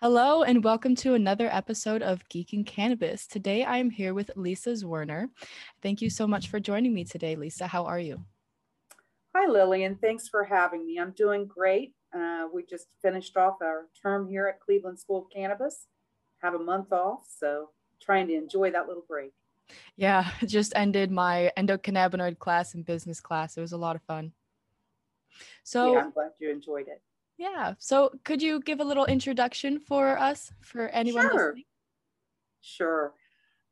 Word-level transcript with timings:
Hello, 0.00 0.42
and 0.42 0.64
welcome 0.64 0.96
to 0.96 1.14
another 1.14 1.48
episode 1.52 2.02
of 2.02 2.28
Geeking 2.28 2.66
Cannabis. 2.66 3.28
Today 3.28 3.62
I 3.62 3.78
am 3.78 3.90
here 3.90 4.12
with 4.12 4.32
Lisa 4.34 4.70
Zwerner. 4.70 5.28
Thank 5.82 6.02
you 6.02 6.10
so 6.10 6.26
much 6.26 6.48
for 6.48 6.58
joining 6.58 6.92
me 6.92 7.04
today, 7.04 7.36
Lisa. 7.36 7.68
How 7.68 7.84
are 7.84 8.00
you? 8.00 8.24
Hi, 9.36 9.46
Lillian. 9.46 9.96
Thanks 9.96 10.28
for 10.28 10.42
having 10.42 10.84
me. 10.84 10.98
I'm 10.98 11.12
doing 11.12 11.46
great. 11.46 11.94
Uh, 12.12 12.46
we 12.52 12.64
just 12.64 12.88
finished 13.00 13.36
off 13.36 13.58
our 13.62 13.86
term 14.02 14.28
here 14.28 14.48
at 14.48 14.58
Cleveland 14.60 14.98
School 14.98 15.18
of 15.18 15.30
Cannabis, 15.32 15.86
have 16.38 16.54
a 16.54 16.58
month 16.58 16.92
off, 16.92 17.20
so 17.38 17.70
trying 18.02 18.26
to 18.28 18.34
enjoy 18.34 18.72
that 18.72 18.88
little 18.88 19.04
break. 19.06 19.32
Yeah, 19.94 20.28
just 20.46 20.72
ended 20.74 21.12
my 21.12 21.52
endocannabinoid 21.56 22.40
class 22.40 22.74
and 22.74 22.84
business 22.84 23.20
class. 23.20 23.56
It 23.56 23.60
was 23.60 23.72
a 23.72 23.78
lot 23.78 23.94
of 23.94 24.02
fun. 24.02 24.32
So, 25.64 25.94
yeah, 25.94 26.00
I'm 26.00 26.10
glad 26.10 26.30
you 26.38 26.50
enjoyed 26.50 26.88
it. 26.88 27.02
Yeah. 27.38 27.74
So 27.78 28.12
could 28.24 28.40
you 28.40 28.60
give 28.60 28.80
a 28.80 28.84
little 28.84 29.04
introduction 29.04 29.78
for 29.78 30.18
us, 30.18 30.52
for 30.62 30.88
anyone 30.88 31.28
sure. 31.28 31.34
listening? 31.34 31.64
Sure. 32.62 33.14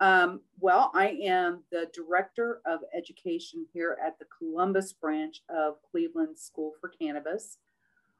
Um, 0.01 0.41
well, 0.61 0.91
I 0.95 1.17
am 1.23 1.65
the 1.71 1.89
Director 1.95 2.61
of 2.67 2.81
Education 2.95 3.65
here 3.73 3.97
at 4.05 4.19
the 4.19 4.27
Columbus 4.39 4.93
branch 4.93 5.41
of 5.49 5.77
Cleveland 5.91 6.39
School 6.39 6.73
for 6.81 6.91
Cannabis. 7.01 7.59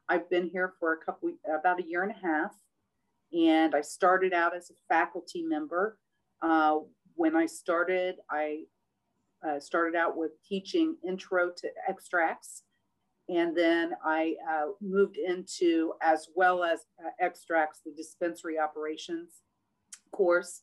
I've 0.09 0.29
been 0.29 0.47
here 0.47 0.73
for 0.79 0.93
a 0.93 0.97
couple, 0.97 1.31
about 1.47 1.79
a 1.79 1.87
year 1.87 2.03
and 2.03 2.11
a 2.11 2.27
half, 2.27 2.55
and 3.33 3.75
I 3.75 3.81
started 3.81 4.33
out 4.33 4.55
as 4.55 4.69
a 4.69 4.73
faculty 4.87 5.43
member. 5.43 5.97
Uh, 6.41 6.79
when 7.15 7.35
I 7.35 7.45
started, 7.45 8.15
I 8.29 8.63
uh, 9.45 9.59
started 9.59 9.95
out 9.95 10.17
with 10.17 10.31
teaching 10.47 10.95
intro 11.07 11.51
to 11.57 11.69
extracts 11.87 12.63
and 13.27 13.57
then 13.57 13.93
I 14.03 14.35
uh, 14.49 14.65
moved 14.81 15.17
into, 15.17 15.93
as 16.01 16.27
well 16.35 16.63
as 16.63 16.85
uh, 17.03 17.09
extracts, 17.19 17.81
the 17.85 17.91
dispensary 17.91 18.59
operations 18.59 19.41
course. 20.11 20.61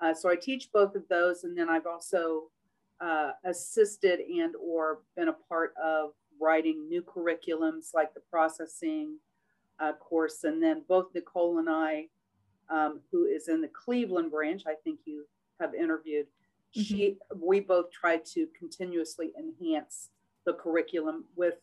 Uh, 0.00 0.14
so 0.14 0.30
I 0.30 0.36
teach 0.36 0.70
both 0.72 0.94
of 0.94 1.02
those, 1.08 1.44
and 1.44 1.56
then 1.56 1.68
I've 1.68 1.86
also 1.86 2.44
uh, 3.00 3.32
assisted 3.44 4.20
and 4.20 4.54
or 4.56 5.00
been 5.16 5.28
a 5.28 5.36
part 5.48 5.74
of 5.82 6.10
writing 6.40 6.88
new 6.88 7.02
curriculums 7.02 7.94
like 7.94 8.14
the 8.14 8.22
processing 8.30 9.18
uh, 9.80 9.92
course. 9.92 10.44
And 10.44 10.62
then 10.62 10.82
both 10.88 11.06
Nicole 11.14 11.58
and 11.58 11.68
I, 11.68 12.06
um, 12.70 13.00
who 13.10 13.26
is 13.26 13.48
in 13.48 13.60
the 13.60 13.68
Cleveland 13.68 14.30
branch, 14.30 14.62
I 14.66 14.74
think 14.82 15.00
you 15.04 15.26
have 15.60 15.74
interviewed, 15.74 16.26
mm-hmm. 16.26 16.82
she 16.82 17.16
we 17.36 17.60
both 17.60 17.90
try 17.90 18.18
to 18.34 18.46
continuously 18.58 19.32
enhance 19.38 20.10
the 20.46 20.54
curriculum 20.54 21.24
with 21.36 21.54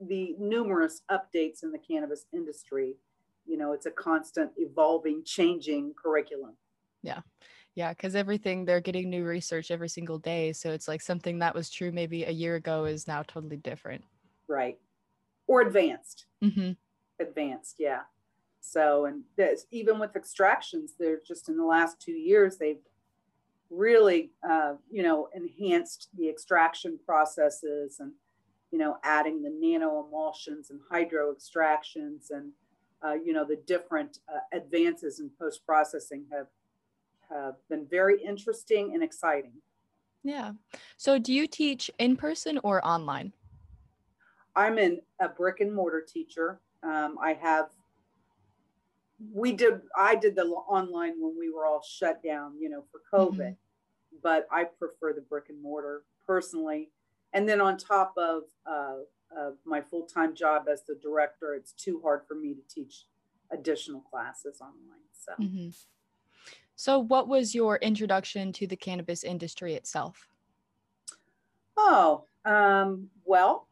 the 0.00 0.34
numerous 0.38 1.02
updates 1.10 1.62
in 1.62 1.72
the 1.72 1.78
cannabis 1.78 2.26
industry. 2.32 2.96
You 3.46 3.56
know, 3.56 3.72
it's 3.72 3.86
a 3.86 3.90
constant 3.90 4.50
evolving, 4.56 5.22
changing 5.24 5.94
curriculum. 6.02 6.56
Yeah. 7.02 7.20
Yeah, 7.74 7.90
because 7.92 8.16
everything 8.16 8.64
they're 8.64 8.80
getting 8.80 9.10
new 9.10 9.24
research 9.24 9.70
every 9.70 9.88
single 9.88 10.18
day. 10.18 10.52
So 10.52 10.70
it's 10.70 10.88
like 10.88 11.02
something 11.02 11.38
that 11.40 11.54
was 11.54 11.70
true 11.70 11.92
maybe 11.92 12.24
a 12.24 12.30
year 12.30 12.56
ago 12.56 12.86
is 12.86 13.06
now 13.06 13.22
totally 13.22 13.58
different. 13.58 14.02
Right. 14.48 14.78
Or 15.46 15.60
advanced. 15.60 16.26
Mm-hmm. 16.42 16.72
Advanced, 17.20 17.76
yeah. 17.78 18.00
So, 18.60 19.04
and 19.04 19.22
this, 19.36 19.66
even 19.70 19.98
with 19.98 20.16
extractions, 20.16 20.94
they're 20.98 21.20
just 21.26 21.48
in 21.48 21.56
the 21.56 21.64
last 21.64 22.00
two 22.00 22.12
years, 22.12 22.56
they've 22.56 22.80
really, 23.70 24.32
uh, 24.48 24.74
you 24.90 25.02
know, 25.02 25.28
enhanced 25.34 26.08
the 26.16 26.28
extraction 26.28 26.98
processes 27.04 27.98
and 28.00 28.12
you 28.70 28.78
know, 28.78 28.96
adding 29.02 29.42
the 29.42 29.50
nano 29.50 30.04
emulsions 30.06 30.70
and 30.70 30.80
hydro 30.90 31.32
extractions 31.32 32.30
and, 32.30 32.52
uh, 33.04 33.14
you 33.14 33.32
know, 33.32 33.44
the 33.44 33.56
different 33.66 34.18
uh, 34.28 34.56
advances 34.56 35.20
in 35.20 35.30
post 35.38 35.64
processing 35.64 36.24
have, 36.32 36.46
have 37.30 37.54
been 37.68 37.86
very 37.86 38.22
interesting 38.22 38.92
and 38.94 39.02
exciting. 39.02 39.52
Yeah. 40.22 40.52
So, 40.96 41.18
do 41.18 41.32
you 41.32 41.46
teach 41.46 41.90
in 41.98 42.16
person 42.16 42.58
or 42.64 42.84
online? 42.84 43.32
I'm 44.56 44.78
in 44.78 45.00
a 45.20 45.28
brick 45.28 45.60
and 45.60 45.72
mortar 45.72 46.04
teacher. 46.06 46.60
Um, 46.82 47.16
I 47.22 47.34
have, 47.34 47.66
we 49.32 49.52
did, 49.52 49.82
I 49.96 50.16
did 50.16 50.34
the 50.34 50.42
online 50.44 51.14
when 51.20 51.36
we 51.38 51.50
were 51.50 51.66
all 51.66 51.82
shut 51.82 52.22
down, 52.22 52.54
you 52.58 52.68
know, 52.68 52.84
for 52.90 53.00
COVID, 53.12 53.36
mm-hmm. 53.36 54.16
but 54.22 54.48
I 54.50 54.64
prefer 54.64 55.12
the 55.12 55.20
brick 55.20 55.44
and 55.50 55.62
mortar 55.62 56.02
personally 56.26 56.90
and 57.32 57.48
then 57.48 57.60
on 57.60 57.76
top 57.76 58.14
of, 58.16 58.42
uh, 58.66 58.96
of 59.36 59.54
my 59.64 59.80
full-time 59.80 60.34
job 60.34 60.66
as 60.70 60.82
the 60.84 60.94
director 61.02 61.54
it's 61.54 61.72
too 61.72 62.00
hard 62.02 62.22
for 62.26 62.34
me 62.34 62.54
to 62.54 62.62
teach 62.72 63.06
additional 63.50 64.00
classes 64.00 64.60
online 64.60 65.06
so 65.12 65.32
mm-hmm. 65.40 65.68
so 66.74 66.98
what 66.98 67.28
was 67.28 67.54
your 67.54 67.76
introduction 67.76 68.52
to 68.52 68.66
the 68.66 68.76
cannabis 68.76 69.24
industry 69.24 69.74
itself 69.74 70.28
oh 71.76 72.24
um, 72.44 73.08
well 73.24 73.66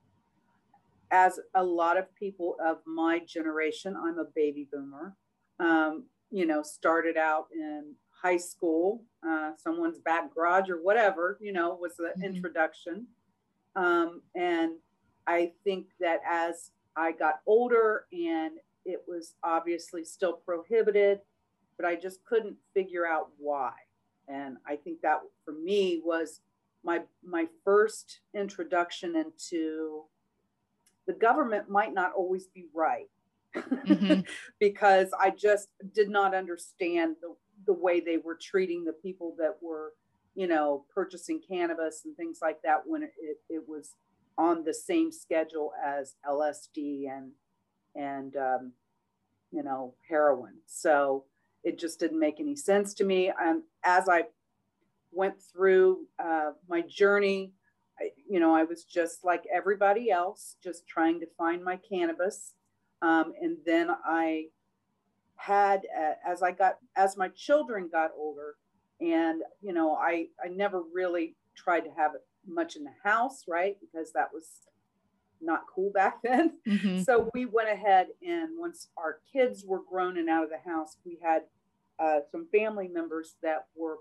as 1.10 1.38
a 1.54 1.62
lot 1.62 1.96
of 1.96 2.12
people 2.14 2.56
of 2.64 2.78
my 2.86 3.20
generation 3.20 3.96
i'm 3.96 4.18
a 4.18 4.24
baby 4.34 4.68
boomer 4.72 5.14
um, 5.60 6.04
you 6.30 6.46
know 6.46 6.62
started 6.62 7.16
out 7.16 7.46
in 7.54 7.94
high 8.10 8.36
school 8.36 9.02
uh, 9.26 9.52
someone's 9.56 9.98
back 9.98 10.34
garage 10.34 10.68
or 10.68 10.82
whatever 10.82 11.38
you 11.40 11.52
know 11.52 11.78
was 11.80 11.96
the 11.96 12.04
mm-hmm. 12.04 12.24
introduction 12.24 13.06
um, 13.76 14.22
and 14.34 14.72
I 15.26 15.52
think 15.64 15.86
that 16.00 16.20
as 16.28 16.70
I 16.96 17.12
got 17.12 17.40
older 17.46 18.06
and 18.12 18.52
it 18.84 19.02
was 19.08 19.34
obviously 19.42 20.04
still 20.04 20.34
prohibited, 20.34 21.20
but 21.76 21.86
I 21.86 21.96
just 21.96 22.24
couldn't 22.24 22.56
figure 22.74 23.06
out 23.06 23.30
why. 23.38 23.72
And 24.28 24.58
I 24.66 24.76
think 24.76 25.00
that 25.02 25.20
for 25.44 25.52
me 25.52 26.00
was 26.04 26.40
my 26.82 27.00
my 27.24 27.46
first 27.64 28.20
introduction 28.34 29.16
into 29.16 30.04
the 31.06 31.12
government 31.14 31.68
might 31.68 31.92
not 31.92 32.12
always 32.14 32.46
be 32.46 32.66
right 32.74 33.08
mm-hmm. 33.54 34.20
because 34.60 35.08
I 35.18 35.30
just 35.30 35.68
did 35.94 36.08
not 36.08 36.34
understand 36.34 37.16
the, 37.20 37.34
the 37.66 37.72
way 37.72 38.00
they 38.00 38.18
were 38.18 38.38
treating 38.40 38.84
the 38.84 38.92
people 38.92 39.34
that 39.38 39.56
were 39.60 39.92
you 40.34 40.46
know, 40.46 40.84
purchasing 40.92 41.40
cannabis 41.46 42.02
and 42.04 42.16
things 42.16 42.38
like 42.42 42.60
that 42.62 42.82
when 42.86 43.02
it, 43.04 43.12
it, 43.48 43.62
was 43.68 43.94
on 44.36 44.64
the 44.64 44.74
same 44.74 45.12
schedule 45.12 45.72
as 45.84 46.16
LSD 46.28 47.08
and 47.08 47.30
and 47.94 48.36
um, 48.36 48.72
you 49.52 49.62
know 49.62 49.94
heroin. 50.08 50.54
So 50.66 51.24
it 51.62 51.78
just 51.78 52.00
didn't 52.00 52.18
make 52.18 52.40
any 52.40 52.56
sense 52.56 52.94
to 52.94 53.04
me. 53.04 53.32
As 53.84 54.08
I 54.08 54.24
went 55.12 55.36
through 55.40 56.06
uh, 56.18 56.50
my 56.68 56.82
journey, 56.82 57.52
I, 57.98 58.10
you 58.28 58.40
know, 58.40 58.54
I 58.54 58.64
was 58.64 58.84
just 58.84 59.24
like 59.24 59.44
everybody 59.52 60.10
else, 60.10 60.56
just 60.62 60.86
trying 60.86 61.20
to 61.20 61.26
find 61.38 61.64
my 61.64 61.78
cannabis. 61.88 62.52
Um, 63.02 63.32
and 63.40 63.56
then 63.64 63.90
I 64.04 64.46
had, 65.36 65.82
uh, 65.96 66.14
as 66.26 66.42
I 66.42 66.52
got, 66.52 66.78
as 66.96 67.16
my 67.16 67.28
children 67.28 67.88
got 67.90 68.10
older, 68.16 68.56
and 69.00 69.42
you 69.60 69.72
know 69.72 69.94
i 69.94 70.26
i 70.44 70.48
never 70.48 70.82
really 70.92 71.36
tried 71.56 71.80
to 71.80 71.90
have 71.90 72.12
much 72.46 72.76
in 72.76 72.84
the 72.84 72.90
house 73.02 73.44
right? 73.48 73.76
Because 73.80 74.12
that 74.12 74.28
was 74.32 74.60
not 75.40 75.64
cool 75.74 75.90
back 75.90 76.20
then. 76.24 76.52
Mm-hmm. 76.66 77.02
so 77.02 77.30
we 77.34 77.46
went 77.46 77.68
ahead 77.68 78.08
and 78.26 78.50
once 78.58 78.88
our 78.96 79.18
kids 79.32 79.64
were 79.66 79.82
grown 79.88 80.18
and 80.18 80.28
out 80.28 80.44
of 80.44 80.50
the 80.50 80.70
house 80.70 80.96
we 81.04 81.18
had 81.22 81.42
uh, 81.98 82.20
some 82.30 82.46
family 82.52 82.88
members 82.88 83.36
that 83.42 83.66
were 83.76 83.98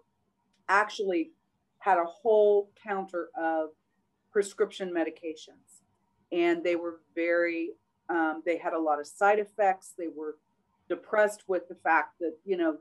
actually 0.67 1.31
had 1.79 1.97
a 1.97 2.05
whole 2.05 2.71
counter 2.81 3.29
of 3.37 3.69
prescription 4.31 4.91
medications. 4.91 5.81
And 6.31 6.63
they 6.63 6.75
were 6.75 7.01
very 7.15 7.71
um, 8.09 8.43
they 8.45 8.57
had 8.57 8.73
a 8.73 8.79
lot 8.79 8.99
of 8.99 9.07
side 9.07 9.39
effects. 9.39 9.93
They 9.97 10.07
were 10.13 10.35
depressed 10.89 11.43
with 11.47 11.67
the 11.69 11.75
fact 11.75 12.19
that 12.19 12.35
you 12.43 12.57
know 12.57 12.77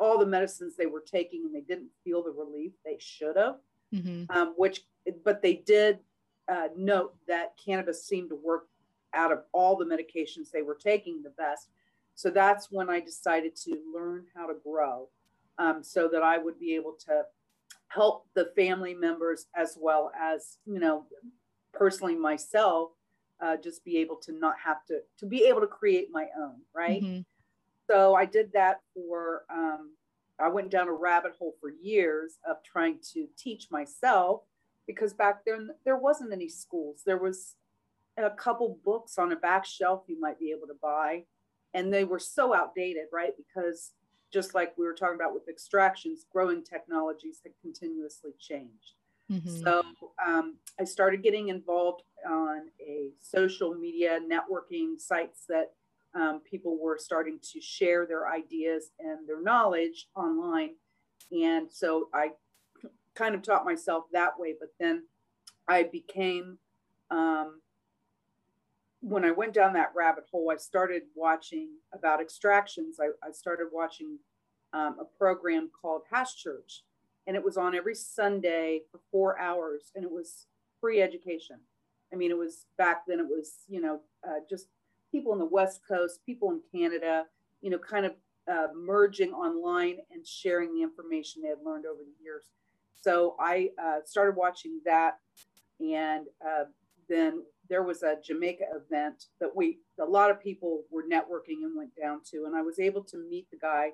all 0.00 0.18
the 0.18 0.26
medicines 0.26 0.76
they 0.76 0.86
were 0.86 1.04
taking 1.06 1.44
and 1.44 1.54
they 1.54 1.60
didn't 1.60 1.88
feel 2.04 2.22
the 2.22 2.30
relief 2.30 2.72
they 2.84 2.96
should 2.98 3.36
have 3.36 3.56
mm-hmm. 3.94 4.24
um, 4.36 4.54
which 4.56 4.82
but 5.24 5.42
they 5.42 5.54
did 5.54 5.98
uh, 6.48 6.68
note 6.76 7.14
that 7.26 7.54
cannabis 7.62 8.06
seemed 8.06 8.28
to 8.28 8.36
work 8.36 8.66
out 9.14 9.32
of 9.32 9.42
all 9.52 9.76
the 9.76 9.84
medications 9.84 10.50
they 10.50 10.62
were 10.62 10.74
taking 10.74 11.22
the 11.22 11.30
best. 11.30 11.68
So 12.14 12.30
that's 12.30 12.68
when 12.70 12.90
i 12.90 13.00
decided 13.00 13.56
to 13.56 13.76
learn 13.94 14.26
how 14.34 14.46
to 14.46 14.54
grow 14.64 15.08
um, 15.58 15.82
so 15.82 16.08
that 16.12 16.22
i 16.22 16.38
would 16.38 16.58
be 16.58 16.74
able 16.74 16.94
to 17.06 17.22
help 17.88 18.26
the 18.34 18.50
family 18.56 18.94
members 18.94 19.46
as 19.56 19.76
well 19.80 20.12
as 20.18 20.58
you 20.66 20.78
know 20.78 21.06
personally 21.72 22.14
myself 22.14 22.90
uh, 23.42 23.56
just 23.56 23.84
be 23.84 23.96
able 23.96 24.16
to 24.16 24.32
not 24.32 24.54
have 24.64 24.84
to 24.86 25.00
to 25.18 25.26
be 25.26 25.44
able 25.44 25.60
to 25.60 25.66
create 25.66 26.08
my 26.12 26.26
own 26.38 26.56
right? 26.74 27.02
Mm-hmm 27.02 27.20
so 27.92 28.14
I 28.14 28.24
did 28.24 28.52
that 28.54 28.80
for, 28.94 29.42
um, 29.52 29.90
I 30.40 30.48
went 30.48 30.70
down 30.70 30.88
a 30.88 30.92
rabbit 30.92 31.32
hole 31.38 31.54
for 31.60 31.70
years 31.70 32.38
of 32.48 32.56
trying 32.62 32.98
to 33.12 33.28
teach 33.36 33.70
myself 33.70 34.42
because 34.86 35.12
back 35.12 35.44
then 35.44 35.70
there 35.84 35.96
wasn't 35.96 36.32
any 36.32 36.48
schools. 36.48 37.02
There 37.04 37.18
was, 37.18 37.56
a 38.18 38.28
couple 38.28 38.78
books 38.84 39.16
on 39.16 39.32
a 39.32 39.36
back 39.36 39.64
shelf 39.64 40.02
you 40.06 40.20
might 40.20 40.38
be 40.38 40.50
able 40.50 40.66
to 40.66 40.76
buy. 40.82 41.24
And 41.74 41.90
they 41.92 42.04
were 42.04 42.18
so 42.18 42.54
outdated, 42.54 43.04
right? 43.10 43.32
Because 43.36 43.92
just 44.30 44.54
like 44.54 44.76
we 44.76 44.84
were 44.84 44.92
talking 44.92 45.14
about 45.14 45.32
with 45.32 45.48
extractions, 45.48 46.26
growing 46.30 46.62
technologies 46.62 47.40
had 47.42 47.52
continuously 47.62 48.32
changed. 48.38 48.96
Mm-hmm. 49.30 49.62
So 49.62 49.82
um, 50.24 50.56
I 50.78 50.84
started 50.84 51.22
getting 51.22 51.48
involved 51.48 52.02
on 52.28 52.68
a 52.86 53.12
social 53.20 53.74
media 53.74 54.18
networking 54.20 55.00
sites 55.00 55.44
that 55.48 55.72
um, 56.14 56.40
people 56.40 56.78
were 56.78 56.98
starting 56.98 57.38
to 57.52 57.60
share 57.60 58.06
their 58.06 58.28
ideas 58.28 58.90
and 58.98 59.26
their 59.26 59.42
knowledge 59.42 60.08
online. 60.14 60.70
And 61.30 61.70
so 61.70 62.08
I 62.12 62.32
kind 63.14 63.34
of 63.34 63.42
taught 63.42 63.64
myself 63.64 64.04
that 64.12 64.38
way. 64.38 64.54
But 64.58 64.70
then 64.78 65.04
I 65.68 65.84
became, 65.84 66.58
um, 67.10 67.60
when 69.00 69.24
I 69.24 69.30
went 69.30 69.54
down 69.54 69.72
that 69.72 69.92
rabbit 69.96 70.24
hole, 70.30 70.50
I 70.52 70.56
started 70.56 71.02
watching 71.14 71.70
about 71.92 72.20
extractions. 72.20 72.98
I, 73.00 73.08
I 73.26 73.32
started 73.32 73.68
watching 73.72 74.18
um, 74.72 74.96
a 75.00 75.04
program 75.18 75.70
called 75.80 76.02
Hash 76.10 76.36
Church, 76.36 76.84
and 77.26 77.36
it 77.36 77.44
was 77.44 77.56
on 77.56 77.74
every 77.74 77.94
Sunday 77.94 78.82
for 78.90 79.00
four 79.10 79.38
hours, 79.38 79.92
and 79.94 80.04
it 80.04 80.10
was 80.10 80.46
free 80.80 81.02
education. 81.02 81.58
I 82.12 82.16
mean, 82.16 82.30
it 82.30 82.38
was 82.38 82.66
back 82.76 83.02
then, 83.06 83.20
it 83.20 83.26
was, 83.28 83.64
you 83.68 83.80
know, 83.80 84.00
uh, 84.26 84.40
just 84.48 84.66
people 85.12 85.32
in 85.32 85.38
the 85.38 85.44
West 85.44 85.82
Coast, 85.86 86.20
people 86.26 86.50
in 86.50 86.60
Canada, 86.74 87.26
you 87.60 87.70
know, 87.70 87.78
kind 87.78 88.06
of 88.06 88.14
uh, 88.50 88.68
merging 88.74 89.32
online 89.32 89.98
and 90.10 90.26
sharing 90.26 90.74
the 90.74 90.82
information 90.82 91.42
they 91.42 91.48
had 91.50 91.58
learned 91.64 91.84
over 91.86 92.00
the 92.02 92.24
years. 92.24 92.46
So 93.00 93.36
I 93.38 93.70
uh, 93.82 93.98
started 94.04 94.36
watching 94.36 94.80
that, 94.84 95.18
and 95.80 96.26
uh, 96.44 96.64
then 97.08 97.42
there 97.68 97.82
was 97.82 98.02
a 98.02 98.16
Jamaica 98.24 98.64
event 98.74 99.26
that 99.40 99.54
we 99.54 99.78
a 100.00 100.04
lot 100.04 100.30
of 100.30 100.42
people 100.42 100.84
were 100.90 101.04
networking 101.04 101.64
and 101.64 101.76
went 101.76 101.94
down 102.00 102.20
to, 102.30 102.44
and 102.46 102.56
I 102.56 102.62
was 102.62 102.78
able 102.78 103.04
to 103.04 103.18
meet 103.18 103.50
the 103.50 103.58
guy 103.58 103.90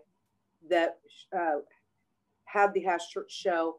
that 0.70 0.98
uh, 1.36 1.58
had 2.44 2.72
the 2.74 2.80
Hash 2.80 3.08
Church 3.10 3.32
show, 3.32 3.78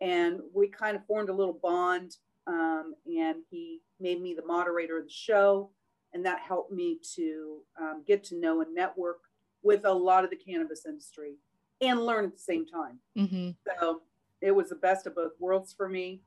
and 0.00 0.40
we 0.54 0.68
kind 0.68 0.96
of 0.96 1.06
formed 1.06 1.28
a 1.28 1.34
little 1.34 1.58
bond. 1.62 2.16
Um, 2.46 2.94
and 3.06 3.36
he 3.50 3.80
made 4.00 4.20
me 4.20 4.34
the 4.34 4.44
moderator 4.44 4.98
of 4.98 5.04
the 5.04 5.10
show, 5.10 5.70
and 6.12 6.24
that 6.26 6.40
helped 6.40 6.72
me 6.72 6.98
to 7.16 7.60
um, 7.80 8.02
get 8.06 8.24
to 8.24 8.38
know 8.38 8.60
and 8.60 8.74
network 8.74 9.20
with 9.62 9.84
a 9.84 9.92
lot 9.92 10.24
of 10.24 10.30
the 10.30 10.36
cannabis 10.36 10.86
industry 10.86 11.36
and 11.80 12.04
learn 12.04 12.24
at 12.24 12.32
the 12.32 12.38
same 12.38 12.66
time. 12.66 12.98
Mm-hmm. 13.16 13.50
So 13.78 14.02
it 14.40 14.52
was 14.52 14.70
the 14.70 14.76
best 14.76 15.06
of 15.06 15.14
both 15.14 15.32
worlds 15.38 15.72
for 15.72 15.88
me. 15.88 16.22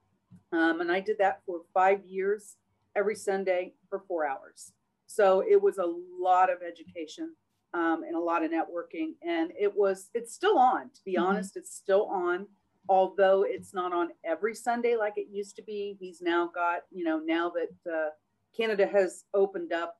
Um, 0.51 0.81
and 0.81 0.91
I 0.91 0.99
did 0.99 1.17
that 1.19 1.41
for 1.45 1.61
five 1.73 2.03
years, 2.05 2.57
every 2.95 3.15
Sunday 3.15 3.73
for 3.89 4.03
four 4.07 4.25
hours. 4.25 4.71
So 5.07 5.43
it 5.47 5.61
was 5.61 5.77
a 5.77 5.93
lot 6.19 6.51
of 6.51 6.59
education 6.67 7.35
um, 7.73 8.03
and 8.05 8.15
a 8.15 8.19
lot 8.19 8.43
of 8.43 8.51
networking. 8.51 9.13
And 9.21 9.51
it 9.59 9.75
was, 9.75 10.09
it's 10.13 10.33
still 10.33 10.57
on, 10.57 10.89
to 10.89 11.03
be 11.05 11.15
mm-hmm. 11.15 11.25
honest, 11.25 11.57
it's 11.57 11.75
still 11.75 12.05
on. 12.05 12.47
Although 12.89 13.45
it's 13.47 13.73
not 13.73 13.93
on 13.93 14.09
every 14.25 14.53
Sunday 14.53 14.97
like 14.97 15.13
it 15.17 15.27
used 15.31 15.55
to 15.55 15.61
be, 15.61 15.95
he's 15.99 16.21
now 16.21 16.51
got, 16.53 16.81
you 16.91 17.05
know, 17.05 17.17
now 17.17 17.51
that 17.51 17.91
uh, 17.91 18.09
Canada 18.55 18.85
has 18.85 19.25
opened 19.33 19.73
up 19.73 19.97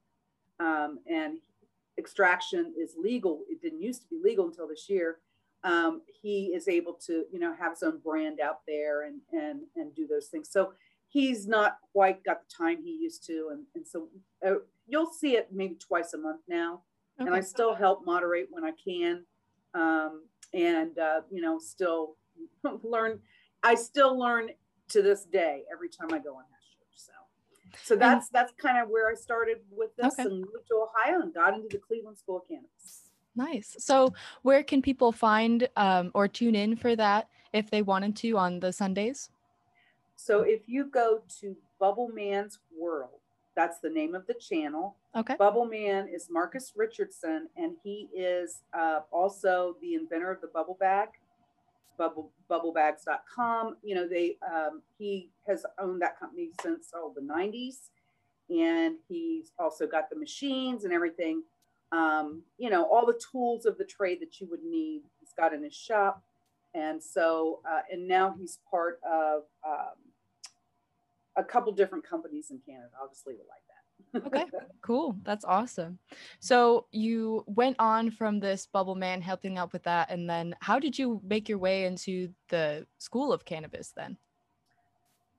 um, 0.59 1.00
and 1.07 1.38
extraction 1.97 2.73
is 2.77 2.95
legal, 2.97 3.41
it 3.50 3.61
didn't 3.61 3.81
used 3.81 4.01
to 4.01 4.07
be 4.07 4.19
legal 4.23 4.45
until 4.45 4.67
this 4.67 4.89
year 4.89 5.19
um, 5.63 6.01
he 6.21 6.47
is 6.47 6.67
able 6.67 6.94
to, 7.05 7.25
you 7.31 7.39
know, 7.39 7.53
have 7.55 7.73
his 7.73 7.83
own 7.83 8.00
brand 8.00 8.39
out 8.39 8.59
there 8.67 9.03
and 9.03 9.21
and 9.31 9.61
and 9.75 9.95
do 9.95 10.07
those 10.07 10.27
things. 10.27 10.50
So 10.51 10.73
he's 11.07 11.47
not 11.47 11.77
quite 11.91 12.23
got 12.23 12.41
the 12.41 12.53
time 12.55 12.83
he 12.83 12.91
used 12.91 13.25
to, 13.27 13.50
and 13.51 13.63
and 13.75 13.88
so 13.88 14.09
uh, 14.45 14.56
you'll 14.88 15.11
see 15.11 15.35
it 15.35 15.49
maybe 15.51 15.75
twice 15.75 16.13
a 16.13 16.17
month 16.17 16.41
now. 16.47 16.81
Okay. 17.19 17.27
And 17.27 17.35
I 17.35 17.41
still 17.41 17.75
help 17.75 18.06
moderate 18.06 18.47
when 18.49 18.63
I 18.63 18.71
can, 18.71 19.23
um, 19.73 20.23
and 20.53 20.97
uh, 20.97 21.21
you 21.31 21.41
know, 21.41 21.59
still 21.59 22.17
learn. 22.83 23.19
I 23.61 23.75
still 23.75 24.17
learn 24.19 24.49
to 24.89 25.01
this 25.01 25.23
day 25.23 25.63
every 25.71 25.88
time 25.88 26.13
I 26.13 26.19
go 26.19 26.35
on 26.35 26.44
Hash 26.51 26.62
Church. 26.62 26.62
So, 26.62 26.62
so 27.81 27.95
that's 27.95 28.29
that's 28.29 28.53
kind 28.57 28.77
of 28.77 28.89
where 28.89 29.09
I 29.09 29.15
started 29.15 29.57
with 29.71 29.95
this 29.95 30.13
okay. 30.13 30.23
and 30.23 30.41
moved 30.41 30.67
to 30.69 30.87
Ohio 30.87 31.21
and 31.21 31.33
got 31.33 31.53
into 31.53 31.67
the 31.69 31.77
Cleveland 31.77 32.17
School 32.17 32.37
of 32.37 32.47
Cannabis. 32.47 33.03
Nice. 33.35 33.75
So, 33.79 34.13
where 34.43 34.63
can 34.63 34.81
people 34.81 35.11
find 35.11 35.67
um, 35.75 36.11
or 36.13 36.27
tune 36.27 36.55
in 36.55 36.75
for 36.75 36.95
that 36.95 37.29
if 37.51 37.69
they 37.69 37.81
wanted 37.81 38.15
to 38.17 38.37
on 38.37 38.59
the 38.59 38.71
Sundays? 38.71 39.29
So, 40.15 40.41
if 40.41 40.61
you 40.67 40.85
go 40.85 41.23
to 41.39 41.55
Bubble 41.79 42.09
Man's 42.13 42.59
World, 42.77 43.19
that's 43.55 43.79
the 43.79 43.89
name 43.89 44.13
of 44.13 44.27
the 44.27 44.35
channel. 44.35 44.97
Okay. 45.15 45.35
Bubble 45.37 45.65
Man 45.65 46.07
is 46.07 46.27
Marcus 46.29 46.73
Richardson, 46.75 47.47
and 47.57 47.75
he 47.83 48.09
is 48.15 48.61
uh, 48.73 49.01
also 49.11 49.77
the 49.81 49.95
inventor 49.95 50.31
of 50.31 50.41
the 50.41 50.47
bubble 50.47 50.77
bag, 50.79 51.09
bubble 51.98 52.31
bubblebags.com. 52.50 53.78
You 53.84 53.95
know, 53.95 54.07
they 54.07 54.38
um, 54.45 54.81
he 54.98 55.30
has 55.48 55.66
owned 55.80 56.01
that 56.01 56.19
company 56.19 56.50
since 56.62 56.92
oh 56.95 57.13
the 57.16 57.22
90s, 57.22 57.90
and 58.50 58.95
he's 59.07 59.51
also 59.60 59.88
got 59.88 60.10
the 60.10 60.18
machines 60.18 60.84
and 60.84 60.94
everything 60.94 61.44
um, 61.94 62.42
you 62.57 62.69
know, 62.72 62.84
all 62.86 63.06
the 63.06 63.19
tools 63.31 63.66
of 63.66 63.78
the 63.78 63.86
trade 63.86 64.19
that 64.22 64.42
you 64.42 64.48
would 64.50 64.63
need. 64.63 65.04
He's 65.19 65.34
got 65.38 65.54
in 65.54 65.63
his 65.63 65.75
shop. 65.75 66.24
And 66.74 67.01
so, 67.01 67.60
uh, 67.69 67.81
and 67.92 68.07
now 68.07 68.34
he's 68.38 68.57
part 68.69 69.00
of 69.07 69.44
um, 69.66 69.94
a 71.38 71.44
couple 71.44 71.72
different 71.72 72.04
companies 72.04 72.48
in 72.50 72.60
Canada. 72.66 72.90
I'll 73.00 73.10
like 73.48 73.62
that. 73.68 73.72
Okay, 74.15 74.45
cool. 74.81 75.15
That's 75.24 75.45
awesome. 75.45 76.00
So 76.39 76.88
you 76.92 77.44
went 77.48 77.75
on 77.80 78.12
from 78.12 78.39
this 78.39 78.68
bubble 78.68 78.95
man 78.95 79.21
helping 79.21 79.57
out 79.57 79.74
with 79.74 79.83
that. 79.83 80.10
And 80.10 80.30
then 80.30 80.56
how 80.60 80.80
did 80.80 80.98
you 80.98 81.21
make 81.24 81.50
your 81.50 81.57
way 81.57 81.86
into 81.86 82.30
the 82.50 82.86
school 82.98 83.31
of 83.33 83.45
cannabis 83.45 83.94
then? 83.95 84.18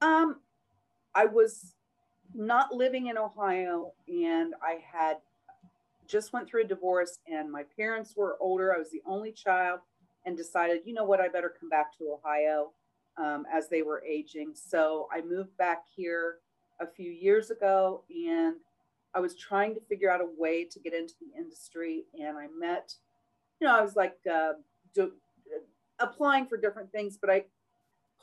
Um, 0.01 0.37
I 1.15 1.27
was 1.27 1.75
not 2.35 2.75
living 2.75 3.07
in 3.07 3.17
Ohio 3.17 3.93
and 4.09 4.55
I 4.63 4.79
had 4.93 5.19
just 6.07 6.33
went 6.33 6.49
through 6.49 6.65
a 6.65 6.67
divorce 6.67 7.19
and 7.27 7.51
my 7.51 7.65
parents 7.77 8.15
were 8.17 8.37
older. 8.41 8.75
I 8.75 8.79
was 8.79 8.91
the 8.91 9.03
only 9.07 9.33
child 9.33 9.81
and 10.27 10.37
decided, 10.37 10.81
you 10.85 10.95
know 10.95 11.05
what, 11.05 11.21
I 11.21 11.29
better 11.29 11.55
come 11.59 11.69
back 11.69 11.97
to 11.99 12.19
Ohio 12.19 12.73
um, 13.17 13.47
as 13.53 13.69
they 13.69 13.83
were 13.83 14.03
aging. 14.05 14.53
So 14.55 15.09
I 15.13 15.21
moved 15.21 15.57
back 15.57 15.85
here 15.95 16.37
a 16.81 16.87
few 16.87 17.11
years 17.11 17.51
ago 17.51 18.03
and 18.11 18.57
I 19.15 19.21
was 19.21 19.37
trying 19.37 19.75
to 19.75 19.81
figure 19.81 20.11
out 20.11 20.21
a 20.21 20.29
way 20.37 20.65
to 20.65 20.81
get 20.81 20.93
into 20.93 21.15
the 21.21 21.39
industry. 21.39 22.05
And 22.21 22.37
I 22.37 22.47
met, 22.59 22.95
you 23.61 23.67
know, 23.67 23.79
I 23.79 23.81
was 23.83 23.95
like 23.95 24.17
uh, 24.31 24.55
do, 24.95 25.13
applying 26.01 26.47
for 26.47 26.57
different 26.57 26.91
things, 26.91 27.17
but 27.17 27.31
I, 27.31 27.45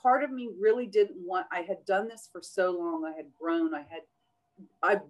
part 0.02 0.24
of 0.24 0.32
me 0.32 0.50
really 0.60 0.88
didn't 0.88 1.18
want, 1.26 1.48
I 1.52 1.62
had 1.62 1.86
done 1.86 2.10
this 2.10 2.28
for 2.32 2.42
so 2.42 2.72
long. 2.72 3.06
I 3.06 3.16
had 3.16 3.28
grown, 3.40 3.74
I 3.74 3.86
had, 3.90 4.02
I've, 4.84 5.02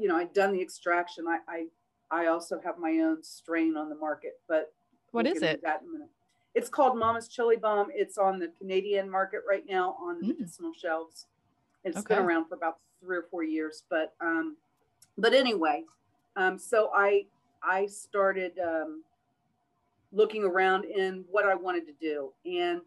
you 0.00 0.08
know, 0.08 0.16
I'd 0.16 0.32
done 0.32 0.52
the 0.52 0.60
extraction. 0.60 1.26
I, 1.28 1.38
I 1.48 1.66
I 2.10 2.26
also 2.26 2.60
have 2.64 2.78
my 2.78 3.00
own 3.00 3.22
strain 3.22 3.76
on 3.76 3.88
the 3.88 3.94
market, 3.94 4.40
but 4.48 4.72
what 5.10 5.26
is 5.26 5.42
it? 5.42 5.60
That 5.62 5.82
in 5.82 5.88
a 5.88 5.92
minute. 5.92 6.08
It's 6.54 6.68
called 6.68 6.98
Mama's 6.98 7.28
Chili 7.28 7.56
Bomb. 7.56 7.88
It's 7.92 8.18
on 8.18 8.38
the 8.38 8.48
Canadian 8.58 9.10
market 9.10 9.40
right 9.48 9.64
now 9.68 9.96
on 10.00 10.22
mm. 10.22 10.28
medicinal 10.28 10.72
shelves. 10.74 11.26
It's 11.84 11.98
okay. 11.98 12.16
been 12.16 12.24
around 12.24 12.48
for 12.48 12.54
about 12.54 12.78
three 13.00 13.16
or 13.16 13.26
four 13.30 13.42
years, 13.44 13.84
but 13.88 14.14
um, 14.20 14.56
but 15.16 15.34
anyway, 15.34 15.84
um, 16.36 16.58
so 16.58 16.90
I 16.94 17.26
I 17.62 17.86
started 17.86 18.52
um, 18.58 19.02
looking 20.12 20.44
around 20.44 20.84
in 20.84 21.24
what 21.30 21.46
I 21.46 21.54
wanted 21.54 21.86
to 21.86 21.94
do, 22.00 22.32
and 22.44 22.80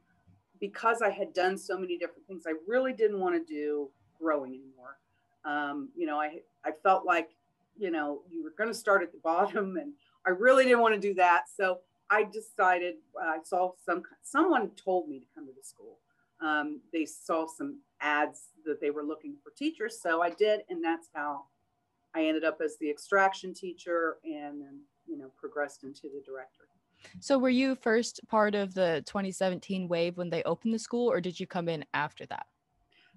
because 0.60 1.02
I 1.02 1.10
had 1.10 1.34
done 1.34 1.58
so 1.58 1.78
many 1.78 1.98
different 1.98 2.28
things, 2.28 2.44
I 2.48 2.54
really 2.68 2.94
didn't 2.94 3.20
want 3.20 3.36
to 3.36 3.54
do 3.54 3.90
growing 4.20 4.54
anymore. 4.54 4.98
Um, 5.46 5.90
you 5.96 6.06
know, 6.06 6.20
I 6.20 6.42
I 6.66 6.72
felt 6.84 7.06
like 7.06 7.32
you 7.78 7.92
know, 7.92 8.22
you 8.30 8.44
were 8.44 8.54
going 8.58 8.70
to 8.70 8.74
start 8.74 9.02
at 9.02 9.12
the 9.12 9.18
bottom. 9.24 9.78
And 9.78 9.94
I 10.26 10.30
really 10.30 10.64
didn't 10.64 10.82
want 10.82 10.94
to 10.96 11.00
do 11.00 11.14
that. 11.16 11.44
So 11.54 11.80
I 12.10 12.24
decided, 12.24 12.96
uh, 13.22 13.26
I 13.26 13.38
saw 13.44 13.72
some, 13.86 14.04
someone 14.22 14.70
told 14.72 15.10
me 15.10 15.20
to 15.20 15.26
come 15.34 15.46
to 15.48 15.54
the 15.54 15.64
school. 15.64 15.98
Um, 16.42 16.82
they 16.92 17.06
saw 17.06 17.48
some 17.48 17.80
ads 18.02 18.50
that 18.66 18.82
they 18.82 18.90
were 18.90 19.04
looking 19.04 19.36
for 19.44 19.52
teachers. 19.52 20.02
So 20.02 20.22
I 20.22 20.32
did. 20.32 20.62
And 20.70 20.84
that's 20.84 21.10
how 21.14 21.46
I 22.16 22.26
ended 22.26 22.44
up 22.44 22.60
as 22.64 22.78
the 22.78 22.90
extraction 22.90 23.54
teacher 23.54 24.18
and 24.24 24.62
then, 24.62 24.80
you 25.08 25.18
know, 25.18 25.32
progressed 25.38 25.84
into 25.84 26.04
the 26.04 26.22
director. 26.26 26.66
So 27.20 27.40
were 27.40 27.50
you 27.50 27.76
first 27.76 28.22
part 28.28 28.54
of 28.54 28.74
the 28.74 29.04
2017 29.06 29.88
wave 29.88 30.18
when 30.18 30.30
they 30.30 30.44
opened 30.44 30.74
the 30.74 30.80
school 30.80 31.10
or 31.10 31.20
did 31.20 31.40
you 31.40 31.48
come 31.48 31.68
in 31.68 31.84
after 31.94 32.26
that? 32.28 32.46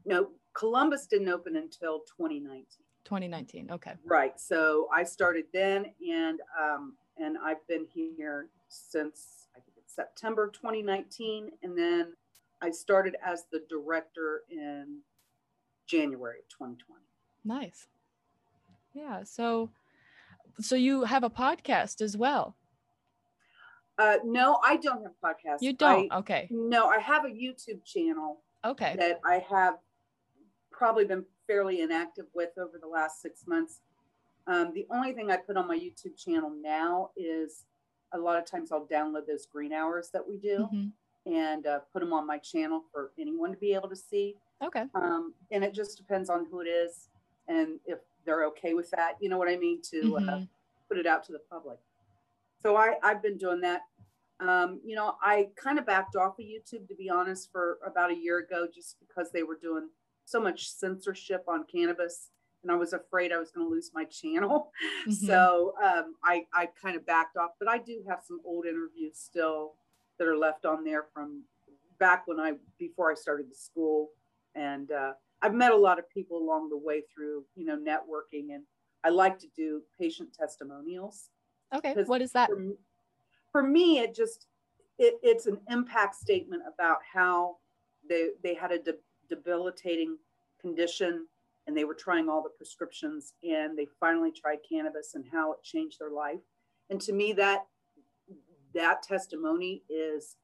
No, 0.07 0.31
Columbus 0.55 1.07
didn't 1.07 1.29
open 1.29 1.57
until 1.57 2.01
2019. 2.01 2.67
2019. 3.05 3.71
Okay. 3.71 3.93
Right. 4.05 4.39
So 4.41 4.89
I 4.95 5.05
started 5.05 5.45
then, 5.53 5.87
and 6.11 6.41
um, 6.59 6.95
and 7.19 7.37
I've 7.39 7.67
been 7.69 7.87
here 7.95 8.49
since 8.69 9.49
I 9.55 9.61
think 9.61 9.77
it's 9.77 9.95
September 9.95 10.49
2019, 10.49 11.51
and 11.63 11.77
then 11.77 12.15
I 12.65 12.71
started 12.71 13.15
as 13.23 13.45
the 13.53 13.63
director 13.69 14.43
in 14.51 15.01
January 15.87 16.39
of 16.39 16.49
2020. 16.49 17.03
Nice. 17.45 17.89
Yeah. 18.95 19.23
So, 19.25 19.69
so 20.61 20.75
you 20.75 21.05
have 21.05 21.25
a 21.25 21.31
podcast 21.31 22.01
as 22.01 22.17
well. 22.17 22.57
Uh, 23.99 24.17
no, 24.25 24.59
I 24.65 24.77
don't 24.77 25.03
have 25.03 25.13
podcast. 25.23 25.59
You 25.61 25.75
don't. 25.75 26.11
I, 26.11 26.19
okay. 26.21 26.49
No, 26.51 26.89
I 26.89 26.99
have 27.01 27.27
a 27.27 27.29
YouTube 27.29 27.85
channel. 27.85 28.41
Okay. 28.65 28.97
That 28.99 29.21
I 29.27 29.45
have 29.51 29.75
probably 30.73 31.05
been 31.05 31.27
fairly 31.47 31.83
inactive 31.83 32.27
with 32.35 32.57
over 32.59 32.79
the 32.81 32.89
last 32.89 33.21
six 33.21 33.47
months. 33.47 33.81
Um, 34.47 34.73
the 34.75 34.87
only 34.91 35.13
thing 35.13 35.31
I 35.31 35.37
put 35.37 35.59
on 35.59 35.69
my 35.69 35.77
YouTube 35.77 36.17
channel 36.17 36.51
now 36.51 37.11
is 37.15 37.67
a 38.15 38.19
lot 38.19 38.39
of 38.39 38.47
times 38.47 38.73
I'll 38.73 38.87
download 38.87 39.27
those 39.27 39.45
green 39.45 39.75
hours 39.75 40.09
that 40.15 40.27
we 40.27 40.39
do 40.39 40.61
mm-hmm. 40.61 40.87
And 41.27 41.67
uh, 41.67 41.81
put 41.93 42.01
them 42.01 42.13
on 42.13 42.27
my 42.27 42.39
channel 42.39 42.83
for 42.93 43.13
anyone 43.19 43.51
to 43.51 43.57
be 43.57 43.73
able 43.75 43.89
to 43.89 43.97
see. 43.97 44.37
Okay. 44.63 44.85
Um, 44.95 45.35
and 45.51 45.65
it 45.65 45.75
just 45.75 45.97
depends 45.97 46.29
on 46.31 46.47
who 46.51 46.61
it 46.61 46.67
is 46.67 47.09
and 47.49 47.79
if 47.87 47.99
they're 48.25 48.45
okay 48.47 48.75
with 48.75 48.91
that. 48.91 49.17
You 49.21 49.29
know 49.29 49.39
what 49.39 49.49
I 49.49 49.57
mean? 49.57 49.81
To 49.91 50.17
uh, 50.17 50.21
mm-hmm. 50.21 50.29
uh, 50.29 50.41
put 50.89 50.99
it 50.99 51.07
out 51.07 51.25
to 51.25 51.33
the 51.33 51.41
public. 51.51 51.79
So 52.63 52.77
I, 52.77 52.95
I've 53.03 53.23
been 53.23 53.37
doing 53.37 53.61
that. 53.61 53.83
Um, 54.41 54.81
you 54.85 54.97
know, 54.97 55.15
I 55.23 55.49
kind 55.57 55.79
of 55.79 55.87
backed 55.87 56.17
off 56.17 56.39
of 56.39 56.45
YouTube 56.45 56.89
to 56.89 56.95
be 56.97 57.09
honest 57.09 57.51
for 57.53 57.79
about 57.87 58.11
a 58.11 58.17
year 58.17 58.39
ago, 58.39 58.67
just 58.73 58.97
because 59.01 59.31
they 59.31 59.43
were 59.43 59.59
doing 59.61 59.89
so 60.25 60.41
much 60.41 60.69
censorship 60.69 61.45
on 61.47 61.65
cannabis 61.65 62.31
and 62.65 62.73
I 62.73 62.77
was 62.77 62.95
afraid 62.95 63.31
I 63.31 63.39
was 63.39 63.53
going 63.53 63.67
to 63.67 63.71
lose 63.71 63.93
my 63.95 64.05
channel. 64.05 64.73
Mm-hmm. 65.05 65.27
So 65.27 65.75
um, 65.85 66.15
I, 66.25 66.47
I 66.55 66.71
kind 66.81 66.97
of 66.97 67.05
backed 67.05 67.37
off, 67.37 67.51
but 67.59 67.69
I 67.69 67.77
do 67.77 68.03
have 68.09 68.21
some 68.27 68.41
old 68.43 68.65
interviews 68.65 69.19
still 69.19 69.75
that 70.19 70.29
are 70.29 70.37
left 70.37 70.65
on 70.65 70.85
there 70.85 71.07
from 71.13 71.43
back 71.99 72.27
when 72.27 72.41
I, 72.41 72.53
before 72.79 73.11
I 73.11 73.15
started 73.15 73.51
the 73.51 73.55
school. 73.55 74.11
And 74.55 74.91
uh, 74.91 75.13
I've 75.43 75.55
met 75.55 75.73
a 75.73 75.77
lot 75.77 75.99
of 75.99 76.09
people 76.11 76.39
along 76.39 76.71
the 76.71 76.79
way 76.79 77.03
through, 77.13 77.45
you 77.55 77.65
know, 77.65 77.77
networking 77.77 78.55
and 78.55 78.65
I 79.05 79.11
like 79.11 79.39
to 79.41 79.47
do 79.55 79.83
patient 80.01 80.31
testimonials. 80.33 81.29
Okay. 81.75 81.95
What 82.07 82.23
is 82.23 82.33
that? 82.33 82.49
For, 82.49 82.73
for 83.53 83.63
me, 83.63 83.99
it 83.99 84.15
just, 84.15 84.47
it, 84.99 85.15
it's 85.23 85.47
an 85.47 85.59
impact 85.69 86.15
statement 86.15 86.63
about 86.73 86.99
how 87.13 87.57
they, 88.09 88.31
they 88.43 88.55
had 88.55 88.73
a 88.73 88.79
de- 88.79 88.95
debilitating 89.29 90.17
condition 90.61 91.27
and 91.67 91.77
they 91.77 91.85
were 91.85 91.95
trying 91.95 92.29
all 92.29 92.43
the 92.43 92.51
prescriptions 92.51 93.35
and 93.43 93.77
they 93.77 93.87
finally 93.99 94.31
tried 94.31 94.59
cannabis 94.69 95.15
and 95.15 95.25
how 95.31 95.53
it 95.53 95.63
changed 95.63 95.99
their 95.99 96.11
life 96.11 96.41
and 96.91 97.01
to 97.01 97.13
me 97.13 97.33
that 97.33 97.67
that 98.75 99.03
testimony 99.03 99.83
is 99.89 100.37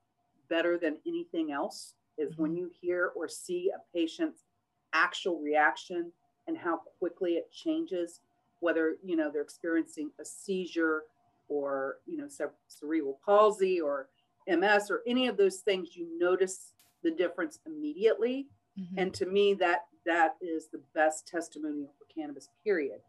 better 0.49 0.79
than 0.79 0.97
anything 1.07 1.53
else 1.53 1.95
is 2.19 2.37
when 2.37 2.51
mm-hmm. 2.51 2.59
you 2.59 2.71
hear 2.81 3.13
or 3.17 3.29
see 3.29 3.71
a 3.75 3.97
patient's 3.97 4.45
actual 4.93 5.39
reaction 5.39 6.11
and 6.49 6.57
how 6.59 6.81
quickly 6.99 7.33
it 7.33 7.51
changes 7.53 8.21
whether 8.59 8.97
you 9.05 9.17
know 9.17 9.31
they're 9.31 9.43
experiencing 9.43 10.11
a 10.21 10.25
seizure 10.25 11.05
or 11.49 11.99
you 12.07 12.17
know 12.17 12.27
cerebral 12.67 13.21
palsy 13.25 13.81
or 13.81 14.09
ms 14.49 14.91
or 14.91 15.03
any 15.07 15.29
of 15.29 15.37
those 15.37 15.59
things 15.59 15.95
you 15.95 16.09
notice 16.19 16.73
the 17.05 17.11
difference 17.11 17.61
immediately 17.67 18.49
mm-hmm. 18.79 18.99
and 18.99 19.15
to 19.15 19.27
me 19.27 19.55
that 19.55 19.85
that 20.07 20.37
is 20.41 20.69
the 20.69 20.81
best 20.95 21.27
testimonial 21.27 21.93
for 21.99 22.07
cannabis, 22.13 22.49
period, 22.65 23.01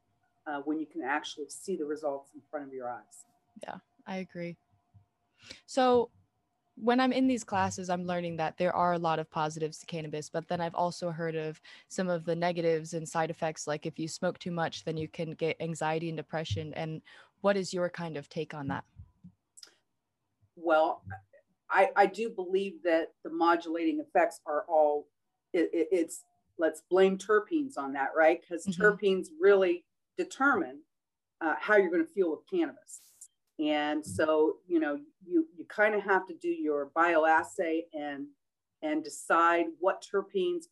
uh, 0.47 0.59
when 0.65 0.79
you 0.79 0.85
can 0.85 1.01
actually 1.01 1.49
see 1.49 1.75
the 1.75 1.85
results 1.85 2.31
in 2.33 2.41
front 2.49 2.67
of 2.67 2.73
your 2.73 2.89
eyes. 2.89 3.25
Yeah, 3.63 3.75
I 4.07 4.17
agree. 4.17 4.57
So, 5.65 6.09
when 6.75 6.99
I'm 6.99 7.11
in 7.11 7.27
these 7.27 7.43
classes, 7.43 7.89
I'm 7.89 8.05
learning 8.05 8.37
that 8.37 8.57
there 8.57 8.75
are 8.75 8.93
a 8.93 8.97
lot 8.97 9.19
of 9.19 9.29
positives 9.29 9.77
to 9.79 9.85
cannabis, 9.85 10.29
but 10.29 10.47
then 10.47 10.61
I've 10.61 10.73
also 10.73 11.11
heard 11.11 11.35
of 11.35 11.61
some 11.89 12.09
of 12.09 12.25
the 12.25 12.35
negatives 12.35 12.93
and 12.93 13.07
side 13.07 13.29
effects. 13.29 13.67
Like 13.67 13.85
if 13.85 13.99
you 13.99 14.07
smoke 14.07 14.39
too 14.39 14.51
much, 14.51 14.83
then 14.83 14.97
you 14.97 15.07
can 15.07 15.31
get 15.31 15.57
anxiety 15.59 16.09
and 16.09 16.17
depression. 16.17 16.73
And 16.73 17.01
what 17.41 17.55
is 17.57 17.73
your 17.73 17.89
kind 17.89 18.17
of 18.17 18.29
take 18.29 18.53
on 18.53 18.67
that? 18.69 18.83
Well, 20.55 21.03
I, 21.69 21.89
I 21.95 22.05
do 22.05 22.29
believe 22.29 22.83
that 22.83 23.13
the 23.23 23.29
modulating 23.29 23.99
effects 23.99 24.39
are 24.45 24.65
all 24.67 25.07
it, 25.53 25.69
it, 25.73 25.87
it's 25.91 26.23
let's 26.57 26.81
blame 26.89 27.17
terpenes 27.17 27.77
on 27.77 27.93
that, 27.93 28.09
right? 28.15 28.41
Because 28.41 28.65
mm-hmm. 28.65 28.81
terpenes 28.81 29.27
really 29.39 29.83
determine 30.17 30.79
uh, 31.41 31.55
how 31.59 31.75
you're 31.75 31.91
going 31.91 32.05
to 32.05 32.13
feel 32.13 32.31
with 32.31 32.41
cannabis. 32.49 33.01
And 33.61 34.05
so, 34.05 34.57
you 34.67 34.79
know, 34.79 34.99
you 35.25 35.45
you 35.55 35.65
kind 35.65 35.93
of 35.93 36.01
have 36.03 36.25
to 36.27 36.33
do 36.33 36.49
your 36.49 36.91
bioassay 36.95 37.81
and 37.93 38.27
and 38.81 39.03
decide 39.03 39.65
what 39.79 40.03
terpenes 40.03 40.65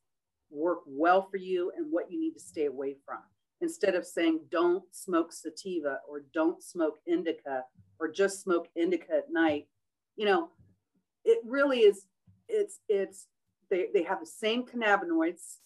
work 0.50 0.80
well 0.88 1.22
for 1.30 1.38
you 1.38 1.72
and 1.78 1.92
what 1.92 2.12
you 2.12 2.20
need 2.20 2.34
to 2.34 2.40
stay 2.40 2.66
away 2.66 2.96
from. 3.06 3.20
Instead 3.62 3.94
of 3.94 4.06
saying 4.06 4.40
don't 4.52 4.84
smoke 4.92 5.32
sativa 5.32 6.00
or 6.10 6.24
don't 6.34 6.64
smoke 6.64 6.98
indica 7.06 7.64
or 8.00 8.10
just 8.10 8.42
smoke 8.42 8.68
indica 8.76 9.18
at 9.18 9.32
night, 9.32 9.68
you 10.16 10.26
know, 10.26 10.50
it 11.26 11.40
really 11.46 11.80
is 11.82 12.06
it's 12.48 12.80
it's 12.90 13.28
they, 13.70 13.88
they 13.94 14.02
have 14.02 14.20
the 14.20 14.26
same 14.26 14.66
cannabinoids 14.66 15.58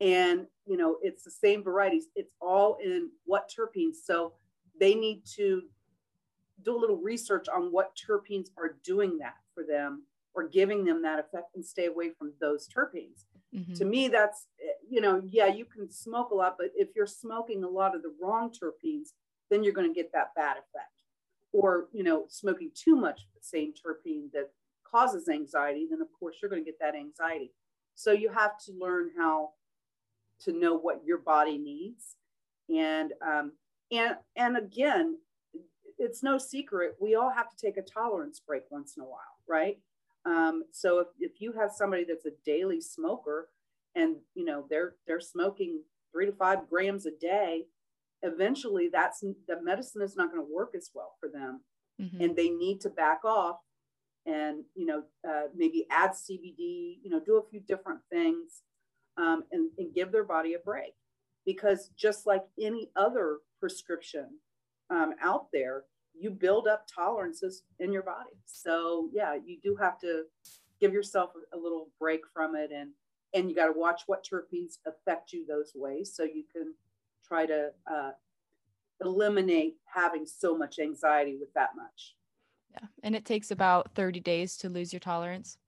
and 0.00 0.46
you 0.66 0.76
know 0.76 0.96
it's 1.02 1.24
the 1.24 1.30
same 1.30 1.62
varieties 1.62 2.06
it's 2.16 2.32
all 2.40 2.78
in 2.82 3.10
what 3.26 3.50
terpenes 3.50 3.96
so 4.04 4.32
they 4.80 4.94
need 4.94 5.22
to 5.24 5.62
do 6.64 6.76
a 6.76 6.78
little 6.78 6.96
research 6.96 7.46
on 7.48 7.72
what 7.72 7.96
terpenes 7.96 8.48
are 8.56 8.76
doing 8.84 9.18
that 9.18 9.34
for 9.54 9.64
them 9.64 10.04
or 10.34 10.48
giving 10.48 10.84
them 10.84 11.02
that 11.02 11.18
effect 11.18 11.54
and 11.54 11.64
stay 11.64 11.86
away 11.86 12.10
from 12.18 12.32
those 12.40 12.68
terpenes. 12.68 13.24
Mm-hmm. 13.54 13.74
to 13.74 13.84
me 13.84 14.08
that's 14.08 14.46
you 14.90 15.00
know 15.00 15.22
yeah 15.24 15.46
you 15.46 15.64
can 15.64 15.88
smoke 15.88 16.30
a 16.32 16.34
lot 16.34 16.56
but 16.58 16.70
if 16.74 16.88
you're 16.96 17.06
smoking 17.06 17.62
a 17.62 17.68
lot 17.68 17.94
of 17.94 18.02
the 18.02 18.12
wrong 18.20 18.50
terpenes 18.50 19.10
then 19.48 19.62
you're 19.62 19.72
going 19.72 19.86
to 19.86 19.94
get 19.94 20.10
that 20.12 20.34
bad 20.34 20.56
effect. 20.56 20.90
Or 21.52 21.86
you 21.92 22.02
know 22.02 22.24
smoking 22.28 22.72
too 22.74 22.96
much 22.96 23.20
of 23.20 23.28
the 23.34 23.42
same 23.42 23.72
terpene 23.72 24.32
that 24.32 24.50
causes 24.90 25.28
anxiety 25.28 25.86
then 25.88 26.00
of 26.00 26.08
course 26.18 26.36
you're 26.42 26.50
going 26.50 26.64
to 26.64 26.70
get 26.70 26.80
that 26.80 26.96
anxiety. 26.96 27.52
So 27.94 28.10
you 28.10 28.28
have 28.30 28.58
to 28.66 28.72
learn 28.76 29.10
how 29.16 29.50
to 30.40 30.52
know 30.52 30.74
what 30.74 31.02
your 31.04 31.18
body 31.18 31.58
needs 31.58 32.16
and 32.68 33.12
um, 33.24 33.52
and 33.92 34.16
and 34.34 34.56
again 34.56 35.18
it's 35.98 36.22
no 36.22 36.38
secret 36.38 36.94
we 37.00 37.14
all 37.14 37.30
have 37.30 37.50
to 37.50 37.56
take 37.56 37.76
a 37.76 37.82
tolerance 37.82 38.40
break 38.46 38.62
once 38.70 38.96
in 38.96 39.02
a 39.02 39.06
while 39.06 39.38
right 39.48 39.78
um, 40.26 40.64
so 40.72 41.00
if, 41.00 41.08
if 41.20 41.40
you 41.40 41.52
have 41.52 41.70
somebody 41.70 42.04
that's 42.04 42.24
a 42.24 42.30
daily 42.46 42.80
smoker 42.80 43.48
and 43.94 44.16
you 44.34 44.44
know 44.44 44.64
they're 44.70 44.94
they're 45.06 45.20
smoking 45.20 45.80
three 46.12 46.26
to 46.26 46.32
five 46.32 46.68
grams 46.68 47.06
a 47.06 47.10
day 47.20 47.66
eventually 48.22 48.88
that's 48.92 49.20
the 49.20 49.62
medicine 49.62 50.02
is 50.02 50.16
not 50.16 50.30
going 50.32 50.44
to 50.44 50.54
work 50.54 50.72
as 50.76 50.90
well 50.94 51.14
for 51.20 51.28
them 51.28 51.60
mm-hmm. 52.00 52.20
and 52.22 52.36
they 52.36 52.48
need 52.48 52.80
to 52.80 52.88
back 52.88 53.24
off 53.24 53.58
and 54.26 54.64
you 54.74 54.86
know 54.86 55.02
uh, 55.28 55.42
maybe 55.54 55.86
add 55.90 56.10
cbd 56.12 56.96
you 57.02 57.10
know 57.10 57.20
do 57.20 57.36
a 57.36 57.50
few 57.50 57.60
different 57.60 58.00
things 58.10 58.62
um, 59.16 59.44
and, 59.52 59.70
and 59.78 59.94
give 59.94 60.12
their 60.12 60.24
body 60.24 60.54
a 60.54 60.58
break. 60.58 60.94
Because 61.46 61.90
just 61.96 62.26
like 62.26 62.42
any 62.60 62.90
other 62.96 63.38
prescription 63.60 64.38
um, 64.90 65.14
out 65.22 65.46
there, 65.52 65.84
you 66.18 66.30
build 66.30 66.68
up 66.68 66.86
tolerances 66.86 67.64
in 67.80 67.92
your 67.92 68.02
body. 68.02 68.36
So 68.46 69.08
yeah, 69.12 69.36
you 69.44 69.58
do 69.62 69.76
have 69.76 69.98
to 70.00 70.24
give 70.80 70.92
yourself 70.92 71.30
a, 71.52 71.56
little 71.56 71.88
break 71.98 72.20
from 72.32 72.54
it, 72.54 72.70
and 72.72 72.90
and 73.34 73.48
you 73.48 73.56
got 73.56 73.66
to 73.66 73.78
watch 73.78 74.02
what 74.06 74.24
terpenes 74.24 74.78
affect 74.86 75.32
you 75.32 75.44
those 75.46 75.72
ways, 75.74 76.12
so 76.14 76.22
you 76.22 76.44
can 76.52 76.74
try 77.26 77.46
to 77.46 77.70
uh, 77.90 78.10
eliminate 79.00 79.76
having 79.92 80.26
so 80.26 80.56
much 80.56 80.78
anxiety 80.78 81.36
with 81.38 81.52
that 81.54 81.70
much. 81.76 82.14
Yeah, 82.70 82.86
and 83.02 83.16
it 83.16 83.24
takes 83.24 83.50
about 83.50 83.94
thirty 83.94 84.20
days 84.20 84.56
to 84.58 84.68
lose 84.68 84.92
your 84.92 85.00
tolerance. 85.00 85.58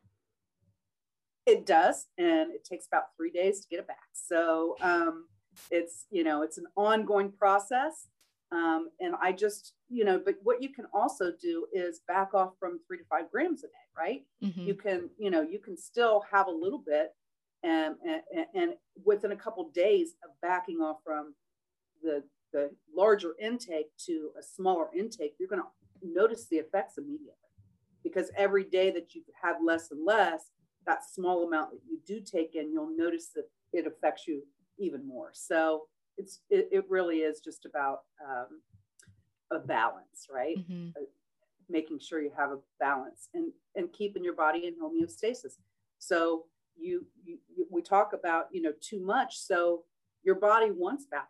It 1.46 1.64
does, 1.64 2.06
and 2.18 2.50
it 2.52 2.64
takes 2.64 2.86
about 2.86 3.16
three 3.16 3.30
days 3.30 3.60
to 3.60 3.68
get 3.68 3.78
it 3.78 3.86
back. 3.86 4.08
So 4.12 4.76
um, 4.80 5.26
it's 5.70 6.06
you 6.10 6.24
know 6.24 6.42
it's 6.42 6.58
an 6.58 6.66
ongoing 6.76 7.32
process, 7.32 8.08
um, 8.52 8.88
and 9.00 9.14
I 9.20 9.32
just 9.32 9.74
you 9.88 10.04
know. 10.04 10.20
But 10.24 10.36
what 10.42 10.62
you 10.62 10.68
can 10.68 10.86
also 10.92 11.32
do 11.40 11.66
is 11.72 12.00
back 12.06 12.34
off 12.34 12.52
from 12.58 12.80
three 12.86 12.98
to 12.98 13.04
five 13.04 13.30
grams 13.30 13.64
a 13.64 13.66
day, 13.66 13.72
right? 13.96 14.22
Mm-hmm. 14.42 14.66
You 14.66 14.74
can 14.74 15.10
you 15.18 15.30
know 15.30 15.42
you 15.42 15.58
can 15.58 15.76
still 15.76 16.24
have 16.30 16.46
a 16.46 16.50
little 16.52 16.82
bit, 16.86 17.14
and 17.62 17.96
and, 18.04 18.46
and 18.54 18.74
within 19.04 19.32
a 19.32 19.36
couple 19.36 19.66
of 19.66 19.72
days 19.72 20.14
of 20.24 20.30
backing 20.42 20.80
off 20.80 20.98
from 21.04 21.34
the 22.02 22.22
the 22.52 22.70
larger 22.94 23.34
intake 23.40 23.88
to 24.06 24.30
a 24.38 24.42
smaller 24.42 24.86
intake, 24.96 25.34
you're 25.38 25.48
going 25.48 25.60
to 25.60 25.68
notice 26.08 26.46
the 26.46 26.56
effects 26.56 26.96
immediately 26.96 27.34
because 28.04 28.30
every 28.36 28.64
day 28.64 28.90
that 28.92 29.14
you 29.14 29.22
have 29.42 29.56
less 29.62 29.90
and 29.90 30.04
less 30.04 30.52
that 30.86 31.00
small 31.04 31.46
amount 31.46 31.72
that 31.72 31.80
you 31.88 31.98
do 32.06 32.20
take 32.20 32.54
in, 32.54 32.72
you'll 32.72 32.96
notice 32.96 33.28
that 33.34 33.50
it 33.72 33.86
affects 33.86 34.26
you 34.26 34.42
even 34.78 35.06
more. 35.06 35.30
So 35.32 35.88
it's 36.16 36.40
it, 36.50 36.68
it 36.72 36.84
really 36.88 37.18
is 37.18 37.40
just 37.40 37.66
about 37.66 38.00
um, 38.24 38.60
a 39.50 39.58
balance, 39.58 40.28
right? 40.32 40.58
Mm-hmm. 40.58 40.88
Uh, 40.96 41.04
making 41.68 41.98
sure 41.98 42.20
you 42.20 42.30
have 42.36 42.50
a 42.50 42.58
balance 42.78 43.28
and 43.34 43.52
and 43.74 43.92
keeping 43.92 44.24
your 44.24 44.34
body 44.34 44.66
in 44.66 44.74
homeostasis. 44.74 45.58
So 45.98 46.44
you, 46.78 47.06
you, 47.24 47.38
you 47.54 47.66
we 47.70 47.82
talk 47.82 48.12
about 48.12 48.48
you 48.52 48.62
know 48.62 48.72
too 48.80 49.00
much. 49.00 49.38
So 49.38 49.84
your 50.22 50.36
body 50.36 50.70
wants 50.70 51.06
balance. 51.06 51.26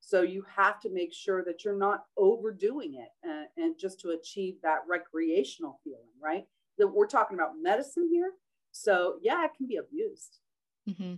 So 0.00 0.20
you 0.20 0.44
have 0.54 0.80
to 0.80 0.90
make 0.90 1.14
sure 1.14 1.42
that 1.44 1.64
you're 1.64 1.78
not 1.78 2.04
overdoing 2.18 2.94
it 2.96 3.08
and, 3.22 3.46
and 3.56 3.78
just 3.78 3.98
to 4.00 4.10
achieve 4.10 4.56
that 4.62 4.80
recreational 4.86 5.80
feeling, 5.82 6.12
right? 6.22 6.46
That 6.76 6.88
we're 6.88 7.06
talking 7.06 7.38
about 7.38 7.52
medicine 7.60 8.10
here. 8.12 8.32
So 8.70 9.16
yeah, 9.22 9.44
it 9.44 9.52
can 9.56 9.66
be 9.66 9.76
abused. 9.76 10.40
Mm-hmm. 10.88 11.14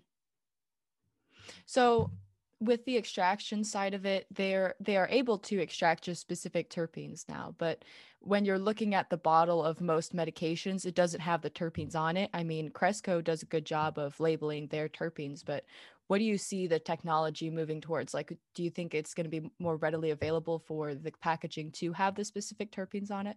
So 1.65 2.13
with 2.61 2.85
the 2.85 2.97
extraction 2.97 3.63
side 3.63 3.95
of 3.95 4.07
it, 4.07 4.27
they're 4.33 4.75
they 4.81 4.97
are 4.97 5.09
able 5.11 5.39
to 5.39 5.59
extract 5.61 6.05
just 6.05 6.21
specific 6.21 6.71
terpenes 6.71 7.29
now. 7.29 7.55
But 7.59 7.85
when 8.21 8.45
you're 8.45 8.59
looking 8.59 8.95
at 8.95 9.11
the 9.11 9.17
bottle 9.17 9.63
of 9.63 9.81
most 9.81 10.17
medications, 10.17 10.87
it 10.87 10.95
doesn't 10.95 11.21
have 11.21 11.43
the 11.43 11.51
terpenes 11.51 11.95
on 11.95 12.17
it. 12.17 12.31
I 12.33 12.43
mean, 12.43 12.71
Cresco 12.71 13.21
does 13.21 13.43
a 13.43 13.47
good 13.47 13.65
job 13.65 13.99
of 13.99 14.19
labeling 14.19 14.67
their 14.69 14.89
terpenes, 14.89 15.45
but 15.45 15.65
what 16.09 16.19
do 16.19 16.25
you 16.25 16.39
see 16.39 16.67
the 16.67 16.79
technology 16.79 17.51
moving 17.51 17.81
towards? 17.81 18.15
Like, 18.15 18.37
do 18.55 18.63
you 18.63 18.71
think 18.71 18.95
it's 18.95 19.13
going 19.13 19.25
to 19.25 19.41
be 19.41 19.51
more 19.59 19.77
readily 19.77 20.11
available 20.11 20.59
for 20.59 20.95
the 20.95 21.13
packaging 21.21 21.73
to 21.73 21.93
have 21.93 22.15
the 22.15 22.25
specific 22.25 22.71
terpenes 22.73 23.11
on 23.11 23.27
it? 23.27 23.37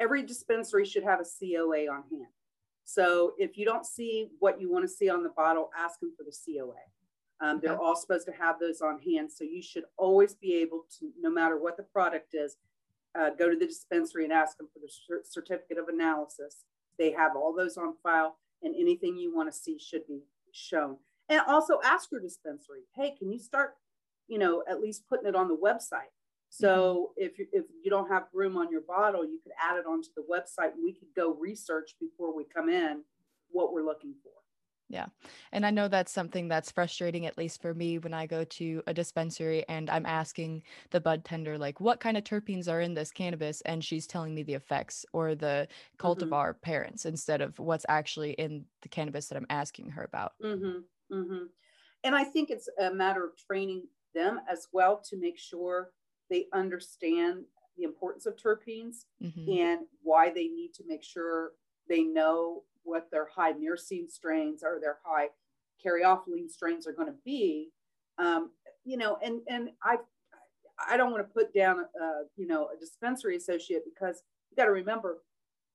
Every 0.00 0.22
dispensary 0.22 0.84
should 0.84 1.04
have 1.04 1.20
a 1.20 1.24
COA 1.24 1.90
on 1.92 2.02
hand. 2.10 2.32
So 2.84 3.34
if 3.38 3.56
you 3.56 3.64
don't 3.64 3.86
see 3.86 4.28
what 4.40 4.60
you 4.60 4.72
want 4.72 4.84
to 4.84 4.88
see 4.88 5.08
on 5.08 5.22
the 5.22 5.28
bottle, 5.30 5.70
ask 5.78 6.00
them 6.00 6.12
for 6.16 6.24
the 6.24 6.32
COA. 6.32 6.74
Um, 7.42 7.58
they're 7.60 7.80
all 7.80 7.96
supposed 7.96 8.26
to 8.26 8.32
have 8.32 8.60
those 8.60 8.80
on 8.80 9.00
hand. 9.00 9.30
So 9.32 9.42
you 9.42 9.62
should 9.62 9.84
always 9.96 10.34
be 10.34 10.54
able 10.56 10.84
to, 11.00 11.10
no 11.20 11.28
matter 11.28 11.58
what 11.58 11.76
the 11.76 11.82
product 11.82 12.34
is, 12.34 12.56
uh, 13.18 13.30
go 13.30 13.50
to 13.50 13.56
the 13.56 13.66
dispensary 13.66 14.24
and 14.24 14.32
ask 14.32 14.56
them 14.56 14.68
for 14.72 14.78
the 14.78 15.22
certificate 15.24 15.76
of 15.76 15.88
analysis. 15.88 16.64
They 16.98 17.10
have 17.12 17.32
all 17.36 17.54
those 17.54 17.76
on 17.76 17.94
file, 18.02 18.36
and 18.62 18.74
anything 18.76 19.16
you 19.16 19.34
want 19.34 19.52
to 19.52 19.58
see 19.58 19.78
should 19.78 20.06
be 20.06 20.20
shown. 20.52 20.96
And 21.28 21.40
also 21.48 21.80
ask 21.84 22.10
your 22.12 22.20
dispensary, 22.20 22.82
hey, 22.94 23.14
can 23.18 23.32
you 23.32 23.38
start, 23.38 23.74
you 24.28 24.38
know, 24.38 24.62
at 24.68 24.80
least 24.80 25.08
putting 25.08 25.26
it 25.26 25.34
on 25.34 25.48
the 25.48 25.56
website? 25.56 26.12
So 26.48 27.12
mm-hmm. 27.18 27.24
if 27.24 27.38
you, 27.38 27.46
if 27.52 27.64
you 27.82 27.90
don't 27.90 28.08
have 28.08 28.24
room 28.32 28.56
on 28.56 28.70
your 28.70 28.82
bottle, 28.82 29.24
you 29.24 29.40
could 29.42 29.52
add 29.60 29.78
it 29.78 29.86
onto 29.86 30.10
the 30.14 30.22
website 30.30 30.74
and 30.74 30.84
we 30.84 30.92
could 30.92 31.08
go 31.16 31.34
research 31.34 31.94
before 31.98 32.36
we 32.36 32.44
come 32.44 32.68
in 32.68 33.02
what 33.50 33.72
we're 33.72 33.84
looking 33.84 34.14
for. 34.22 34.32
Yeah. 34.92 35.06
And 35.52 35.64
I 35.64 35.70
know 35.70 35.88
that's 35.88 36.12
something 36.12 36.48
that's 36.48 36.70
frustrating, 36.70 37.24
at 37.24 37.38
least 37.38 37.62
for 37.62 37.72
me, 37.72 37.98
when 37.98 38.12
I 38.12 38.26
go 38.26 38.44
to 38.44 38.82
a 38.86 38.92
dispensary 38.92 39.64
and 39.66 39.88
I'm 39.88 40.04
asking 40.04 40.64
the 40.90 41.00
bud 41.00 41.24
tender, 41.24 41.56
like, 41.56 41.80
what 41.80 41.98
kind 41.98 42.18
of 42.18 42.24
terpenes 42.24 42.70
are 42.70 42.82
in 42.82 42.92
this 42.92 43.10
cannabis? 43.10 43.62
And 43.62 43.82
she's 43.82 44.06
telling 44.06 44.34
me 44.34 44.42
the 44.42 44.52
effects 44.52 45.06
or 45.14 45.34
the 45.34 45.66
mm-hmm. 45.66 46.06
cultivar 46.06 46.50
mm-hmm. 46.50 46.60
parents 46.60 47.06
instead 47.06 47.40
of 47.40 47.58
what's 47.58 47.86
actually 47.88 48.32
in 48.32 48.66
the 48.82 48.90
cannabis 48.90 49.28
that 49.28 49.36
I'm 49.36 49.46
asking 49.48 49.88
her 49.92 50.04
about. 50.04 50.34
Mm-hmm. 50.44 51.14
Mm-hmm. 51.16 51.44
And 52.04 52.14
I 52.14 52.24
think 52.24 52.50
it's 52.50 52.68
a 52.78 52.92
matter 52.92 53.24
of 53.24 53.30
training 53.38 53.84
them 54.14 54.40
as 54.46 54.68
well 54.74 55.02
to 55.08 55.16
make 55.16 55.38
sure 55.38 55.92
they 56.28 56.48
understand 56.52 57.44
the 57.78 57.84
importance 57.84 58.26
of 58.26 58.36
terpenes 58.36 59.06
mm-hmm. 59.22 59.50
and 59.50 59.80
why 60.02 60.28
they 60.28 60.48
need 60.48 60.74
to 60.74 60.84
make 60.86 61.02
sure 61.02 61.52
they 61.88 62.02
know 62.02 62.64
what 62.84 63.10
their 63.10 63.28
high 63.34 63.52
myrcene 63.52 64.10
strains 64.10 64.62
or 64.62 64.78
their 64.80 64.98
high 65.04 65.28
caryophyllene 65.84 66.50
strains 66.50 66.86
are 66.86 66.92
going 66.92 67.08
to 67.08 67.18
be. 67.24 67.70
Um, 68.18 68.50
you 68.84 68.96
know, 68.96 69.18
and 69.22 69.40
and 69.48 69.70
I 69.82 69.96
I 70.90 70.96
don't 70.96 71.12
want 71.12 71.26
to 71.26 71.32
put 71.32 71.54
down 71.54 71.84
you 72.36 72.46
know 72.46 72.68
a 72.74 72.78
dispensary 72.78 73.36
associate 73.36 73.82
because 73.84 74.22
you 74.50 74.56
got 74.56 74.66
to 74.66 74.72
remember 74.72 75.18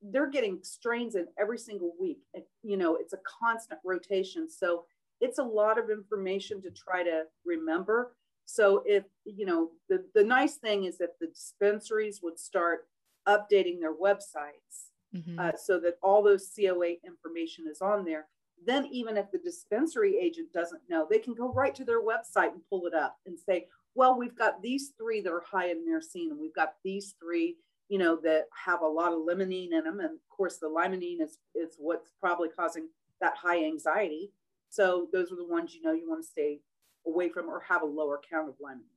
they're 0.01 0.29
getting 0.29 0.59
strains 0.61 1.15
in 1.15 1.27
every 1.39 1.57
single 1.57 1.93
week. 1.99 2.19
You 2.63 2.77
know, 2.77 2.95
it's 2.95 3.13
a 3.13 3.19
constant 3.41 3.79
rotation. 3.83 4.49
So 4.49 4.85
it's 5.21 5.39
a 5.39 5.43
lot 5.43 5.79
of 5.79 5.89
information 5.89 6.61
to 6.61 6.69
try 6.71 7.03
to 7.03 7.23
remember. 7.45 8.15
So 8.45 8.83
if, 8.85 9.03
you 9.25 9.45
know, 9.45 9.71
the, 9.89 10.05
the 10.13 10.23
nice 10.23 10.55
thing 10.55 10.85
is 10.85 10.97
that 10.99 11.19
the 11.19 11.27
dispensaries 11.27 12.21
would 12.23 12.39
start 12.39 12.87
updating 13.27 13.79
their 13.79 13.93
websites 13.93 14.91
mm-hmm. 15.15 15.39
uh, 15.39 15.51
so 15.61 15.79
that 15.79 15.97
all 16.01 16.23
those 16.23 16.51
COA 16.55 16.95
information 17.05 17.65
is 17.69 17.81
on 17.81 18.05
there. 18.05 18.27
Then, 18.65 18.87
even 18.87 19.17
if 19.17 19.31
the 19.31 19.37
dispensary 19.37 20.17
agent 20.19 20.51
doesn't 20.51 20.81
know, 20.89 21.07
they 21.09 21.19
can 21.19 21.35
go 21.35 21.51
right 21.53 21.75
to 21.75 21.85
their 21.85 22.01
website 22.01 22.53
and 22.53 22.61
pull 22.69 22.87
it 22.87 22.93
up 22.93 23.17
and 23.25 23.37
say, 23.37 23.67
well, 23.93 24.17
we've 24.17 24.37
got 24.37 24.61
these 24.61 24.93
three 24.97 25.21
that 25.21 25.31
are 25.31 25.43
high 25.49 25.69
in 25.69 25.85
myrcene, 25.87 26.31
and 26.31 26.39
we've 26.39 26.55
got 26.55 26.73
these 26.83 27.15
three, 27.19 27.57
you 27.89 27.97
know, 27.97 28.15
that 28.23 28.45
have 28.65 28.81
a 28.81 28.87
lot 28.87 29.13
of 29.13 29.19
limonene 29.19 29.73
in 29.73 29.83
them. 29.83 29.99
And 29.99 30.11
of 30.11 30.29
course, 30.29 30.57
the 30.57 30.67
limonene 30.67 31.21
is, 31.21 31.39
is 31.55 31.75
what's 31.77 32.11
probably 32.19 32.49
causing 32.49 32.89
that 33.21 33.35
high 33.35 33.63
anxiety. 33.63 34.31
So 34.69 35.07
those 35.13 35.31
are 35.31 35.35
the 35.35 35.47
ones 35.47 35.73
you 35.73 35.81
know 35.81 35.93
you 35.93 36.09
want 36.09 36.23
to 36.23 36.29
stay 36.29 36.59
away 37.05 37.29
from 37.29 37.49
or 37.49 37.61
have 37.67 37.81
a 37.81 37.85
lower 37.85 38.19
count 38.29 38.49
of 38.49 38.55
limonene. 38.55 38.96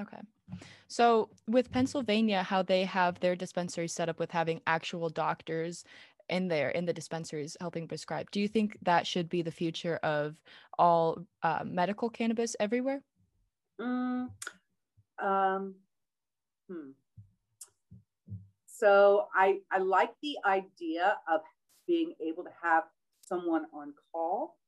Okay. 0.00 0.20
So 0.88 1.28
with 1.48 1.72
Pennsylvania, 1.72 2.42
how 2.42 2.62
they 2.62 2.84
have 2.84 3.18
their 3.20 3.36
dispensaries 3.36 3.92
set 3.92 4.08
up 4.08 4.18
with 4.18 4.30
having 4.30 4.60
actual 4.66 5.08
doctors 5.08 5.84
in 6.28 6.48
there 6.48 6.70
in 6.70 6.84
the 6.84 6.92
dispensaries 6.92 7.56
helping 7.60 7.86
prescribe, 7.86 8.30
do 8.30 8.40
you 8.40 8.48
think 8.48 8.76
that 8.82 9.06
should 9.06 9.28
be 9.28 9.42
the 9.42 9.50
future 9.50 9.96
of 10.02 10.36
all 10.78 11.18
uh, 11.42 11.62
medical 11.64 12.08
cannabis 12.08 12.56
everywhere? 12.60 13.02
Mm, 13.80 14.28
um, 15.22 15.74
hmm. 16.70 16.90
So 18.66 19.28
I 19.34 19.60
I 19.70 19.78
like 19.78 20.10
the 20.22 20.36
idea 20.44 21.16
of 21.32 21.40
being 21.86 22.14
able 22.20 22.44
to 22.44 22.50
have 22.62 22.84
someone 23.22 23.66
on 23.72 23.94
call, 24.12 24.58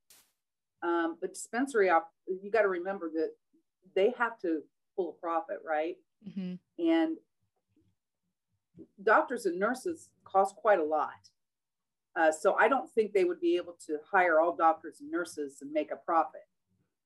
um, 0.83 1.17
but 1.21 1.35
dispensary 1.35 1.91
op- 1.91 2.13
you 2.27 2.51
got 2.51 2.63
to 2.63 2.69
remember 2.69 3.11
that 3.11 3.33
they 3.95 4.15
have 4.19 4.39
to 4.41 4.63
pull 4.99 5.11
a 5.11 5.21
profit, 5.21 5.59
right? 5.65 5.97
Mm-hmm. 6.29 6.55
And 6.85 7.17
doctors 9.03 9.47
and 9.47 9.59
nurses 9.59 10.11
cost 10.25 10.57
quite 10.57 10.81
a 10.81 10.85
lot. 10.85 11.13
Uh, 12.17 12.33
so 12.33 12.55
I 12.55 12.69
don't 12.69 12.91
think 12.91 13.13
they 13.13 13.25
would 13.25 13.41
be 13.41 13.57
able 13.57 13.77
to 13.87 13.99
hire 14.11 14.41
all 14.41 14.57
doctors 14.57 15.01
and 15.01 15.11
nurses 15.11 15.59
and 15.63 15.71
make 15.73 15.93
a 15.93 15.97
profit. 15.97 16.47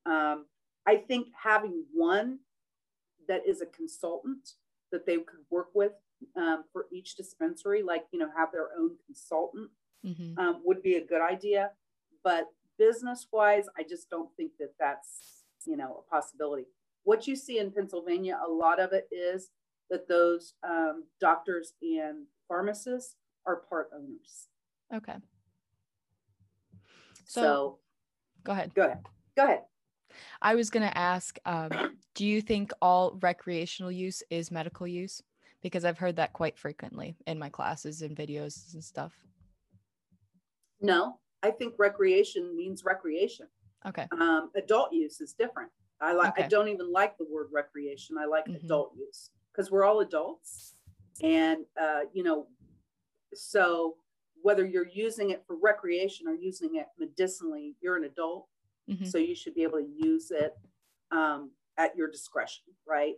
Um, 0.07 0.46
I 0.87 0.96
think 0.96 1.28
having 1.40 1.85
one 1.92 2.38
that 3.28 3.42
is 3.46 3.61
a 3.61 3.66
consultant 3.66 4.52
that 4.90 5.05
they 5.05 5.16
could 5.16 5.44
work 5.50 5.68
with 5.74 5.92
um, 6.37 6.64
for 6.72 6.87
each 6.90 7.16
dispensary, 7.16 7.83
like 7.83 8.05
you 8.11 8.18
know, 8.18 8.31
have 8.37 8.52
their 8.52 8.68
own 8.78 8.92
consultant, 9.07 9.70
mm-hmm. 10.05 10.38
um, 10.38 10.62
would 10.64 10.83
be 10.83 10.94
a 10.94 11.05
good 11.05 11.20
idea. 11.20 11.70
But 12.24 12.48
business 12.78 13.26
wise, 13.33 13.66
I 13.78 13.83
just 13.83 14.09
don't 14.09 14.31
think 14.37 14.52
that 14.59 14.74
that's 14.78 15.44
you 15.66 15.76
know 15.76 16.02
a 16.07 16.11
possibility 16.11 16.64
what 17.05 17.27
you 17.27 17.37
see 17.37 17.59
in 17.59 17.71
Pennsylvania, 17.71 18.38
a 18.47 18.51
lot 18.51 18.81
of 18.81 18.93
it 18.93 19.09
is 19.11 19.51
that 19.91 20.09
those 20.09 20.55
um, 20.67 21.05
doctors 21.21 21.75
and 21.83 22.27
pharmacists 22.49 23.17
are 23.47 23.62
part 23.69 23.91
owners. 23.95 24.49
Okay. 24.95 25.17
So, 27.25 27.43
so, 27.43 27.79
go 28.45 28.53
ahead. 28.53 28.75
Go 28.75 28.85
ahead. 28.85 29.01
Go 29.37 29.45
ahead. 29.45 29.62
I 30.41 30.55
was 30.55 30.71
going 30.71 30.87
to 30.87 30.97
ask 30.97 31.38
um, 31.47 31.97
do 32.15 32.27
you 32.27 32.41
think 32.43 32.73
all 32.83 33.19
recreational 33.23 33.91
use 33.91 34.23
is 34.31 34.51
medical 34.51 34.87
use? 34.87 35.23
Because 35.62 35.85
I've 35.85 35.99
heard 35.99 36.17
that 36.17 36.33
quite 36.33 36.59
frequently 36.59 37.17
in 37.27 37.38
my 37.38 37.49
classes 37.49 38.03
and 38.03 38.17
videos 38.17 38.75
and 38.75 38.83
stuff. 38.83 39.12
No, 40.81 41.21
I 41.43 41.51
think 41.51 41.75
recreation 41.79 42.57
means 42.57 42.85
recreation. 42.85 43.47
Okay. 43.87 44.07
Um, 44.12 44.51
adult 44.57 44.93
use 44.93 45.21
is 45.21 45.33
different. 45.33 45.71
I 46.03 46.12
like 46.12 46.31
okay. 46.31 46.45
I 46.45 46.49
don't 46.49 46.69
even 46.69 46.93
like 46.93 47.17
the 47.17 47.27
word 47.31 47.49
recreation. 47.53 48.19
I 48.19 48.27
like 48.27 48.45
mm-hmm. 48.47 48.65
adult 48.65 48.93
use 48.99 49.31
because 49.53 49.71
we're 49.71 49.85
all 49.85 50.01
adults. 50.01 50.75
And 51.23 51.65
uh, 51.81 52.01
you 52.12 52.23
know, 52.25 52.49
so 53.33 53.97
whether 54.43 54.67
you're 54.67 54.88
using 54.88 55.31
it 55.31 55.45
for 55.47 55.57
recreation 55.57 56.27
or 56.27 56.35
using 56.35 56.77
it 56.77 56.87
medicinally, 56.99 57.77
you're 57.81 57.97
an 57.97 58.05
adult. 58.05 58.49
Mm-hmm. 58.91 59.05
So 59.05 59.19
you 59.19 59.37
should 59.37 59.55
be 59.55 59.62
able 59.62 59.79
to 59.79 59.88
use 59.97 60.33
it 60.33 60.57
um, 61.12 61.51
at 61.79 61.97
your 61.97 62.11
discretion, 62.11 62.65
right? 62.87 63.15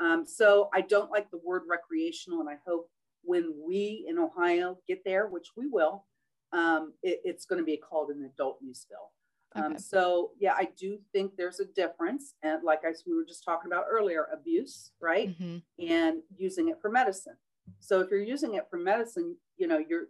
Um, 0.00 0.24
so 0.24 0.70
I 0.72 0.82
don't 0.82 1.10
like 1.10 1.30
the 1.30 1.40
word 1.44 1.62
recreational, 1.68 2.40
and 2.40 2.48
I 2.48 2.56
hope 2.64 2.88
when 3.22 3.52
we 3.66 4.06
in 4.08 4.16
Ohio 4.18 4.78
get 4.86 5.04
there, 5.04 5.26
which 5.26 5.48
we 5.56 5.66
will, 5.66 6.04
um, 6.52 6.92
it, 7.02 7.20
it's 7.24 7.44
going 7.44 7.58
to 7.60 7.64
be 7.64 7.76
called 7.76 8.10
an 8.10 8.30
adult 8.32 8.58
use 8.62 8.86
bill. 8.88 9.10
Um, 9.54 9.64
okay. 9.72 9.78
So 9.78 10.30
yeah, 10.38 10.54
I 10.54 10.68
do 10.78 10.98
think 11.12 11.36
there's 11.36 11.60
a 11.60 11.64
difference. 11.64 12.34
And 12.42 12.62
like 12.62 12.80
I 12.84 12.92
we 13.06 13.14
were 13.14 13.24
just 13.24 13.44
talking 13.44 13.70
about 13.70 13.86
earlier, 13.90 14.28
abuse, 14.32 14.92
right? 15.00 15.28
Mm-hmm. 15.28 15.90
And 15.90 16.18
using 16.36 16.68
it 16.68 16.80
for 16.80 16.90
medicine. 16.90 17.36
So 17.80 18.00
if 18.00 18.10
you're 18.10 18.22
using 18.22 18.54
it 18.54 18.66
for 18.70 18.78
medicine, 18.78 19.36
you 19.56 19.66
know, 19.66 19.78
you're 19.78 20.08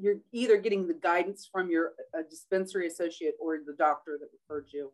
you're 0.00 0.18
either 0.32 0.56
getting 0.56 0.86
the 0.86 0.94
guidance 0.94 1.48
from 1.50 1.70
your 1.70 1.92
dispensary 2.30 2.86
associate 2.86 3.34
or 3.40 3.58
the 3.66 3.74
doctor 3.74 4.16
that 4.20 4.28
referred 4.32 4.68
you. 4.72 4.92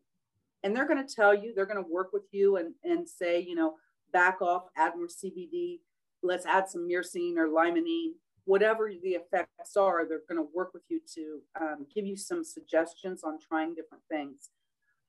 And 0.62 0.74
they're 0.74 0.86
going 0.86 1.06
to 1.06 1.14
tell 1.14 1.34
you, 1.34 1.52
they're 1.54 1.66
going 1.66 1.82
to 1.82 1.92
work 1.92 2.14
with 2.14 2.22
you 2.32 2.56
and, 2.56 2.72
and 2.84 3.06
say, 3.06 3.38
you 3.38 3.54
know, 3.54 3.74
back 4.14 4.40
off, 4.40 4.62
add 4.78 4.96
more 4.96 5.08
CBD, 5.08 5.80
let's 6.22 6.46
add 6.46 6.70
some 6.70 6.88
myrcene 6.88 7.36
or 7.36 7.48
limonene 7.48 8.12
whatever 8.44 8.90
the 9.02 9.10
effects 9.10 9.76
are, 9.76 10.06
they're 10.06 10.20
going 10.28 10.40
to 10.40 10.48
work 10.54 10.74
with 10.74 10.82
you 10.88 11.00
to 11.14 11.40
um, 11.60 11.86
give 11.94 12.06
you 12.06 12.16
some 12.16 12.44
suggestions 12.44 13.24
on 13.24 13.38
trying 13.38 13.74
different 13.74 14.04
things. 14.10 14.50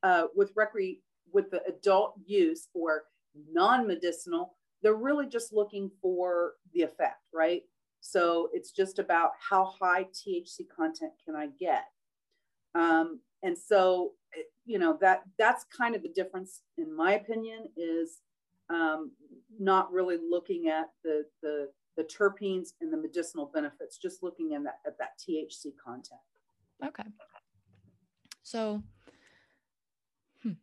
Uh, 0.03 0.25
with 0.35 0.53
recre- 0.55 0.99
with 1.33 1.49
the 1.51 1.61
adult 1.67 2.13
use 2.25 2.67
or 2.73 3.03
non-medicinal, 3.51 4.55
they're 4.81 4.93
really 4.93 5.27
just 5.27 5.51
looking 5.51 5.89
for 6.01 6.53
the 6.73 6.81
effect, 6.81 7.21
right? 7.33 7.63
So 8.01 8.49
it's 8.53 8.71
just 8.71 8.99
about 8.99 9.31
how 9.49 9.73
high 9.79 10.05
THC 10.13 10.69
content 10.73 11.13
can 11.25 11.35
I 11.35 11.47
get. 11.59 11.85
Um, 12.75 13.19
and 13.41 13.57
so, 13.57 14.11
you 14.65 14.77
know, 14.79 14.97
that 15.01 15.23
that's 15.39 15.65
kind 15.75 15.95
of 15.95 16.03
the 16.03 16.09
difference, 16.09 16.61
in 16.77 16.95
my 16.95 17.13
opinion, 17.13 17.65
is 17.75 18.21
um, 18.69 19.11
not 19.59 19.91
really 19.91 20.17
looking 20.17 20.67
at 20.67 20.89
the, 21.03 21.25
the 21.41 21.69
the 21.95 22.03
terpenes 22.03 22.73
and 22.81 22.91
the 22.91 22.97
medicinal 22.97 23.51
benefits, 23.53 23.97
just 23.97 24.23
looking 24.23 24.51
in 24.51 24.63
that 24.63 24.79
at 24.85 24.97
that 24.97 25.17
THC 25.19 25.73
content. 25.83 26.19
Okay. 26.83 27.03
So 28.43 28.83
hmm, 30.43 30.53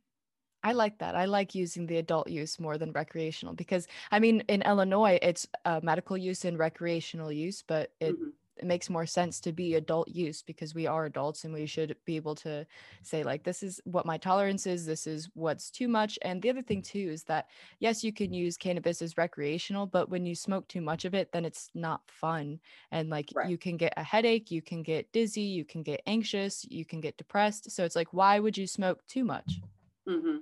I 0.62 0.72
like 0.72 0.98
that. 0.98 1.14
I 1.14 1.24
like 1.24 1.54
using 1.54 1.86
the 1.86 1.98
adult 1.98 2.28
use 2.28 2.60
more 2.60 2.78
than 2.78 2.92
recreational 2.92 3.54
because 3.54 3.86
I 4.10 4.18
mean 4.18 4.44
in 4.48 4.62
Illinois 4.62 5.18
it's 5.22 5.46
uh, 5.64 5.80
medical 5.82 6.16
use 6.16 6.44
and 6.44 6.58
recreational 6.58 7.32
use, 7.32 7.64
but 7.66 7.92
it 8.00 8.14
mm-hmm 8.14 8.28
it 8.56 8.66
makes 8.66 8.90
more 8.90 9.06
sense 9.06 9.40
to 9.40 9.52
be 9.52 9.74
adult 9.74 10.08
use 10.08 10.42
because 10.42 10.74
we 10.74 10.86
are 10.86 11.06
adults 11.06 11.44
and 11.44 11.54
we 11.54 11.66
should 11.66 11.96
be 12.04 12.16
able 12.16 12.34
to 12.34 12.66
say 13.02 13.22
like 13.22 13.42
this 13.42 13.62
is 13.62 13.80
what 13.84 14.06
my 14.06 14.18
tolerance 14.18 14.66
is 14.66 14.84
this 14.84 15.06
is 15.06 15.28
what's 15.34 15.70
too 15.70 15.88
much 15.88 16.18
and 16.22 16.42
the 16.42 16.50
other 16.50 16.62
thing 16.62 16.82
too 16.82 17.08
is 17.10 17.24
that 17.24 17.46
yes 17.78 18.04
you 18.04 18.12
can 18.12 18.32
use 18.32 18.56
cannabis 18.56 19.00
as 19.00 19.16
recreational 19.16 19.86
but 19.86 20.08
when 20.10 20.26
you 20.26 20.34
smoke 20.34 20.66
too 20.68 20.80
much 20.80 21.04
of 21.04 21.14
it 21.14 21.32
then 21.32 21.44
it's 21.44 21.70
not 21.74 22.02
fun 22.06 22.58
and 22.90 23.08
like 23.08 23.30
right. 23.34 23.48
you 23.48 23.56
can 23.56 23.76
get 23.76 23.92
a 23.96 24.02
headache 24.02 24.50
you 24.50 24.62
can 24.62 24.82
get 24.82 25.10
dizzy 25.12 25.40
you 25.40 25.64
can 25.64 25.82
get 25.82 26.02
anxious 26.06 26.66
you 26.68 26.84
can 26.84 27.00
get 27.00 27.16
depressed 27.16 27.70
so 27.70 27.84
it's 27.84 27.96
like 27.96 28.12
why 28.12 28.38
would 28.38 28.56
you 28.56 28.66
smoke 28.66 29.00
too 29.06 29.24
much 29.24 29.60
mm-hmm. 30.08 30.38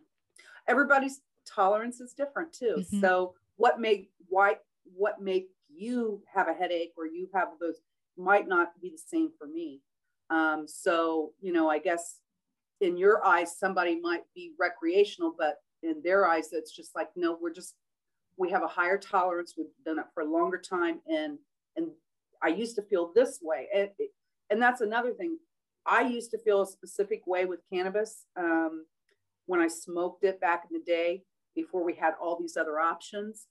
everybody's 0.66 1.20
tolerance 1.46 2.00
is 2.00 2.12
different 2.12 2.52
too 2.52 2.76
mm-hmm. 2.78 3.00
so 3.00 3.34
what 3.56 3.80
make 3.80 4.10
why 4.28 4.56
what 4.96 5.20
make 5.20 5.48
you 5.68 6.22
have 6.32 6.48
a 6.48 6.52
headache 6.52 6.92
or 6.96 7.06
you 7.06 7.28
have 7.32 7.48
those 7.60 7.80
might 8.20 8.46
not 8.46 8.68
be 8.80 8.90
the 8.90 9.02
same 9.04 9.30
for 9.38 9.46
me. 9.46 9.80
Um, 10.28 10.66
so, 10.68 11.33
you 11.40 11.52
know, 11.52 11.68
I 11.68 11.78
guess 11.78 12.20
in 12.80 12.96
your 12.96 13.24
eyes, 13.24 13.59
somebody 13.59 14.00
might 14.00 14.22
be 14.35 14.52
recreational, 14.59 15.35
but 15.37 15.56
in 15.83 16.00
their 16.02 16.26
eyes, 16.26 16.50
it's 16.52 16.72
just 16.72 16.94
like, 16.94 17.09
no, 17.16 17.38
we're 17.40 17.52
just, 17.52 17.74
we 18.37 18.50
have 18.50 18.62
a 18.62 18.68
higher 18.68 18.98
tolerance. 18.98 19.54
We've 19.56 19.66
done 19.85 19.98
it 19.98 20.06
for 20.14 20.22
a 20.22 20.30
longer 20.30 20.59
time. 20.59 21.00
And, 21.09 21.38
and 21.76 21.88
I 22.42 22.48
used 22.48 22.76
to 22.76 22.83
feel 22.83 23.12
this 23.14 23.40
way. 23.42 23.68
And, 23.74 23.90
and 24.50 24.62
that's 24.62 24.80
another 24.80 25.12
thing. 25.12 25.38
I 25.87 26.02
used 26.02 26.30
to 26.33 26.38
feel 26.38 26.62
a 26.62 26.66
specific 26.66 27.26
way 27.26 27.44
with 27.44 27.61
cannabis 27.72 28.26
um, 28.37 28.87
when 29.46 29.61
I 29.61 29.68
smoked 29.68 30.24
it 30.24 30.40
back 30.40 30.64
in 30.70 30.78
the 30.78 30.85
day 30.85 31.22
before 31.54 31.85
we 31.85 31.94
had 31.94 32.14
all 32.20 32.38
these 32.38 32.56
other 32.56 32.78
options. 32.78 33.46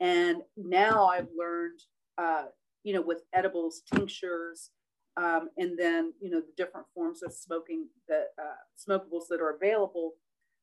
And 0.00 0.38
now 0.56 1.06
I've 1.06 1.28
learned 1.36 1.80
uh, 2.18 2.46
you 2.84 2.94
know, 2.94 3.00
with 3.00 3.22
edibles, 3.32 3.82
tinctures, 3.92 4.70
um, 5.16 5.48
and 5.56 5.78
then, 5.78 6.12
you 6.20 6.30
know, 6.30 6.40
the 6.40 6.52
different 6.56 6.86
forms 6.94 7.22
of 7.22 7.32
smoking 7.32 7.88
that 8.08 8.28
uh, 8.38 8.54
smokables 8.78 9.28
that 9.30 9.40
are 9.40 9.56
available, 9.56 10.12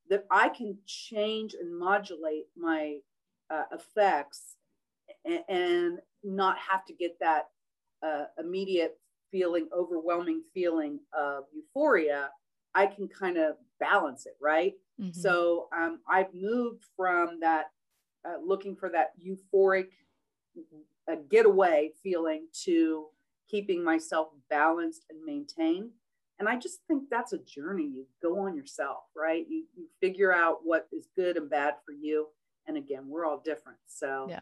that 0.10 0.26
I 0.30 0.50
can 0.50 0.78
change 0.86 1.54
and 1.54 1.78
modulate 1.78 2.46
my 2.56 2.98
uh, 3.50 3.64
effects 3.74 4.56
and, 5.26 5.44
and, 5.50 6.00
not 6.24 6.56
have 6.70 6.86
to 6.86 6.94
get 6.94 7.18
that 7.20 7.48
uh, 8.06 8.26
immediate 8.38 9.00
feeling, 9.32 9.68
overwhelming 9.76 10.44
feeling 10.54 11.00
of 11.18 11.46
euphoria. 11.52 12.30
I 12.76 12.86
can 12.86 13.08
kind 13.08 13.38
of 13.38 13.56
balance 13.80 14.28
it, 14.28 14.36
right? 14.40 14.74
Mm-hmm. 15.02 15.20
So 15.20 15.68
um, 15.76 16.02
I've 16.08 16.32
moved 16.32 16.84
from 16.96 17.40
that 17.40 17.72
uh, 18.24 18.36
looking 18.46 18.76
for 18.76 18.90
that 18.90 19.14
euphoric 19.20 19.88
a 21.12 21.18
getaway 21.18 21.92
feeling 22.02 22.48
to 22.64 23.06
keeping 23.50 23.84
myself 23.84 24.30
balanced 24.50 25.06
and 25.10 25.24
maintained. 25.26 25.92
And 26.40 26.50
I 26.50 26.58
just 26.58 26.80
think 26.88 27.04
that's 27.10 27.34
a 27.34 27.38
journey 27.38 27.84
you 27.84 28.08
go 28.22 28.40
on 28.40 28.56
yourself, 28.56 29.04
right? 29.16 29.46
You, 29.48 29.66
you 29.76 29.86
figure 30.00 30.34
out 30.34 30.60
what 30.64 30.88
is 30.92 31.08
good 31.16 31.38
and 31.38 31.50
bad 31.50 31.76
for 31.86 31.92
you. 31.92 32.28
And 32.68 32.78
again, 32.78 33.04
we're 33.08 33.26
all 33.26 33.42
different. 33.44 33.78
So, 33.88 34.28
yeah 34.30 34.40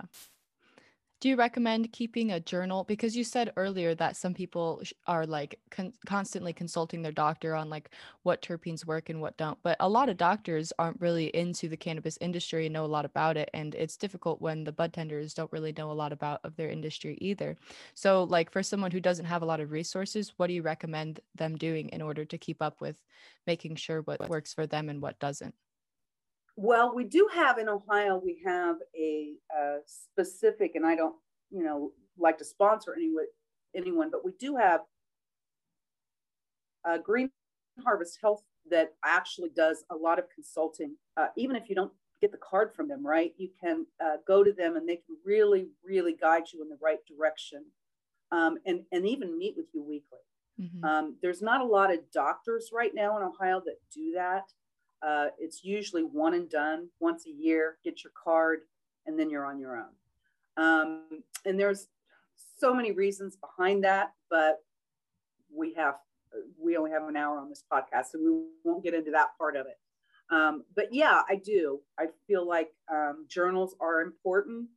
do 1.20 1.28
you 1.28 1.36
recommend 1.36 1.92
keeping 1.92 2.32
a 2.32 2.40
journal? 2.40 2.86
Because 2.86 3.16
you 3.16 3.26
said 3.26 3.52
earlier 3.58 3.94
that 3.96 4.16
some 4.16 4.34
people 4.34 4.82
are 5.06 5.26
like 5.26 5.60
con- 5.70 5.94
constantly 6.06 6.54
consulting 6.54 7.02
their 7.02 7.12
doctor 7.12 7.56
on 7.56 7.70
like 7.70 7.90
what 8.24 8.42
terpenes 8.42 8.86
work 8.86 9.10
and 9.10 9.20
what 9.20 9.36
don't 9.38 9.58
but 9.64 9.76
a 9.82 9.90
lot 9.90 10.08
of 10.08 10.18
doctors 10.18 10.72
aren't 10.80 11.00
really 11.02 11.28
into 11.28 11.68
the 11.68 11.78
cannabis 11.78 12.18
industry 12.22 12.66
and 12.66 12.74
know 12.74 12.86
a 12.86 12.88
lot 12.88 13.06
about 13.06 13.36
it 13.36 13.50
and 13.54 13.76
it's 13.76 13.98
difficult 13.98 14.42
when 14.42 14.64
the 14.64 14.72
bud 14.72 14.94
tenders 14.94 15.34
don't 15.34 15.52
really 15.52 15.74
know 15.78 15.92
a 15.92 15.94
lot 15.94 16.14
about 16.14 16.40
of 16.44 16.56
their 16.56 16.70
industry 16.70 17.18
either. 17.20 17.58
So 17.96 18.24
like 18.24 18.52
for 18.52 18.64
someone 18.64 18.92
who 18.92 19.00
doesn't 19.00 19.26
have 19.26 19.42
a 19.42 19.46
lot 19.46 19.60
of 19.60 19.72
resources 19.72 20.34
what 20.38 20.48
do 20.48 20.54
you 20.54 20.62
recommend 20.62 21.20
them 21.36 21.58
doing 21.58 21.90
in 21.90 22.02
order 22.02 22.24
to 22.26 22.38
keep 22.38 22.62
up 22.62 22.80
with 22.80 23.02
making 23.46 23.76
sure 23.76 24.02
what 24.02 24.30
works 24.30 24.54
for 24.54 24.66
them 24.68 24.90
and 24.90 25.02
what 25.02 25.20
doesn't 25.20 25.56
well, 26.62 26.94
we 26.94 27.06
do 27.06 27.30
have 27.34 27.58
in 27.58 27.70
Ohio, 27.70 28.22
we 28.22 28.42
have 28.46 28.76
a, 28.94 29.36
a 29.58 29.78
specific, 29.86 30.76
and 30.76 30.86
I 30.86 30.94
don't, 30.94 31.16
you 31.52 31.64
know, 31.64 31.94
like 32.18 32.38
to 32.40 32.44
sponsor 32.44 32.94
anyone, 32.94 33.28
anyone, 33.74 34.10
but 34.12 34.26
we 34.26 34.34
do 34.38 34.58
have 34.58 34.82
a 36.86 37.00
Green 37.00 37.30
Harvest 37.82 38.20
Health 38.22 38.44
that 38.70 38.94
actually 39.06 39.52
does 39.56 39.86
a 39.90 39.96
lot 39.96 40.20
of 40.20 40.26
consulting. 40.36 40.96
Uh, 41.16 41.28
even 41.38 41.56
if 41.56 41.70
you 41.70 41.76
don't 41.76 41.94
get 42.20 42.34
the 42.34 42.38
card 42.38 42.72
from 42.76 42.90
them, 42.90 43.08
right? 43.08 43.32
You 43.38 43.50
can 43.64 43.86
uh, 44.04 44.18
go 44.28 44.44
to 44.44 44.52
them 44.52 44.76
and 44.76 44.88
they 44.88 44.98
can 44.98 45.16
really, 45.26 45.70
really 45.82 46.14
guide 46.14 46.44
you 46.54 46.62
in 46.62 46.68
the 46.68 46.78
right 46.82 47.00
direction 47.08 47.64
um, 48.34 48.58
and, 48.66 48.82
and 48.92 49.08
even 49.08 49.38
meet 49.38 49.56
with 49.56 49.68
you 49.74 49.82
weekly. 49.82 50.20
Mm-hmm. 50.60 50.84
Um, 50.84 51.16
there's 51.22 51.42
not 51.42 51.62
a 51.62 51.66
lot 51.66 51.94
of 51.94 52.00
doctors 52.12 52.72
right 52.74 52.94
now 52.94 53.16
in 53.16 53.24
Ohio 53.24 53.62
that 53.66 53.78
do 53.96 54.12
that. 54.16 54.44
Uh, 55.02 55.28
it's 55.40 55.64
usually 55.64 56.04
one 56.04 56.34
and 56.34 56.50
done 56.50 56.90
once 57.00 57.26
a 57.26 57.32
year, 57.32 57.78
get 57.84 58.04
your 58.04 58.12
card, 58.22 58.62
and 59.06 59.18
then 59.18 59.30
you're 59.30 59.46
on 59.46 59.60
your 59.60 59.78
own. 59.78 59.94
Um, 60.58 61.24
and 61.46 61.60
there's 61.60 61.88
so 62.60 62.74
many 62.74 62.92
reasons 62.92 63.38
behind 63.38 63.84
that, 63.84 64.14
but 64.30 64.58
we 65.54 65.74
have 65.76 65.96
we 66.62 66.78
only 66.78 66.92
have 66.92 67.04
an 67.08 67.16
hour 67.16 67.40
on 67.40 67.50
this 67.50 67.64
podcast, 67.72 68.08
so 68.12 68.20
we 68.20 68.44
won't 68.64 68.84
get 68.84 68.94
into 68.94 69.12
that 69.12 69.30
part 69.38 69.56
of 69.56 69.66
it. 69.66 69.80
Um, 70.30 70.64
but 70.76 70.94
yeah, 70.94 71.22
I 71.28 71.36
do. 71.36 71.80
I 71.98 72.08
feel 72.28 72.48
like 72.48 72.70
um, 72.92 73.26
journals 73.28 73.76
are 73.80 74.02
important, 74.02 74.68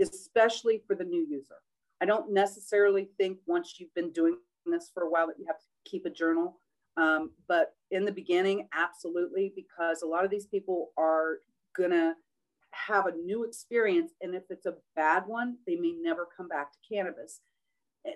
especially 0.00 0.82
for 0.86 0.96
the 0.96 1.04
new 1.04 1.24
user. 1.28 1.56
I 2.00 2.04
don't 2.04 2.32
necessarily 2.32 3.08
think 3.16 3.38
once 3.46 3.76
you've 3.78 3.94
been 3.94 4.10
doing 4.10 4.38
this 4.66 4.90
for 4.92 5.04
a 5.04 5.10
while 5.10 5.26
that 5.28 5.38
you 5.38 5.46
have 5.46 5.58
to 5.58 5.66
keep 5.90 6.04
a 6.04 6.10
journal. 6.10 6.60
Um, 6.98 7.30
but 7.46 7.76
in 7.92 8.04
the 8.04 8.12
beginning, 8.12 8.68
absolutely, 8.74 9.52
because 9.54 10.02
a 10.02 10.06
lot 10.06 10.24
of 10.24 10.30
these 10.30 10.46
people 10.46 10.90
are 10.98 11.38
going 11.76 11.92
to 11.92 12.14
have 12.72 13.06
a 13.06 13.12
new 13.12 13.44
experience. 13.44 14.12
And 14.20 14.34
if 14.34 14.42
it's 14.50 14.66
a 14.66 14.74
bad 14.96 15.22
one, 15.26 15.58
they 15.66 15.76
may 15.76 15.92
never 15.92 16.26
come 16.36 16.48
back 16.48 16.72
to 16.72 16.78
cannabis. 16.92 17.40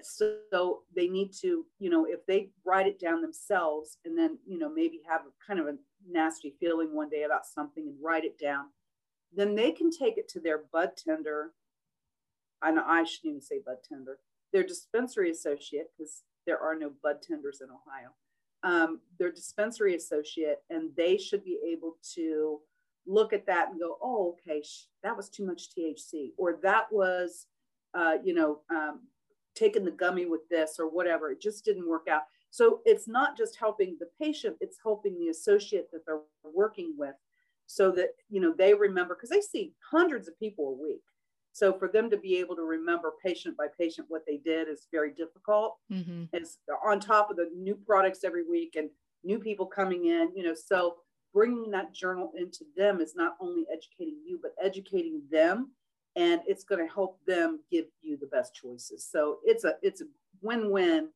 So, 0.03 0.37
so 0.51 0.81
they 0.97 1.07
need 1.07 1.33
to, 1.43 1.67
you 1.79 1.91
know, 1.91 2.07
if 2.07 2.25
they 2.27 2.51
write 2.65 2.87
it 2.87 2.99
down 2.99 3.21
themselves 3.21 3.99
and 4.05 4.19
then, 4.19 4.39
you 4.47 4.59
know, 4.59 4.73
maybe 4.73 5.01
have 5.09 5.23
a 5.23 5.47
kind 5.47 5.61
of 5.61 5.67
a 5.67 5.77
nasty 6.11 6.55
feeling 6.59 6.95
one 6.95 7.11
day 7.11 7.23
about 7.23 7.47
something 7.47 7.87
and 7.87 7.97
write 8.03 8.25
it 8.25 8.39
down, 8.39 8.67
then 9.35 9.55
they 9.55 9.71
can 9.71 9.91
take 9.91 10.17
it 10.19 10.29
to 10.31 10.41
their 10.41 10.63
bud 10.73 10.93
tender. 10.97 11.53
I 12.63 12.73
know 12.73 12.85
I 12.87 13.05
shouldn't 13.05 13.31
even 13.31 13.43
say 13.43 13.61
bud 13.65 13.79
tender, 13.89 14.19
their 14.53 14.63
dispensary 14.63 15.31
associate, 15.31 15.91
because 15.97 16.23
there 16.47 16.59
are 16.59 16.75
no 16.75 16.91
bud 17.03 17.23
tenders 17.23 17.61
in 17.61 17.69
Ohio 17.69 18.13
um, 18.63 19.01
their 19.19 19.33
dispensary 19.33 19.95
associate, 19.95 20.59
and 20.71 20.91
they 20.97 21.17
should 21.17 21.45
be 21.45 21.59
able 21.67 21.97
to 22.15 22.61
look 23.07 23.33
at 23.33 23.47
that 23.47 23.71
and 23.71 23.81
go, 23.81 23.99
oh, 24.03 24.37
okay, 24.39 24.63
sh- 24.63 24.87
that 25.03 25.17
was 25.17 25.29
too 25.29 25.45
much 25.45 25.71
THC, 25.71 26.31
or 26.39 26.59
that 26.63 26.87
was, 26.93 27.47
uh, 27.95 28.15
you 28.25 28.35
know, 28.35 28.61
um, 28.71 29.01
taking 29.55 29.85
the 29.85 29.91
gummy 29.91 30.27
with 30.27 30.49
this 30.49 30.77
or 30.79 30.89
whatever. 30.89 31.31
It 31.31 31.41
just 31.41 31.65
didn't 31.65 31.89
work 31.89 32.07
out. 32.09 32.23
So 32.51 32.81
it's 32.85 33.09
not 33.09 33.37
just 33.37 33.57
helping 33.59 33.97
the 33.99 34.09
patient, 34.21 34.57
it's 34.61 34.79
helping 34.83 35.19
the 35.19 35.29
associate 35.29 35.91
that 35.93 36.05
they're 36.07 36.21
working 36.45 36.95
with 36.97 37.15
so 37.67 37.91
that, 37.93 38.11
you 38.29 38.41
know, 38.41 38.55
they 38.57 38.75
remember 38.75 39.15
because 39.15 39.31
they 39.31 39.41
see 39.41 39.73
hundreds 39.91 40.29
of 40.29 40.39
people 40.39 40.69
a 40.69 40.83
week. 40.83 41.03
So 41.53 41.73
for 41.73 41.89
them 41.89 42.09
to 42.11 42.17
be 42.17 42.39
able 42.39 42.57
to 42.57 42.63
remember 42.63 43.13
patient 43.25 43.57
by 43.57 43.67
patient 43.79 44.07
what 44.09 44.23
they 44.27 44.39
did 44.39 44.69
is 44.69 44.89
very 44.91 45.13
difficult. 45.13 45.77
Mm-hmm. 45.93 46.25
It's 46.33 46.59
on 46.85 46.99
top 46.99 47.31
of 47.31 47.37
the 47.37 47.51
new 47.55 47.75
products 47.75 48.25
every 48.25 48.45
week 48.49 48.77
and 48.77 48.89
new 49.23 49.39
people 49.39 49.67
coming 49.67 50.07
in, 50.07 50.31
you 50.35 50.43
know, 50.43 50.55
so 50.55 50.97
bringing 51.35 51.71
that 51.71 51.95
journal 51.95 52.33
into 52.37 52.65
them 52.77 53.01
is 53.01 53.15
not 53.15 53.37
only 53.41 53.65
educating 53.73 54.19
you, 54.27 54.39
but 54.43 54.53
educating 54.63 55.23
them. 55.31 55.71
And 56.17 56.43
it's 56.47 56.65
going 56.65 56.87
to 56.87 56.93
help 56.93 57.19
them 57.27 57.61
give 57.71 57.87
you 58.03 58.19
the 58.19 58.27
best 58.27 58.55
choices. 58.55 59.09
So 59.11 59.39
it's 59.45 59.65
a, 59.65 59.77
it's 59.83 60.03
a 60.03 60.07
win-win 60.43 61.09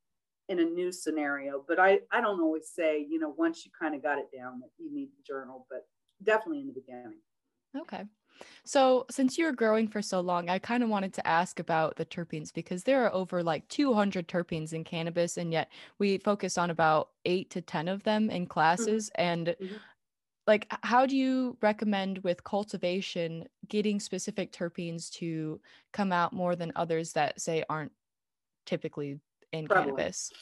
in 0.48 0.58
a 0.60 0.64
new 0.64 0.90
scenario. 0.92 1.62
But 1.66 1.78
I, 1.78 2.00
I 2.10 2.20
don't 2.20 2.40
always 2.40 2.68
say, 2.68 3.06
you 3.06 3.18
know, 3.18 3.34
once 3.36 3.66
you 3.66 3.72
kind 3.78 3.94
of 3.94 4.02
got 4.02 4.18
it 4.18 4.28
down 4.34 4.60
that 4.60 4.70
you 4.78 4.90
need 4.94 5.08
the 5.08 5.22
journal, 5.26 5.66
but 5.68 5.86
definitely 6.22 6.60
in 6.60 6.68
the 6.68 6.72
beginning. 6.72 7.18
Okay. 7.76 8.04
So, 8.64 9.06
since 9.10 9.38
you 9.38 9.44
were 9.44 9.52
growing 9.52 9.88
for 9.88 10.02
so 10.02 10.20
long, 10.20 10.48
I 10.48 10.58
kind 10.58 10.82
of 10.82 10.88
wanted 10.88 11.12
to 11.14 11.26
ask 11.26 11.60
about 11.60 11.96
the 11.96 12.04
terpenes 12.04 12.52
because 12.52 12.82
there 12.82 13.04
are 13.04 13.14
over 13.14 13.42
like 13.42 13.66
200 13.68 14.26
terpenes 14.26 14.72
in 14.72 14.84
cannabis, 14.84 15.36
and 15.36 15.52
yet 15.52 15.70
we 15.98 16.18
focus 16.18 16.58
on 16.58 16.70
about 16.70 17.10
eight 17.24 17.50
to 17.50 17.60
10 17.60 17.88
of 17.88 18.02
them 18.02 18.30
in 18.30 18.42
mm-hmm. 18.42 18.50
classes. 18.50 19.10
Mm-hmm. 19.10 19.22
And 19.22 19.46
mm-hmm. 19.48 19.76
like, 20.46 20.66
how 20.82 21.06
do 21.06 21.16
you 21.16 21.56
recommend 21.62 22.18
with 22.18 22.42
cultivation 22.44 23.46
getting 23.68 24.00
specific 24.00 24.52
terpenes 24.52 25.10
to 25.12 25.60
come 25.92 26.12
out 26.12 26.32
more 26.32 26.56
than 26.56 26.72
others 26.74 27.12
that 27.12 27.40
say 27.40 27.64
aren't 27.68 27.92
typically 28.64 29.20
in 29.52 29.68
cannabis? 29.68 30.32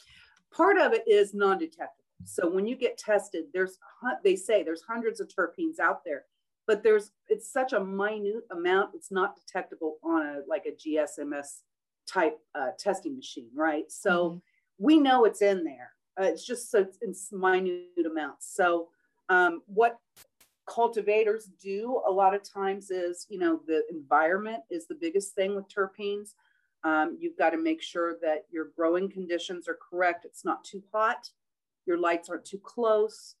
Part 0.51 0.77
of 0.79 0.93
it 0.93 1.03
is 1.07 1.33
non 1.33 1.59
detectable. 1.59 2.05
So, 2.23 2.49
when 2.49 2.65
you 2.65 2.75
get 2.75 2.97
tested, 2.97 3.45
there's, 3.53 3.77
they 4.23 4.35
say 4.35 4.63
there's 4.63 4.81
hundreds 4.81 5.19
of 5.19 5.27
terpenes 5.27 5.79
out 5.79 6.03
there 6.03 6.23
but 6.67 6.83
there's 6.83 7.11
it's 7.27 7.51
such 7.51 7.73
a 7.73 7.83
minute 7.83 8.43
amount 8.51 8.91
it's 8.93 9.11
not 9.11 9.35
detectable 9.35 9.97
on 10.03 10.21
a 10.25 10.39
like 10.47 10.65
a 10.65 10.71
GC-MS 10.71 11.63
type 12.07 12.37
uh, 12.53 12.69
testing 12.77 13.15
machine 13.15 13.49
right? 13.55 13.91
So 13.91 14.29
mm-hmm. 14.29 14.37
we 14.77 14.99
know 14.99 15.25
it's 15.25 15.41
in 15.41 15.63
there. 15.63 15.91
Uh, 16.19 16.25
it's 16.25 16.45
just 16.45 16.71
so 16.71 16.87
it's 17.01 17.31
in 17.31 17.39
minute 17.39 18.05
amounts. 18.09 18.53
So 18.55 18.89
um, 19.29 19.61
what 19.65 19.99
cultivators 20.67 21.49
do 21.61 22.01
a 22.07 22.11
lot 22.11 22.33
of 22.33 22.41
times 22.43 22.89
is 22.89 23.25
you 23.29 23.39
know 23.39 23.61
the 23.67 23.83
environment 23.89 24.63
is 24.69 24.87
the 24.87 24.95
biggest 24.95 25.35
thing 25.35 25.55
with 25.55 25.65
terpenes. 25.67 26.33
Um, 26.83 27.17
you've 27.19 27.37
got 27.37 27.49
to 27.49 27.57
make 27.57 27.81
sure 27.81 28.17
that 28.21 28.45
your 28.51 28.69
growing 28.75 29.09
conditions 29.09 29.67
are 29.67 29.77
correct. 29.89 30.23
It's 30.23 30.45
not 30.45 30.63
too 30.63 30.83
hot. 30.93 31.29
Your 31.87 31.97
lights 31.97 32.29
aren't 32.29 32.45
too 32.45 32.59
close 32.59 33.35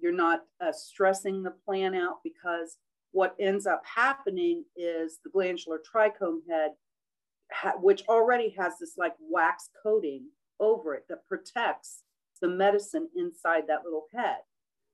you're 0.00 0.12
not 0.12 0.40
uh, 0.60 0.72
stressing 0.72 1.42
the 1.42 1.50
plant 1.50 1.94
out 1.94 2.18
because 2.22 2.78
what 3.12 3.34
ends 3.40 3.66
up 3.66 3.82
happening 3.84 4.64
is 4.76 5.18
the 5.24 5.30
glandular 5.30 5.80
trichome 5.80 6.40
head, 6.48 6.72
ha- 7.52 7.74
which 7.80 8.02
already 8.08 8.54
has 8.56 8.74
this 8.78 8.94
like 8.96 9.14
wax 9.20 9.70
coating 9.82 10.26
over 10.60 10.94
it 10.94 11.06
that 11.08 11.26
protects 11.26 12.02
the 12.40 12.48
medicine 12.48 13.08
inside 13.16 13.64
that 13.66 13.84
little 13.84 14.06
head. 14.14 14.38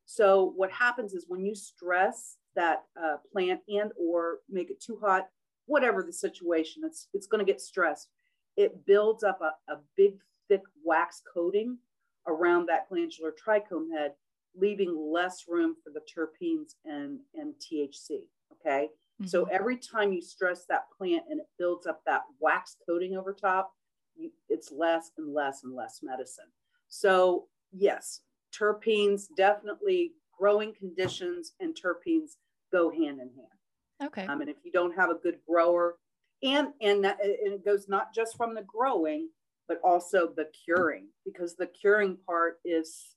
So 0.07 0.53
what 0.57 0.71
happens 0.71 1.13
is 1.13 1.27
when 1.29 1.45
you 1.45 1.55
stress 1.55 2.37
that 2.55 2.85
uh, 3.01 3.17
plant 3.33 3.61
and 3.69 3.91
or 3.99 4.39
make 4.49 4.71
it 4.71 4.81
too 4.81 4.99
hot, 5.03 5.29
whatever 5.67 6.03
the 6.03 6.13
situation, 6.13 6.83
it's 6.85 7.09
it's 7.13 7.27
going 7.27 7.45
to 7.45 7.53
get 7.53 7.61
stressed. 7.61 8.09
It 8.57 8.87
builds 8.87 9.25
up 9.25 9.41
a, 9.43 9.73
a 9.73 9.79
big 9.97 10.15
thick 10.49 10.63
wax 10.85 11.23
coating 11.33 11.79
around 12.27 12.67
that 12.67 12.89
glandular 12.89 13.33
trichome 13.33 13.91
head 13.93 14.13
leaving 14.57 14.97
less 14.97 15.45
room 15.49 15.77
for 15.83 15.91
the 15.91 16.01
terpenes 16.01 16.75
and, 16.85 17.19
and 17.35 17.55
THC. 17.55 18.25
Okay. 18.53 18.89
Mm-hmm. 19.21 19.27
So 19.27 19.45
every 19.45 19.77
time 19.77 20.13
you 20.13 20.21
stress 20.21 20.65
that 20.69 20.85
plant 20.97 21.25
and 21.31 21.41
it 21.41 21.47
builds 21.59 21.87
up 21.87 22.03
that 22.07 22.23
wax 22.41 22.77
coating 22.87 23.17
over 23.17 23.33
top, 23.33 23.73
you, 24.17 24.31
it's 24.49 24.73
less 24.73 25.11
and 25.19 25.33
less 25.33 25.63
and 25.65 25.75
less 25.75 26.01
medicine. 26.03 26.47
So, 26.89 27.47
yes, 27.73 28.21
terpenes 28.59 29.25
definitely 29.37 30.13
growing 30.39 30.75
conditions 30.75 31.53
and 31.61 31.75
terpenes 31.75 32.33
go 32.73 32.91
hand 32.91 33.21
in 33.21 33.31
hand. 33.31 33.57
Okay. 34.05 34.27
Um, 34.27 34.41
and 34.43 34.51
if 34.51 34.57
you 34.65 34.73
don't 34.73 34.95
have 34.95 35.11
a 35.11 35.15
good 35.15 35.39
grower, 35.49 35.97
and 36.43 36.69
and, 36.81 37.05
and 37.05 37.17
it 37.21 37.65
goes 37.65 37.89
not 37.89 38.15
just 38.15 38.37
from 38.37 38.55
the 38.55 38.63
growing, 38.63 39.29
but 39.69 39.81
also 39.83 40.33
the 40.37 40.49
curing, 40.65 41.09
because 41.25 41.57
the 41.57 41.67
curing 41.67 42.19
part 42.27 42.59
is 42.65 43.16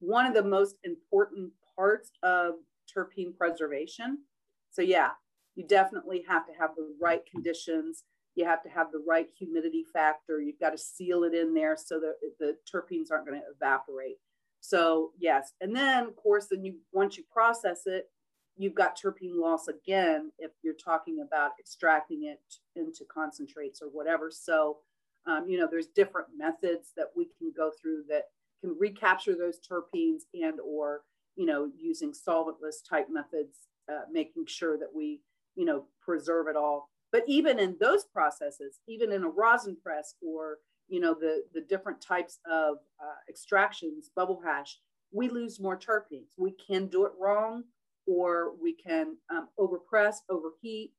one 0.00 0.26
of 0.26 0.34
the 0.34 0.44
most 0.44 0.76
important 0.84 1.52
parts 1.76 2.10
of 2.22 2.54
terpene 2.94 3.36
preservation. 3.36 4.18
So, 4.70 4.82
yeah, 4.82 5.10
you 5.54 5.66
definitely 5.66 6.24
have 6.28 6.46
to 6.46 6.52
have 6.58 6.70
the 6.76 6.94
right 7.00 7.22
conditions. 7.30 8.04
You 8.34 8.44
have 8.44 8.62
to 8.62 8.68
have 8.68 8.92
the 8.92 9.02
right 9.06 9.26
humidity 9.36 9.84
factor. 9.92 10.40
You've 10.40 10.60
got 10.60 10.70
to 10.70 10.78
seal 10.78 11.24
it 11.24 11.34
in 11.34 11.54
there 11.54 11.76
so 11.76 11.98
that 12.00 12.14
the 12.38 12.56
terpenes 12.72 13.10
aren't 13.10 13.26
going 13.26 13.40
to 13.40 13.46
evaporate. 13.54 14.18
So, 14.60 15.10
yes. 15.18 15.52
And 15.60 15.74
then, 15.74 16.04
of 16.04 16.16
course, 16.16 16.46
then 16.50 16.64
you 16.64 16.76
once 16.92 17.16
you 17.16 17.24
process 17.32 17.82
it, 17.86 18.10
you've 18.56 18.74
got 18.74 18.98
terpene 18.98 19.40
loss 19.40 19.68
again 19.68 20.30
if 20.38 20.50
you're 20.62 20.74
talking 20.74 21.24
about 21.26 21.52
extracting 21.58 22.24
it 22.24 22.40
into 22.76 23.04
concentrates 23.12 23.80
or 23.80 23.88
whatever. 23.88 24.30
So, 24.30 24.78
um, 25.26 25.48
you 25.48 25.58
know, 25.58 25.68
there's 25.70 25.86
different 25.88 26.28
methods 26.36 26.92
that 26.96 27.08
we 27.16 27.28
can 27.38 27.52
go 27.56 27.70
through 27.80 28.04
that 28.08 28.24
can 28.60 28.76
recapture 28.78 29.34
those 29.36 29.58
terpenes 29.58 30.22
and 30.34 30.60
or 30.60 31.02
you 31.36 31.46
know 31.46 31.70
using 31.76 32.12
solventless 32.12 32.76
type 32.88 33.08
methods 33.10 33.68
uh, 33.90 34.02
making 34.10 34.46
sure 34.46 34.78
that 34.78 34.94
we 34.94 35.20
you 35.54 35.64
know 35.64 35.84
preserve 36.00 36.48
it 36.48 36.56
all. 36.56 36.90
But 37.10 37.24
even 37.26 37.58
in 37.58 37.76
those 37.80 38.04
processes 38.04 38.80
even 38.86 39.12
in 39.12 39.24
a 39.24 39.28
rosin 39.28 39.76
press 39.82 40.14
or 40.20 40.58
you 40.88 41.00
know 41.00 41.14
the 41.14 41.44
the 41.54 41.62
different 41.62 42.00
types 42.00 42.38
of 42.50 42.78
uh, 43.00 43.18
extractions 43.28 44.10
bubble 44.14 44.40
hash 44.44 44.78
we 45.12 45.28
lose 45.28 45.60
more 45.60 45.78
terpenes. 45.78 46.32
We 46.36 46.52
can 46.52 46.86
do 46.86 47.04
it 47.06 47.12
wrong 47.18 47.64
or 48.06 48.52
we 48.60 48.74
can 48.74 49.16
um, 49.30 49.48
overpress 49.58 50.16
overheat 50.28 50.92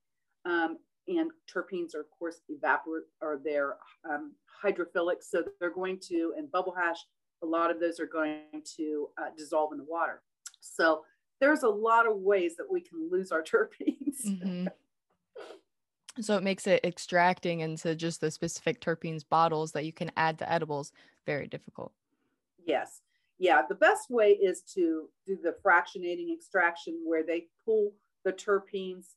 um, 0.46 0.78
and 1.08 1.32
terpenes 1.54 1.96
are 1.96 2.02
of 2.02 2.10
course 2.18 2.42
evaporate 2.50 3.06
or 3.22 3.42
they're 3.44 3.78
um, 4.10 4.34
hydrophilic. 4.64 5.22
So 5.22 5.44
they're 5.60 5.70
going 5.70 6.00
to 6.10 6.34
and 6.38 6.52
bubble 6.52 6.76
hash 6.78 7.00
a 7.42 7.46
lot 7.46 7.72
of 7.72 7.80
those 7.80 8.00
are 8.00 8.08
going 8.08 8.42
to 8.78 9.10
uh, 9.18 9.30
dissolve 9.38 9.72
in 9.72 9.78
the 9.78 9.86
water. 9.86 10.22
So 10.60 11.04
there's 11.40 11.64
a 11.64 11.70
lot 11.70 12.08
of 12.08 12.18
ways 12.18 12.56
that 12.58 12.68
we 12.70 12.82
can 12.82 13.10
lose 13.10 13.32
our 13.32 13.44
terpenes. 13.44 14.26
Mm-hmm. 14.26 14.68
So 16.22 16.36
it 16.36 16.44
makes 16.44 16.68
it 16.68 16.84
extracting 16.84 17.62
into 17.62 17.96
just 17.96 18.20
the 18.20 18.30
specific 18.30 18.82
terpenes 18.82 19.24
bottles 19.28 19.72
that 19.72 19.86
you 19.86 19.94
can 19.94 20.12
add 20.18 20.38
to 20.40 20.52
edibles 20.52 20.92
very 21.26 21.48
difficult. 21.48 21.94
Yes. 22.66 23.02
Yeah. 23.38 23.62
The 23.68 23.76
best 23.76 24.10
way 24.10 24.32
is 24.32 24.62
to 24.74 25.10
do 25.26 25.38
the 25.42 25.56
fractionating 25.66 26.34
extraction 26.34 27.00
where 27.06 27.24
they 27.24 27.48
pull 27.64 27.94
the 28.26 28.34
terpenes 28.34 29.14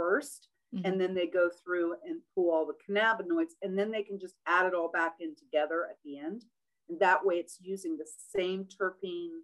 1st 0.00 0.46
mm-hmm. 0.74 0.86
and 0.86 1.00
then 1.00 1.14
they 1.14 1.26
go 1.26 1.50
through 1.62 1.96
and 2.06 2.20
pull 2.34 2.50
all 2.50 2.66
the 2.66 2.74
cannabinoids 2.88 3.52
and 3.62 3.78
then 3.78 3.90
they 3.90 4.02
can 4.02 4.18
just 4.18 4.36
add 4.46 4.66
it 4.66 4.74
all 4.74 4.90
back 4.90 5.16
in 5.20 5.34
together 5.36 5.86
at 5.90 5.98
the 6.04 6.18
end. 6.18 6.44
And 6.88 7.00
that 7.00 7.24
way 7.24 7.36
it's 7.36 7.58
using 7.60 7.96
the 7.96 8.06
same 8.34 8.64
terpene 8.64 9.40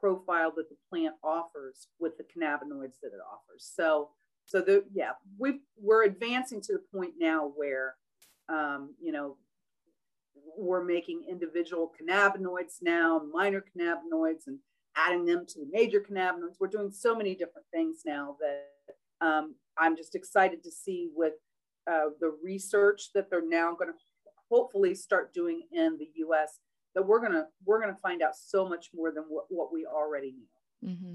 profile 0.00 0.52
that 0.56 0.68
the 0.68 0.76
plant 0.88 1.14
offers 1.22 1.88
with 1.98 2.16
the 2.16 2.24
cannabinoids 2.24 2.98
that 3.02 3.08
it 3.08 3.20
offers. 3.30 3.70
So, 3.74 4.10
so 4.46 4.60
the, 4.60 4.84
yeah, 4.92 5.12
we 5.38 5.60
we're 5.80 6.04
advancing 6.04 6.60
to 6.62 6.72
the 6.72 6.82
point 6.92 7.14
now 7.18 7.52
where, 7.54 7.94
um, 8.48 8.94
you 9.00 9.12
know, 9.12 9.36
we're 10.56 10.82
making 10.82 11.26
individual 11.28 11.92
cannabinoids 12.00 12.78
now, 12.82 13.20
minor 13.32 13.62
cannabinoids, 13.62 14.46
and 14.46 14.58
adding 14.96 15.24
them 15.26 15.44
to 15.46 15.60
the 15.60 15.68
major 15.70 16.00
cannabinoids. 16.00 16.56
We're 16.58 16.68
doing 16.68 16.90
so 16.90 17.14
many 17.14 17.34
different 17.34 17.66
things 17.72 18.02
now 18.06 18.36
that 18.40 19.26
um, 19.26 19.54
I'm 19.78 19.96
just 19.96 20.14
excited 20.14 20.64
to 20.64 20.70
see 20.70 21.10
with 21.14 21.34
uh, 21.86 22.08
the 22.20 22.34
research 22.42 23.12
that 23.14 23.30
they're 23.30 23.46
now 23.46 23.74
going 23.74 23.92
to 23.92 23.98
hopefully 24.50 24.94
start 24.94 25.32
doing 25.32 25.62
in 25.72 25.96
the 25.98 26.08
U.S 26.16 26.58
that 26.94 27.06
we're 27.06 27.20
gonna 27.20 27.46
we're 27.64 27.80
gonna 27.80 27.96
find 28.02 28.22
out 28.22 28.36
so 28.36 28.68
much 28.68 28.90
more 28.94 29.12
than 29.12 29.24
what, 29.28 29.44
what 29.48 29.72
we 29.72 29.86
already 29.86 30.32
knew 30.32 30.90
mm-hmm. 30.90 31.14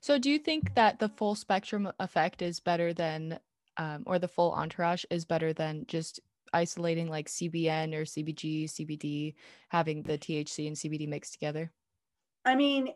so 0.00 0.18
do 0.18 0.30
you 0.30 0.38
think 0.38 0.74
that 0.74 0.98
the 0.98 1.08
full 1.08 1.34
spectrum 1.34 1.90
effect 1.98 2.42
is 2.42 2.60
better 2.60 2.92
than 2.92 3.38
um, 3.76 4.04
or 4.06 4.18
the 4.18 4.28
full 4.28 4.52
entourage 4.52 5.04
is 5.10 5.24
better 5.24 5.52
than 5.52 5.84
just 5.86 6.20
isolating 6.52 7.08
like 7.08 7.28
cbn 7.28 7.94
or 7.94 8.02
cbg 8.02 8.64
cbd 8.64 9.34
having 9.68 10.02
the 10.02 10.18
thc 10.18 10.66
and 10.66 10.76
cbd 10.76 11.08
mixed 11.08 11.32
together 11.32 11.72
i 12.44 12.54
mean 12.54 12.88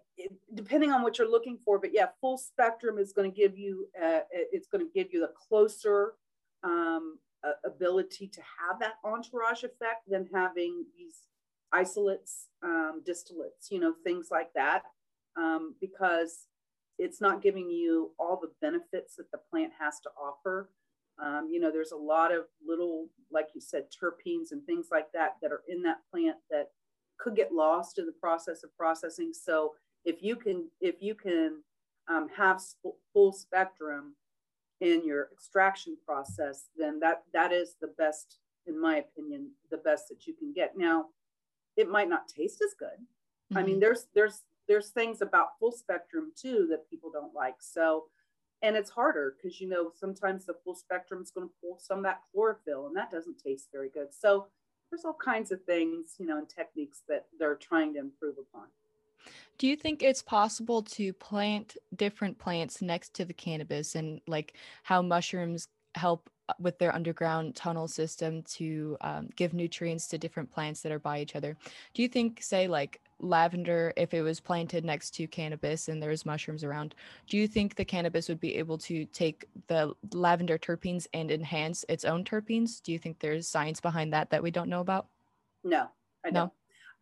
depending 0.54 0.92
on 0.92 1.02
what 1.02 1.18
you're 1.18 1.30
looking 1.30 1.58
for 1.64 1.78
but 1.78 1.92
yeah 1.92 2.06
full 2.20 2.38
spectrum 2.38 2.98
is 2.98 3.12
going 3.12 3.30
to 3.30 3.36
give 3.36 3.58
you 3.58 3.88
uh, 4.00 4.20
it's 4.32 4.68
going 4.68 4.84
to 4.84 4.90
give 4.94 5.12
you 5.12 5.20
the 5.20 5.32
closer 5.48 6.14
um, 6.62 7.18
ability 7.64 8.28
to 8.28 8.40
have 8.40 8.78
that 8.80 8.94
entourage 9.04 9.62
effect 9.62 10.08
than 10.08 10.28
having 10.32 10.84
these 10.96 11.27
isolates, 11.72 12.48
um, 12.62 13.02
distillates, 13.06 13.70
you 13.70 13.80
know, 13.80 13.94
things 14.04 14.28
like 14.30 14.52
that, 14.54 14.82
um, 15.36 15.74
because 15.80 16.46
it's 16.98 17.20
not 17.20 17.42
giving 17.42 17.70
you 17.70 18.10
all 18.18 18.38
the 18.40 18.50
benefits 18.60 19.16
that 19.16 19.30
the 19.30 19.38
plant 19.50 19.72
has 19.78 20.00
to 20.00 20.10
offer. 20.20 20.70
Um, 21.22 21.48
you 21.50 21.60
know, 21.60 21.70
there's 21.70 21.92
a 21.92 21.96
lot 21.96 22.32
of 22.32 22.44
little, 22.66 23.08
like 23.30 23.48
you 23.54 23.60
said, 23.60 23.84
terpenes 23.90 24.52
and 24.52 24.64
things 24.64 24.88
like 24.90 25.10
that 25.12 25.36
that 25.42 25.52
are 25.52 25.62
in 25.68 25.82
that 25.82 25.98
plant 26.10 26.36
that 26.50 26.70
could 27.18 27.36
get 27.36 27.52
lost 27.52 27.98
in 27.98 28.06
the 28.06 28.12
process 28.12 28.62
of 28.62 28.76
processing. 28.76 29.32
So 29.32 29.74
if 30.04 30.22
you 30.22 30.36
can, 30.36 30.68
if 30.80 30.96
you 31.00 31.14
can 31.14 31.62
um, 32.08 32.28
have 32.36 32.60
sp- 32.62 32.98
full 33.12 33.32
spectrum 33.32 34.14
in 34.80 35.04
your 35.04 35.28
extraction 35.32 35.96
process, 36.06 36.68
then 36.76 37.00
that 37.00 37.24
that 37.32 37.52
is 37.52 37.74
the 37.80 37.92
best, 37.98 38.38
in 38.66 38.80
my 38.80 38.98
opinion, 38.98 39.50
the 39.70 39.78
best 39.78 40.08
that 40.08 40.26
you 40.26 40.34
can 40.34 40.52
get. 40.52 40.76
Now, 40.76 41.06
it 41.78 41.88
might 41.88 42.08
not 42.08 42.28
taste 42.28 42.60
as 42.60 42.74
good. 42.78 42.88
Mm-hmm. 42.98 43.58
I 43.58 43.62
mean, 43.62 43.70
mm-hmm. 43.74 43.80
there's 43.80 44.06
there's 44.14 44.42
there's 44.66 44.90
things 44.90 45.22
about 45.22 45.58
full 45.58 45.72
spectrum 45.72 46.32
too 46.36 46.66
that 46.70 46.90
people 46.90 47.10
don't 47.10 47.34
like. 47.34 47.56
So, 47.60 48.04
and 48.60 48.76
it's 48.76 48.90
harder 48.90 49.36
because 49.36 49.60
you 49.60 49.68
know 49.68 49.92
sometimes 49.98 50.44
the 50.44 50.56
full 50.64 50.74
spectrum 50.74 51.22
is 51.22 51.30
going 51.30 51.48
to 51.48 51.54
pull 51.62 51.78
some 51.78 51.98
of 51.98 52.04
that 52.04 52.20
chlorophyll, 52.32 52.88
and 52.88 52.96
that 52.96 53.10
doesn't 53.10 53.38
taste 53.38 53.68
very 53.72 53.88
good. 53.88 54.08
So, 54.10 54.48
there's 54.90 55.04
all 55.04 55.16
kinds 55.24 55.52
of 55.52 55.64
things, 55.64 56.16
you 56.18 56.26
know, 56.26 56.36
and 56.36 56.48
techniques 56.48 57.02
that 57.08 57.26
they're 57.38 57.54
trying 57.54 57.94
to 57.94 58.00
improve 58.00 58.36
upon. 58.38 58.66
Do 59.58 59.66
you 59.66 59.76
think 59.76 60.02
it's 60.02 60.22
possible 60.22 60.82
to 60.82 61.12
plant 61.12 61.76
different 61.96 62.38
plants 62.38 62.80
next 62.80 63.14
to 63.14 63.24
the 63.24 63.34
cannabis 63.34 63.94
and 63.94 64.20
like 64.26 64.54
how 64.84 65.02
mushrooms 65.02 65.68
help 65.94 66.30
with 66.58 66.78
their 66.78 66.94
underground 66.94 67.54
tunnel 67.54 67.88
system 67.88 68.42
to 68.42 68.96
um, 69.00 69.28
give 69.36 69.54
nutrients 69.54 70.06
to 70.08 70.18
different 70.18 70.50
plants 70.50 70.80
that 70.82 70.92
are 70.92 70.98
by 70.98 71.20
each 71.20 71.36
other? 71.36 71.56
Do 71.94 72.02
you 72.02 72.08
think, 72.08 72.42
say, 72.42 72.68
like 72.68 73.00
lavender, 73.20 73.92
if 73.96 74.14
it 74.14 74.22
was 74.22 74.40
planted 74.40 74.84
next 74.84 75.10
to 75.14 75.26
cannabis 75.26 75.88
and 75.88 76.02
there's 76.02 76.26
mushrooms 76.26 76.64
around, 76.64 76.94
do 77.28 77.36
you 77.36 77.48
think 77.48 77.74
the 77.74 77.84
cannabis 77.84 78.28
would 78.28 78.40
be 78.40 78.56
able 78.56 78.78
to 78.78 79.04
take 79.06 79.46
the 79.66 79.92
lavender 80.12 80.58
terpenes 80.58 81.06
and 81.12 81.30
enhance 81.30 81.84
its 81.88 82.04
own 82.04 82.24
terpenes? 82.24 82.82
Do 82.82 82.92
you 82.92 82.98
think 82.98 83.18
there's 83.18 83.48
science 83.48 83.80
behind 83.80 84.12
that 84.12 84.30
that 84.30 84.42
we 84.42 84.50
don't 84.50 84.68
know 84.68 84.80
about? 84.80 85.06
No, 85.64 85.88
I 86.24 86.30
don't. 86.30 86.52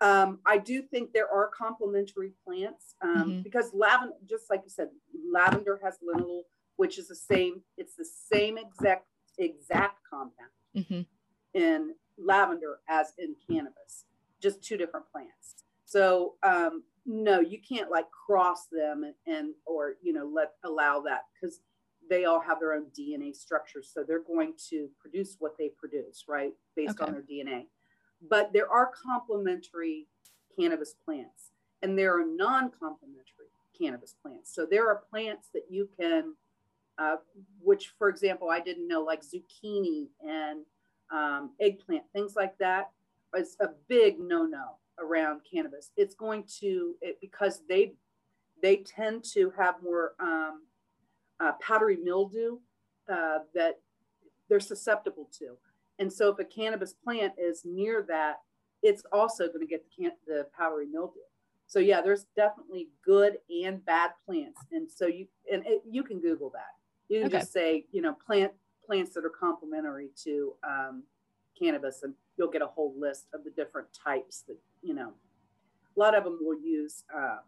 Um, 0.01 0.41
I 0.45 0.59
do 0.59 0.83
think 0.83 1.13
there 1.13 1.33
are 1.33 1.49
complementary 1.49 2.33
plants 2.45 2.97
um, 3.01 3.17
mm-hmm. 3.17 3.43
because 3.43 3.73
lavender, 3.73 4.15
just 4.29 4.51
like 4.51 4.61
you 4.65 4.71
said, 4.71 4.89
lavender 5.33 5.81
has 5.83 5.97
linalool, 6.05 6.43
which 6.77 6.99
is 6.99 7.09
the 7.09 7.15
same. 7.15 7.63
It's 7.79 7.95
the 7.95 8.05
same 8.05 8.59
exact 8.59 9.07
exact 9.39 9.99
compound 10.09 10.51
mm-hmm. 10.77 11.01
in 11.55 11.95
lavender 12.19 12.79
as 12.89 13.13
in 13.19 13.35
cannabis, 13.49 14.05
just 14.41 14.63
two 14.63 14.77
different 14.77 15.07
plants. 15.11 15.65
So 15.85 16.35
um, 16.43 16.83
no, 17.05 17.41
you 17.41 17.59
can't 17.67 17.91
like 17.91 18.07
cross 18.11 18.67
them 18.71 19.05
and, 19.05 19.15
and 19.27 19.55
or 19.65 19.95
you 20.03 20.13
know 20.13 20.31
let 20.33 20.53
allow 20.65 21.01
that 21.03 21.23
because 21.35 21.61
they 22.09 22.25
all 22.25 22.41
have 22.41 22.61
their 22.61 22.75
own 22.75 22.87
DNA 22.99 23.35
structure. 23.35 23.83
So 23.83 24.05
they're 24.07 24.23
going 24.23 24.55
to 24.71 24.89
produce 25.01 25.37
what 25.39 25.59
they 25.59 25.71
produce, 25.77 26.25
right, 26.29 26.53
based 26.77 27.01
okay. 27.01 27.07
on 27.07 27.13
their 27.13 27.23
DNA 27.23 27.67
but 28.29 28.53
there 28.53 28.71
are 28.71 28.91
complementary 28.91 30.07
cannabis 30.59 30.95
plants 31.05 31.51
and 31.83 31.99
there 31.99 32.19
are 32.19 32.25
non-complementary 32.25 33.51
cannabis 33.79 34.15
plants. 34.23 34.55
So 34.55 34.67
there 34.69 34.89
are 34.89 35.03
plants 35.11 35.49
that 35.53 35.65
you 35.69 35.89
can, 35.99 36.35
uh, 36.99 37.17
which 37.61 37.93
for 37.99 38.09
example, 38.09 38.49
I 38.51 38.61
didn't 38.61 38.89
know 38.89 39.03
like 39.03 39.23
zucchini 39.23 40.09
and 40.27 40.61
um, 41.13 41.51
eggplant, 41.61 42.05
things 42.13 42.35
like 42.37 42.57
that 42.59 42.91
is 43.37 43.57
a 43.61 43.69
big 43.89 44.19
no-no 44.19 44.77
around 44.99 45.41
cannabis. 45.51 45.91
It's 45.97 46.15
going 46.15 46.45
to, 46.61 46.95
it, 47.01 47.19
because 47.21 47.63
they, 47.69 47.93
they 48.63 48.77
tend 48.77 49.25
to 49.35 49.53
have 49.59 49.75
more 49.83 50.15
um, 50.19 50.63
uh, 51.39 51.53
powdery 51.61 51.99
mildew 52.03 52.59
uh, 53.13 53.41
that 53.55 53.79
they're 54.49 54.61
susceptible 54.61 55.29
to. 55.39 55.57
And 55.99 56.13
so 56.13 56.31
if 56.31 56.39
a 56.39 56.45
cannabis 56.45 56.93
plant 56.93 57.35
is 57.39 57.63
near 57.65 58.05
that, 58.09 58.37
it's 58.83 59.03
also 59.13 59.49
going 59.49 59.61
to 59.61 59.67
get 59.67 59.85
the, 59.85 60.05
can- 60.05 60.17
the 60.27 60.47
powdery 60.57 60.87
mildew. 60.87 61.21
So 61.67 61.79
yeah, 61.79 62.01
there's 62.01 62.27
definitely 62.37 62.89
good 63.05 63.39
and 63.65 63.85
bad 63.85 64.11
plants. 64.25 64.61
And 64.73 64.89
so 64.91 65.07
you, 65.07 65.27
and 65.53 65.67
it, 65.67 65.83
you 65.89 66.05
can 66.05 66.21
Google 66.21 66.51
that. 66.51 66.76
You 67.09 67.21
can 67.21 67.29
okay. 67.29 67.39
just 67.39 67.53
say, 67.53 67.85
you 67.93 68.03
know, 68.03 68.15
plant 68.15 68.53
plants 68.85 69.15
that 69.15 69.25
are 69.25 69.31
complementary 69.31 70.11
to 70.25 70.55
um, 70.67 71.03
cannabis 71.61 72.03
and 72.03 72.15
you'll 72.37 72.51
get 72.51 72.63
a 72.63 72.67
whole 72.67 72.95
list 72.97 73.27
of 73.35 73.43
the 73.43 73.51
different 73.51 73.89
types 73.93 74.45
that, 74.47 74.57
you 74.83 74.95
know, 74.95 75.13
a 75.97 76.01
lot 76.01 76.17
of 76.17 76.25
them 76.25 76.39
will 76.41 76.59
use, 76.59 77.05
um, 77.15 77.41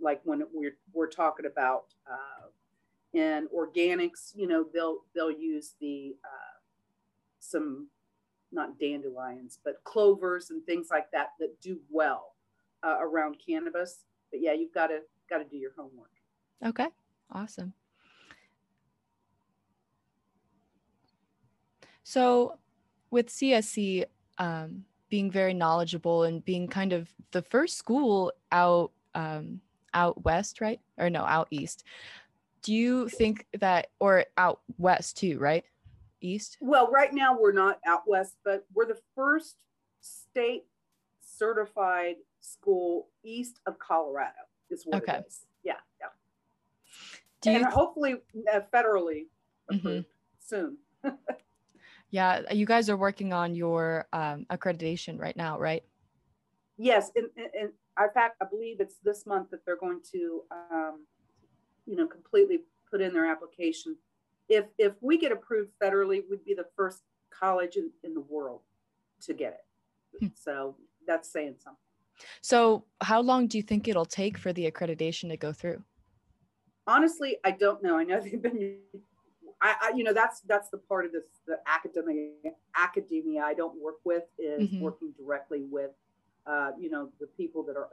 like 0.00 0.20
when 0.24 0.42
we're, 0.52 0.76
we're 0.92 1.08
talking 1.08 1.46
about 1.46 1.86
uh, 2.08 2.46
in 3.14 3.48
organics, 3.54 4.32
you 4.34 4.46
know, 4.46 4.64
they'll, 4.72 4.98
they'll 5.14 5.30
use 5.30 5.74
the, 5.80 6.14
uh, 6.24 6.60
some 7.40 7.88
not 8.52 8.78
dandelions, 8.78 9.58
but 9.64 9.82
clovers 9.84 10.50
and 10.50 10.64
things 10.64 10.88
like 10.90 11.10
that 11.12 11.30
that 11.40 11.60
do 11.60 11.78
well 11.90 12.34
uh, 12.84 12.96
around 13.00 13.36
cannabis. 13.44 14.04
But 14.30 14.40
yeah, 14.42 14.52
you've 14.52 14.74
got 14.74 14.88
to 14.88 15.00
got 15.28 15.38
to 15.38 15.44
do 15.44 15.56
your 15.56 15.72
homework. 15.76 16.10
Okay, 16.64 16.88
awesome. 17.32 17.72
So, 22.08 22.56
with 23.10 23.30
CSC 23.30 24.04
um, 24.38 24.84
being 25.08 25.28
very 25.28 25.52
knowledgeable 25.52 26.22
and 26.22 26.44
being 26.44 26.68
kind 26.68 26.92
of 26.92 27.12
the 27.32 27.42
first 27.42 27.76
school 27.76 28.30
out 28.52 28.92
um, 29.16 29.60
out 29.92 30.22
west, 30.24 30.60
right? 30.60 30.78
Or 30.98 31.10
no, 31.10 31.24
out 31.24 31.48
east. 31.50 31.82
Do 32.62 32.72
you 32.72 33.08
think 33.08 33.46
that, 33.58 33.88
or 33.98 34.24
out 34.36 34.60
west 34.78 35.16
too, 35.16 35.40
right? 35.40 35.64
east? 36.20 36.58
Well, 36.60 36.88
right 36.92 37.12
now 37.12 37.36
we're 37.36 37.50
not 37.50 37.80
out 37.84 38.02
west, 38.06 38.36
but 38.44 38.64
we're 38.72 38.86
the 38.86 39.00
first 39.16 39.56
state 40.00 40.64
certified 41.20 42.16
school 42.40 43.08
east 43.24 43.58
of 43.66 43.80
Colorado. 43.80 44.46
Is 44.70 44.84
what 44.86 45.02
okay. 45.02 45.18
it 45.18 45.24
is. 45.26 45.40
Yeah, 45.64 45.72
yeah. 46.00 46.06
Do 47.40 47.50
and 47.50 47.58
you 47.58 47.64
th- 47.64 47.74
hopefully 47.74 48.14
uh, 48.54 48.60
federally 48.72 49.26
mm-hmm. 49.72 50.02
soon. 50.38 50.78
yeah, 52.10 52.52
you 52.52 52.66
guys 52.66 52.88
are 52.88 52.96
working 52.96 53.32
on 53.32 53.54
your 53.54 54.06
um, 54.12 54.46
accreditation 54.50 55.18
right 55.18 55.36
now, 55.36 55.58
right? 55.58 55.82
Yes, 56.78 57.10
and, 57.16 57.26
and, 57.36 57.48
and 57.58 57.70
in 57.98 58.10
fact, 58.14 58.36
I 58.40 58.44
believe 58.44 58.80
it's 58.80 58.98
this 59.02 59.26
month 59.26 59.50
that 59.50 59.64
they're 59.64 59.76
going 59.76 60.00
to, 60.12 60.42
um, 60.70 61.06
you 61.86 61.96
know, 61.96 62.06
completely 62.06 62.60
put 62.90 63.00
in 63.00 63.12
their 63.12 63.26
application 63.26 63.96
if 64.48 64.66
if 64.78 64.92
we 65.00 65.18
get 65.18 65.32
approved 65.32 65.70
federally, 65.82 66.22
we'd 66.28 66.44
be 66.44 66.54
the 66.54 66.66
first 66.76 67.02
college 67.30 67.76
in, 67.76 67.90
in 68.04 68.14
the 68.14 68.20
world 68.20 68.60
to 69.22 69.34
get 69.34 69.52
it. 69.52 70.24
Hmm. 70.24 70.28
So 70.34 70.76
that's 71.06 71.30
saying 71.30 71.56
something. 71.58 71.78
So 72.40 72.84
how 73.00 73.20
long 73.20 73.46
do 73.46 73.58
you 73.58 73.62
think 73.62 73.88
it'll 73.88 74.06
take 74.06 74.38
for 74.38 74.52
the 74.52 74.70
accreditation 74.70 75.28
to 75.30 75.36
go 75.36 75.52
through? 75.52 75.82
Honestly, 76.86 77.36
I 77.44 77.50
don't 77.50 77.82
know. 77.82 77.98
I 77.98 78.04
know 78.04 78.20
they've 78.24 78.40
been 78.40 78.78
I, 79.60 79.74
I, 79.80 79.92
you 79.96 80.04
know 80.04 80.12
that's 80.12 80.40
that's 80.40 80.68
the 80.68 80.78
part 80.78 81.06
of 81.06 81.12
this 81.12 81.24
the 81.46 81.58
academic 81.66 82.54
academia 82.76 83.42
I 83.42 83.54
don't 83.54 83.80
work 83.80 83.96
with 84.04 84.24
is 84.38 84.68
mm-hmm. 84.68 84.80
working 84.80 85.12
directly 85.18 85.62
with 85.62 85.92
uh, 86.46 86.72
you 86.78 86.90
know 86.90 87.08
the 87.20 87.26
people 87.26 87.62
that 87.64 87.76
are 87.76 87.88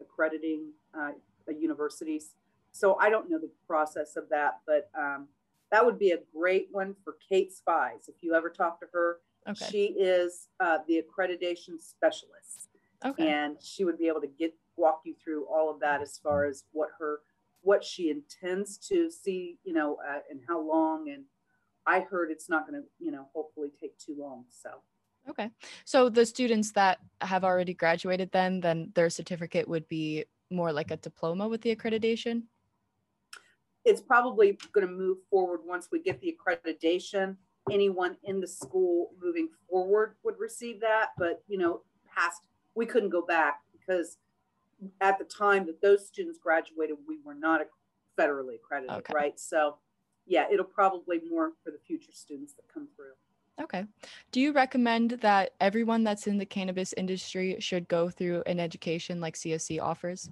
accrediting 0.00 0.70
uh, 0.94 1.12
universities. 1.48 2.34
So 2.72 2.96
I 3.00 3.10
don't 3.10 3.28
know 3.28 3.38
the 3.38 3.50
process 3.66 4.16
of 4.16 4.28
that, 4.30 4.60
but 4.66 4.90
um, 4.96 5.26
that 5.72 5.84
would 5.84 5.98
be 5.98 6.12
a 6.12 6.18
great 6.34 6.68
one 6.70 6.94
for 7.04 7.16
Kate 7.28 7.52
Spies. 7.52 8.08
If 8.08 8.22
you 8.22 8.34
ever 8.34 8.48
talk 8.48 8.78
to 8.80 8.86
her, 8.92 9.18
okay. 9.48 9.66
she 9.70 9.84
is 9.86 10.48
uh, 10.60 10.78
the 10.86 11.02
accreditation 11.02 11.80
specialist. 11.80 12.68
Okay. 13.04 13.28
And 13.28 13.56
she 13.60 13.84
would 13.84 13.98
be 13.98 14.08
able 14.08 14.20
to 14.20 14.28
get 14.28 14.54
walk 14.76 15.02
you 15.04 15.14
through 15.22 15.46
all 15.46 15.70
of 15.70 15.80
that 15.80 16.00
as 16.00 16.18
far 16.18 16.44
as 16.44 16.64
what 16.72 16.90
her 16.98 17.20
what 17.62 17.84
she 17.84 18.10
intends 18.10 18.78
to 18.88 19.10
see, 19.10 19.58
you 19.64 19.72
know, 19.72 19.98
uh, 20.08 20.20
and 20.30 20.40
how 20.48 20.60
long. 20.60 21.10
And 21.10 21.24
I 21.86 22.00
heard 22.00 22.30
it's 22.30 22.48
not 22.48 22.68
going 22.68 22.82
to, 22.82 22.88
you 22.98 23.10
know, 23.10 23.28
hopefully 23.34 23.70
take 23.80 23.98
too 23.98 24.16
long. 24.18 24.44
So. 24.50 24.70
Okay. 25.28 25.50
So 25.84 26.08
the 26.08 26.24
students 26.24 26.72
that 26.72 26.98
have 27.20 27.44
already 27.44 27.74
graduated 27.74 28.32
then 28.32 28.60
then 28.60 28.90
their 28.94 29.10
certificate 29.10 29.68
would 29.68 29.86
be 29.88 30.24
more 30.50 30.72
like 30.72 30.90
a 30.90 30.96
diploma 30.96 31.46
with 31.46 31.60
the 31.60 31.74
accreditation? 31.74 32.44
it's 33.84 34.00
probably 34.00 34.58
going 34.72 34.86
to 34.86 34.92
move 34.92 35.18
forward 35.30 35.60
once 35.64 35.88
we 35.90 36.00
get 36.00 36.20
the 36.20 36.36
accreditation. 36.36 37.36
Anyone 37.70 38.16
in 38.24 38.40
the 38.40 38.46
school 38.46 39.10
moving 39.22 39.48
forward 39.68 40.16
would 40.22 40.38
receive 40.38 40.80
that, 40.80 41.08
but 41.18 41.42
you 41.46 41.58
know, 41.58 41.82
past 42.14 42.42
we 42.74 42.86
couldn't 42.86 43.10
go 43.10 43.22
back 43.22 43.60
because 43.72 44.18
at 45.00 45.18
the 45.18 45.24
time 45.24 45.66
that 45.66 45.80
those 45.82 46.06
students 46.06 46.38
graduated, 46.38 46.96
we 47.06 47.18
were 47.24 47.34
not 47.34 47.60
federally 48.18 48.56
accredited, 48.56 48.96
okay. 48.96 49.12
right? 49.14 49.40
So, 49.40 49.76
yeah, 50.26 50.46
it'll 50.50 50.64
probably 50.64 51.20
more 51.28 51.52
for 51.64 51.70
the 51.70 51.78
future 51.86 52.12
students 52.12 52.54
that 52.54 52.62
come 52.72 52.88
through. 52.96 53.12
Okay. 53.62 53.84
Do 54.32 54.40
you 54.40 54.52
recommend 54.52 55.10
that 55.20 55.50
everyone 55.60 56.02
that's 56.02 56.26
in 56.26 56.38
the 56.38 56.46
cannabis 56.46 56.94
industry 56.96 57.56
should 57.60 57.88
go 57.88 58.08
through 58.08 58.42
an 58.46 58.58
education 58.58 59.20
like 59.20 59.34
CSC 59.34 59.80
offers? 59.80 60.30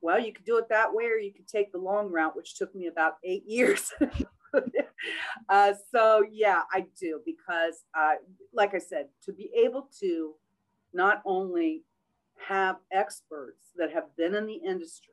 Well, 0.00 0.18
you 0.20 0.32
could 0.32 0.44
do 0.44 0.58
it 0.58 0.68
that 0.68 0.92
way, 0.92 1.04
or 1.04 1.16
you 1.16 1.32
could 1.32 1.48
take 1.48 1.72
the 1.72 1.78
long 1.78 2.10
route, 2.10 2.36
which 2.36 2.56
took 2.56 2.74
me 2.74 2.88
about 2.88 3.14
eight 3.24 3.44
years. 3.46 3.92
uh, 5.48 5.72
so, 5.94 6.24
yeah, 6.30 6.62
I 6.72 6.86
do 6.98 7.20
because, 7.24 7.84
uh, 7.96 8.14
like 8.52 8.74
I 8.74 8.78
said, 8.78 9.06
to 9.24 9.32
be 9.32 9.50
able 9.64 9.88
to 10.00 10.34
not 10.92 11.22
only 11.24 11.84
have 12.48 12.76
experts 12.92 13.70
that 13.76 13.92
have 13.92 14.16
been 14.16 14.34
in 14.34 14.46
the 14.46 14.60
industry 14.66 15.12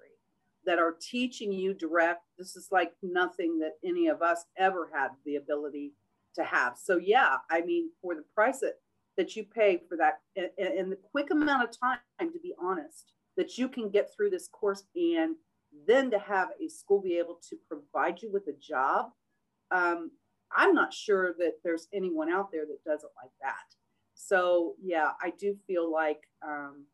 that 0.65 0.79
are 0.79 0.95
teaching 0.99 1.51
you 1.51 1.73
direct, 1.73 2.23
this 2.37 2.55
is 2.55 2.67
like 2.71 2.93
nothing 3.01 3.59
that 3.59 3.77
any 3.83 4.07
of 4.07 4.21
us 4.21 4.45
ever 4.57 4.89
had 4.93 5.09
the 5.25 5.35
ability 5.35 5.93
to 6.35 6.43
have. 6.43 6.77
So, 6.77 6.97
yeah, 6.97 7.37
I 7.49 7.61
mean, 7.61 7.89
for 8.01 8.15
the 8.15 8.23
price 8.35 8.59
that, 8.59 8.75
that 9.17 9.35
you 9.35 9.43
pay 9.43 9.81
for 9.89 9.97
that 9.97 10.19
in, 10.35 10.89
the 10.89 10.97
quick 11.11 11.31
amount 11.31 11.63
of 11.63 11.77
time, 11.77 11.99
to 12.19 12.39
be 12.41 12.53
honest, 12.61 13.11
that 13.37 13.57
you 13.57 13.67
can 13.67 13.89
get 13.89 14.13
through 14.15 14.29
this 14.29 14.47
course 14.47 14.83
and 14.95 15.35
then 15.87 16.11
to 16.11 16.19
have 16.19 16.49
a 16.63 16.67
school 16.67 17.01
be 17.01 17.17
able 17.17 17.39
to 17.49 17.57
provide 17.67 18.21
you 18.21 18.31
with 18.31 18.47
a 18.47 18.59
job 18.59 19.11
um, 19.71 20.11
i'm 20.55 20.73
not 20.73 20.93
sure 20.93 21.33
that 21.37 21.53
there's 21.63 21.87
anyone 21.93 22.29
out 22.29 22.51
there 22.51 22.65
that 22.65 22.83
does 22.83 23.03
it 23.03 23.09
like 23.21 23.31
that 23.41 23.75
so 24.13 24.75
yeah 24.81 25.11
i 25.21 25.31
do 25.39 25.55
feel 25.67 25.91
like 25.91 26.21
um, 26.45 26.85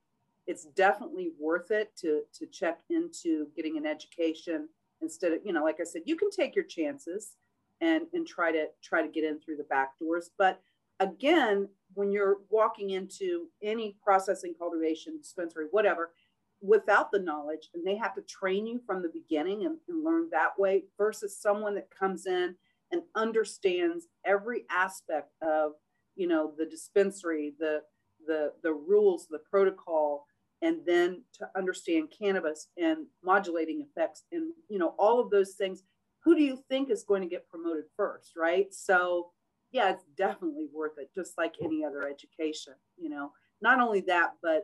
it's 0.47 0.65
definitely 0.65 1.31
worth 1.39 1.71
it 1.71 1.95
to 1.97 2.21
to 2.33 2.45
check 2.47 2.79
into 2.89 3.47
getting 3.55 3.77
an 3.77 3.85
education 3.85 4.67
instead 5.01 5.31
of 5.31 5.39
you 5.45 5.53
know 5.53 5.63
like 5.63 5.79
i 5.79 5.83
said 5.83 6.01
you 6.05 6.15
can 6.15 6.31
take 6.31 6.55
your 6.55 6.65
chances 6.65 7.35
and 7.81 8.03
and 8.13 8.27
try 8.27 8.51
to 8.51 8.65
try 8.83 9.01
to 9.01 9.07
get 9.07 9.23
in 9.23 9.39
through 9.39 9.57
the 9.57 9.63
back 9.63 9.97
doors. 9.99 10.31
But 10.37 10.61
again 10.99 11.69
when 11.93 12.11
you're 12.11 12.37
walking 12.49 12.91
into 12.91 13.47
any 13.61 13.95
processing 14.03 14.53
cultivation 14.57 15.17
dispensary 15.17 15.67
whatever 15.69 16.11
without 16.59 17.11
the 17.11 17.19
knowledge 17.19 17.69
and 17.75 17.85
they 17.85 17.95
have 17.95 18.15
to 18.15 18.21
train 18.23 18.65
you 18.65 18.81
from 18.83 19.03
the 19.03 19.09
beginning 19.09 19.65
and, 19.65 19.77
and 19.87 20.03
learn 20.03 20.27
that 20.31 20.57
way 20.57 20.83
versus 20.97 21.39
someone 21.39 21.75
that 21.75 21.87
comes 21.91 22.25
in 22.25 22.55
and 22.91 23.03
understands 23.13 24.07
every 24.25 24.65
aspect 24.71 25.29
of 25.43 25.73
you 26.15 26.27
know 26.27 26.51
the 26.57 26.65
dispensary 26.65 27.53
the 27.59 27.79
the 28.25 28.51
the 28.63 28.73
rules 28.73 29.27
the 29.29 29.41
protocol 29.51 30.25
and 30.61 30.79
then 30.85 31.23
to 31.33 31.47
understand 31.55 32.13
cannabis 32.17 32.67
and 32.77 33.05
modulating 33.23 33.81
effects 33.81 34.23
and 34.31 34.51
you 34.69 34.79
know 34.79 34.95
all 34.97 35.19
of 35.19 35.29
those 35.29 35.53
things 35.53 35.83
who 36.23 36.35
do 36.35 36.41
you 36.41 36.57
think 36.69 36.89
is 36.89 37.03
going 37.03 37.21
to 37.21 37.27
get 37.27 37.47
promoted 37.47 37.85
first 37.95 38.31
right? 38.35 38.73
So 38.73 39.31
yeah 39.71 39.91
it's 39.91 40.05
definitely 40.17 40.67
worth 40.73 40.97
it 40.97 41.09
just 41.13 41.37
like 41.37 41.55
any 41.61 41.83
other 41.83 42.07
education 42.07 42.73
you 42.97 43.09
know. 43.09 43.31
Not 43.61 43.79
only 43.79 44.01
that 44.01 44.33
but 44.41 44.63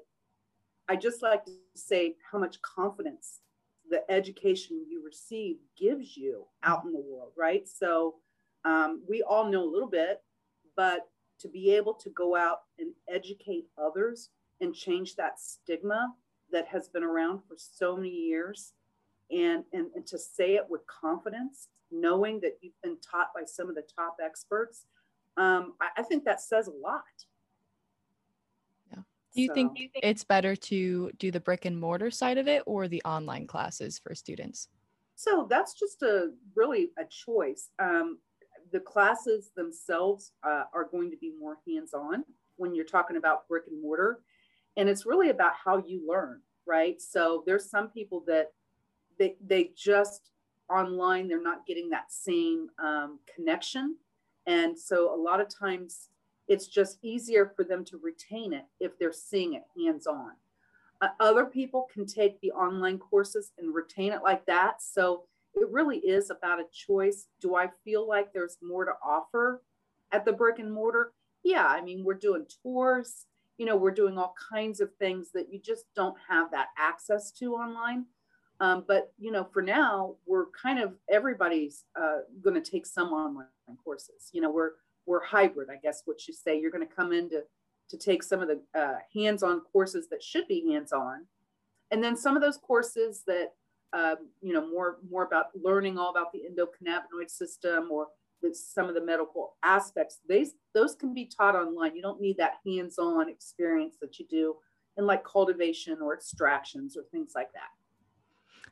i 0.90 0.96
just 0.96 1.24
like 1.24 1.46
to 1.46 1.52
say 1.76 2.16
how 2.30 2.38
much 2.38 2.62
confidence 2.62 3.40
the 3.90 4.02
education 4.12 4.86
you 4.88 5.04
receive 5.04 5.58
gives 5.78 6.16
you 6.18 6.46
out 6.64 6.84
in 6.86 6.92
the 6.94 7.00
world 7.00 7.32
right? 7.38 7.68
So 7.68 8.16
um, 8.66 9.04
we 9.08 9.22
all 9.24 9.52
know 9.52 9.64
a 9.64 9.74
little 9.74 9.90
bit 9.90 10.22
but 10.76 11.08
to 11.40 11.48
be 11.50 11.76
able 11.76 11.94
to 11.94 12.10
go 12.12 12.36
out 12.36 12.60
and 12.80 12.94
educate 13.10 13.66
others 13.78 14.30
and 14.64 14.74
change 14.74 15.16
that 15.16 15.40
stigma 15.40 16.14
that 16.52 16.68
has 16.68 16.88
been 16.88 17.04
around 17.04 17.42
for 17.48 17.56
so 17.58 17.96
many 17.96 18.10
years 18.10 18.74
and, 19.32 19.64
and, 19.74 19.88
and 19.96 20.06
to 20.08 20.18
say 20.18 20.56
it 20.56 20.66
with 20.70 20.82
confidence, 20.88 21.68
knowing 21.92 22.40
that 22.42 22.58
you've 22.62 22.80
been 22.82 22.98
taught 23.00 23.28
by 23.36 23.44
some 23.46 23.70
of 23.70 23.76
the 23.76 23.84
top 23.96 24.18
experts, 24.24 24.86
um, 25.38 25.74
I, 25.82 26.02
I, 26.02 26.04
think 26.04 26.26
that 26.26 26.42
says 26.42 26.68
a 26.68 26.72
lot. 26.72 27.04
Yeah. 28.92 29.02
Do 29.34 29.42
you, 29.42 29.48
so, 29.48 29.54
think, 29.54 29.76
do 29.76 29.84
you 29.84 29.90
think 29.90 30.06
it's 30.06 30.24
better 30.24 30.56
to 30.56 31.12
do 31.18 31.32
the 31.32 31.40
brick 31.40 31.66
and 31.66 31.80
mortar 31.80 32.12
side 32.12 32.38
of 32.38 32.48
it 32.48 32.62
or 32.66 32.88
the 32.88 33.02
online 33.04 33.48
classes 33.48 34.00
for 34.00 34.14
students? 34.14 34.68
So 35.16 35.48
that's 35.50 35.74
just 35.74 36.02
a 36.04 36.32
really 36.56 36.92
a 37.00 37.06
choice. 37.06 37.70
Um, 37.80 38.20
the 38.72 38.80
classes 38.80 39.52
themselves 39.56 40.34
uh, 40.44 40.64
are 40.74 40.86
going 40.86 41.10
to 41.12 41.18
be 41.18 41.32
more 41.40 41.58
hands-on 41.68 42.24
when 42.58 42.76
you're 42.76 42.86
talking 42.86 43.18
about 43.18 43.48
brick 43.48 43.64
and 43.70 43.82
mortar 43.82 44.20
and 44.78 44.90
it's 44.90 45.06
really 45.06 45.30
about 45.30 45.54
how 45.64 45.78
you 45.78 46.02
learn 46.08 46.42
right? 46.66 47.02
So 47.02 47.44
there's 47.46 47.70
some 47.70 47.90
people 47.90 48.24
that 48.28 48.52
they, 49.20 49.36
they 49.46 49.72
just 49.76 50.32
online 50.70 51.28
they're 51.28 51.42
not 51.42 51.66
getting 51.66 51.90
that 51.90 52.12
same 52.12 52.70
um, 52.84 53.20
connection. 53.34 53.98
And 54.48 54.78
so 54.78 55.14
a 55.14 55.20
lot 55.20 55.40
of 55.40 55.48
times 55.48 56.10
it's 56.48 56.68
just 56.68 56.98
easier 57.02 57.52
for 57.56 57.64
them 57.64 57.86
to 57.86 58.00
retain 58.02 58.54
it 58.54 58.66
if 58.80 58.98
they're 58.98 59.14
seeing 59.14 59.54
it 59.54 59.64
hands 59.78 60.08
on 60.08 60.32
uh, 61.02 61.08
other 61.20 61.46
people 61.46 61.88
can 61.94 62.06
take 62.06 62.40
the 62.42 62.52
online 62.52 62.98
courses 62.98 63.52
and 63.58 63.74
retain 63.74 64.12
it 64.12 64.22
like 64.24 64.46
that. 64.46 64.82
So 64.82 65.24
it 65.56 65.70
really 65.70 65.98
is 65.98 66.30
about 66.30 66.60
a 66.60 66.66
choice. 66.72 67.28
Do 67.42 67.56
i 67.56 67.70
feel 67.84 68.08
like 68.08 68.34
there's 68.34 68.58
more 68.62 68.86
to 68.86 68.94
offer 69.06 69.62
at 70.12 70.26
the 70.26 70.34
brick 70.34 70.60
and 70.60 70.72
mortar? 70.72 71.14
Yeah 71.44 71.68
i 71.68 71.82
mean 71.82 72.04
we're 72.06 72.14
doing 72.14 72.46
tours 72.62 73.26
you 73.58 73.66
know, 73.66 73.76
we're 73.76 73.92
doing 73.92 74.18
all 74.18 74.34
kinds 74.52 74.80
of 74.80 74.94
things 74.96 75.32
that 75.34 75.52
you 75.52 75.60
just 75.60 75.86
don't 75.96 76.16
have 76.28 76.52
that 76.52 76.70
access 76.78 77.32
to 77.32 77.54
online. 77.54 78.06
Um, 78.60 78.84
but 78.88 79.12
you 79.18 79.32
know, 79.32 79.44
for 79.44 79.62
now, 79.62 80.16
we're 80.26 80.46
kind 80.52 80.80
of 80.80 80.94
everybody's 81.10 81.86
uh, 82.00 82.20
going 82.42 82.62
to 82.62 82.72
take 82.72 82.86
some 82.86 83.10
online 83.10 83.48
courses. 83.84 84.30
You 84.32 84.42
know, 84.42 84.52
we're 84.52 84.72
we're 85.06 85.24
hybrid, 85.24 85.70
I 85.70 85.78
guess 85.78 86.04
what 86.06 86.28
you 86.28 86.34
say. 86.34 86.60
You're 86.60 86.72
going 86.72 86.88
to 86.88 86.94
come 86.94 87.12
in 87.12 87.30
to 87.32 87.44
to 87.90 87.98
take 87.98 88.24
some 88.24 88.42
of 88.42 88.48
the 88.48 88.62
uh, 88.80 88.96
hands-on 89.14 89.62
courses 89.72 90.08
that 90.10 90.24
should 90.24 90.48
be 90.48 90.72
hands-on, 90.72 91.26
and 91.92 92.04
then 92.04 92.16
some 92.16 92.36
of 92.36 92.42
those 92.42 92.58
courses 92.58 93.24
that 93.28 93.54
um, 93.92 94.30
you 94.42 94.54
know 94.54 94.68
more 94.68 94.98
more 95.10 95.26
about 95.26 95.48
learning 95.62 95.98
all 95.98 96.12
about 96.12 96.32
the 96.32 96.44
endocannabinoid 96.50 97.30
system 97.30 97.90
or 97.92 98.08
some 98.52 98.90
of 98.90 98.96
the 98.96 99.04
medical 99.04 99.56
aspects, 99.64 100.20
they, 100.28 100.46
those 100.74 100.96
can 100.96 101.14
be 101.14 101.26
taught 101.26 101.56
online. 101.56 101.96
You 101.96 102.02
don't 102.02 102.22
need 102.22 102.38
that 102.38 102.54
hands-on 102.66 103.30
experience 103.30 103.96
that 104.02 104.20
you 104.20 104.26
do 104.28 104.56
in 104.98 105.06
like 105.06 105.24
cultivation 105.24 106.00
or 106.02 106.14
extractions 106.14 106.98
or 106.98 107.04
things 107.12 107.32
like 107.36 107.52
that. 107.54 107.70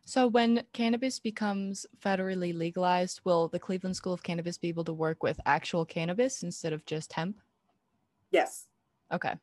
So 0.03 0.27
when 0.27 0.63
cannabis 0.73 1.19
becomes 1.19 1.85
federally 2.03 2.57
legalized, 2.57 3.21
will 3.23 3.47
the 3.47 3.59
Cleveland 3.59 3.95
School 3.95 4.13
of 4.13 4.23
Cannabis 4.23 4.57
be 4.57 4.69
able 4.69 4.83
to 4.85 4.93
work 4.93 5.23
with 5.23 5.39
actual 5.45 5.85
cannabis 5.85 6.43
instead 6.43 6.73
of 6.73 6.85
just 6.85 7.13
hemp? 7.13 7.37
Yes. 8.31 8.67
Okay. 9.11 9.35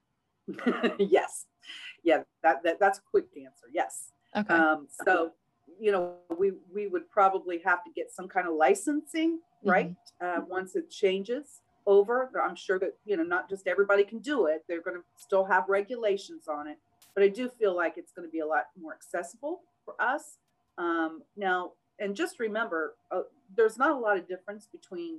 yes. 0.98 1.46
Yeah, 2.02 2.22
that, 2.42 2.62
that 2.64 2.80
that's 2.80 2.98
a 2.98 3.02
quick 3.10 3.26
answer. 3.36 3.66
Yes. 3.72 4.12
Okay. 4.36 4.54
Um, 4.54 4.88
so 5.04 5.32
you 5.80 5.92
know, 5.92 6.14
we 6.38 6.52
we 6.72 6.86
would 6.86 7.08
probably 7.10 7.60
have 7.64 7.84
to 7.84 7.90
get 7.94 8.10
some 8.10 8.28
kind 8.28 8.48
of 8.48 8.54
licensing, 8.54 9.40
right? 9.64 9.90
Mm-hmm. 10.22 10.42
Uh, 10.42 10.44
once 10.46 10.76
it 10.76 10.90
changes 10.90 11.60
over, 11.86 12.30
I'm 12.42 12.56
sure 12.56 12.78
that 12.78 12.94
you 13.04 13.16
know, 13.16 13.22
not 13.22 13.48
just 13.48 13.66
everybody 13.66 14.04
can 14.04 14.18
do 14.18 14.46
it. 14.46 14.64
They're 14.68 14.82
going 14.82 14.96
to 14.96 15.02
still 15.16 15.44
have 15.44 15.64
regulations 15.68 16.48
on 16.48 16.66
it, 16.68 16.78
but 17.14 17.22
I 17.22 17.28
do 17.28 17.48
feel 17.48 17.74
like 17.74 17.94
it's 17.96 18.12
going 18.12 18.26
to 18.26 18.32
be 18.32 18.40
a 18.40 18.46
lot 18.46 18.66
more 18.80 18.92
accessible 18.92 19.62
for 19.84 19.94
us. 20.00 20.38
Um, 20.76 21.22
now, 21.36 21.72
and 21.98 22.14
just 22.14 22.38
remember, 22.38 22.94
uh, 23.10 23.22
there's 23.56 23.78
not 23.78 23.90
a 23.90 23.98
lot 23.98 24.16
of 24.16 24.28
difference 24.28 24.68
between 24.70 25.18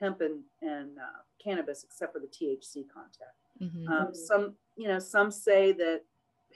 hemp 0.00 0.20
and, 0.20 0.40
and 0.62 0.98
uh, 0.98 1.22
cannabis 1.42 1.84
except 1.84 2.12
for 2.12 2.20
the 2.20 2.26
THC 2.26 2.84
content. 2.88 3.34
Mm-hmm. 3.60 3.88
Um, 3.88 4.14
some, 4.14 4.54
you 4.76 4.88
know, 4.88 4.98
some 4.98 5.30
say 5.30 5.72
that 5.72 6.02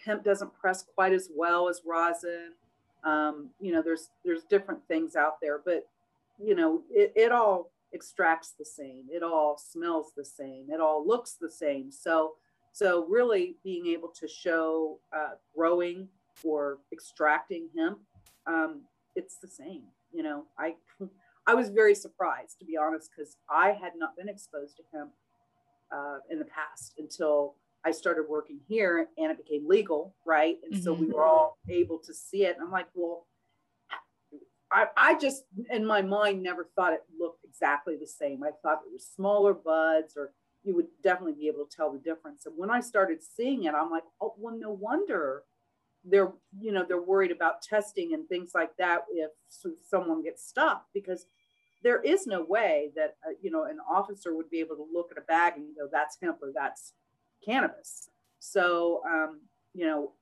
hemp 0.04 0.24
doesn't 0.24 0.54
press 0.54 0.84
quite 0.94 1.12
as 1.12 1.28
well 1.34 1.68
as 1.68 1.82
rosin 1.84 2.52
um, 3.04 3.50
you 3.60 3.72
know 3.72 3.82
there's 3.82 4.10
there's 4.24 4.42
different 4.44 4.80
things 4.88 5.16
out 5.16 5.40
there 5.40 5.60
but 5.64 5.86
you 6.38 6.54
know 6.54 6.82
it, 6.90 7.12
it 7.16 7.32
all 7.32 7.70
extracts 7.92 8.52
the 8.58 8.64
same 8.64 9.04
it 9.10 9.22
all 9.22 9.56
smells 9.58 10.12
the 10.16 10.24
same 10.24 10.66
it 10.70 10.80
all 10.80 11.06
looks 11.06 11.36
the 11.40 11.50
same 11.50 11.90
so 11.90 12.34
so 12.72 13.06
really 13.08 13.56
being 13.64 13.86
able 13.86 14.08
to 14.08 14.28
show 14.28 14.98
uh, 15.16 15.34
growing 15.56 16.06
or 16.44 16.78
extracting 16.92 17.68
hemp 17.76 17.98
um, 18.46 18.82
it's 19.16 19.38
the 19.38 19.48
same 19.48 19.82
you 20.12 20.22
know 20.22 20.44
i 20.58 20.74
i 21.46 21.54
was 21.54 21.70
very 21.70 21.94
surprised 21.94 22.58
to 22.58 22.64
be 22.64 22.76
honest 22.76 23.10
because 23.16 23.36
i 23.50 23.68
had 23.72 23.92
not 23.96 24.16
been 24.16 24.28
exposed 24.28 24.76
to 24.76 24.82
hemp 24.92 25.12
uh, 25.90 26.18
in 26.30 26.38
the 26.38 26.44
past 26.44 26.94
until 26.98 27.54
I 27.84 27.92
started 27.92 28.24
working 28.28 28.58
here 28.68 29.08
and 29.16 29.30
it 29.30 29.38
became 29.38 29.66
legal, 29.66 30.14
right? 30.26 30.56
And 30.64 30.74
mm-hmm. 30.74 30.82
so 30.82 30.92
we 30.92 31.06
mm-hmm. 31.06 31.14
were 31.14 31.24
all 31.24 31.58
able 31.68 31.98
to 32.00 32.12
see 32.12 32.44
it. 32.44 32.56
And 32.56 32.64
I'm 32.64 32.72
like, 32.72 32.88
well, 32.94 33.27
I, 34.70 34.86
I 34.96 35.18
just 35.18 35.44
in 35.70 35.84
my 35.84 36.02
mind 36.02 36.42
never 36.42 36.68
thought 36.76 36.92
it 36.92 37.02
looked 37.18 37.44
exactly 37.44 37.96
the 37.96 38.06
same. 38.06 38.42
I 38.42 38.50
thought 38.62 38.82
it 38.86 38.92
was 38.92 39.06
smaller 39.06 39.54
buds, 39.54 40.14
or 40.16 40.32
you 40.62 40.74
would 40.76 40.88
definitely 41.02 41.34
be 41.40 41.48
able 41.48 41.64
to 41.64 41.76
tell 41.76 41.92
the 41.92 41.98
difference. 41.98 42.46
And 42.46 42.54
when 42.56 42.70
I 42.70 42.80
started 42.80 43.22
seeing 43.22 43.64
it, 43.64 43.74
I'm 43.74 43.90
like, 43.90 44.04
oh, 44.20 44.34
well, 44.38 44.56
no 44.58 44.70
wonder 44.70 45.42
they're 46.04 46.32
you 46.60 46.70
know 46.70 46.84
they're 46.86 47.02
worried 47.02 47.32
about 47.32 47.60
testing 47.60 48.14
and 48.14 48.28
things 48.28 48.52
like 48.54 48.70
that 48.78 49.00
if 49.10 49.30
someone 49.82 50.22
gets 50.22 50.46
stopped 50.46 50.86
because 50.94 51.26
there 51.82 52.00
is 52.00 52.26
no 52.26 52.44
way 52.44 52.90
that 52.94 53.16
uh, 53.26 53.32
you 53.42 53.50
know 53.50 53.64
an 53.64 53.78
officer 53.90 54.34
would 54.34 54.48
be 54.48 54.60
able 54.60 54.76
to 54.76 54.86
look 54.92 55.08
at 55.10 55.18
a 55.18 55.22
bag 55.22 55.54
and 55.56 55.74
go 55.76 55.88
that's 55.90 56.16
hemp 56.22 56.38
or 56.40 56.52
that's 56.54 56.92
cannabis. 57.44 58.08
So, 58.38 59.02
um, 59.06 59.40
you 59.74 59.86
know, 59.86 60.12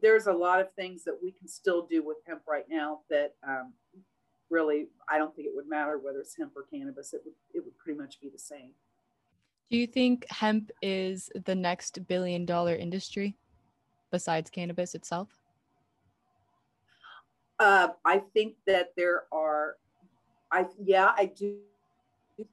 there's 0.00 0.26
a 0.26 0.32
lot 0.32 0.60
of 0.60 0.72
things 0.72 1.04
that 1.04 1.18
we 1.22 1.32
can 1.32 1.48
still 1.48 1.86
do 1.86 2.04
with 2.04 2.18
hemp 2.26 2.42
right 2.48 2.66
now 2.68 3.00
that 3.10 3.34
um, 3.46 3.72
really, 4.50 4.88
I 5.08 5.18
don't 5.18 5.34
think 5.34 5.46
it 5.46 5.52
would 5.54 5.68
matter 5.68 5.98
whether 5.98 6.20
it's 6.20 6.36
hemp 6.36 6.52
or 6.56 6.62
cannabis. 6.62 7.12
It 7.14 7.22
would, 7.24 7.34
it 7.54 7.64
would 7.64 7.76
pretty 7.78 7.98
much 7.98 8.20
be 8.20 8.28
the 8.28 8.38
same. 8.38 8.70
Do 9.70 9.76
you 9.78 9.86
think 9.86 10.26
hemp 10.30 10.70
is 10.82 11.30
the 11.46 11.54
next 11.54 12.06
billion 12.06 12.44
dollar 12.44 12.76
industry 12.76 13.34
besides 14.10 14.50
cannabis 14.50 14.94
itself? 14.94 15.28
Uh, 17.58 17.88
I 18.04 18.18
think 18.18 18.56
that 18.66 18.92
there 18.96 19.24
are, 19.32 19.76
I 20.50 20.66
yeah, 20.84 21.12
I 21.16 21.26
do 21.26 21.56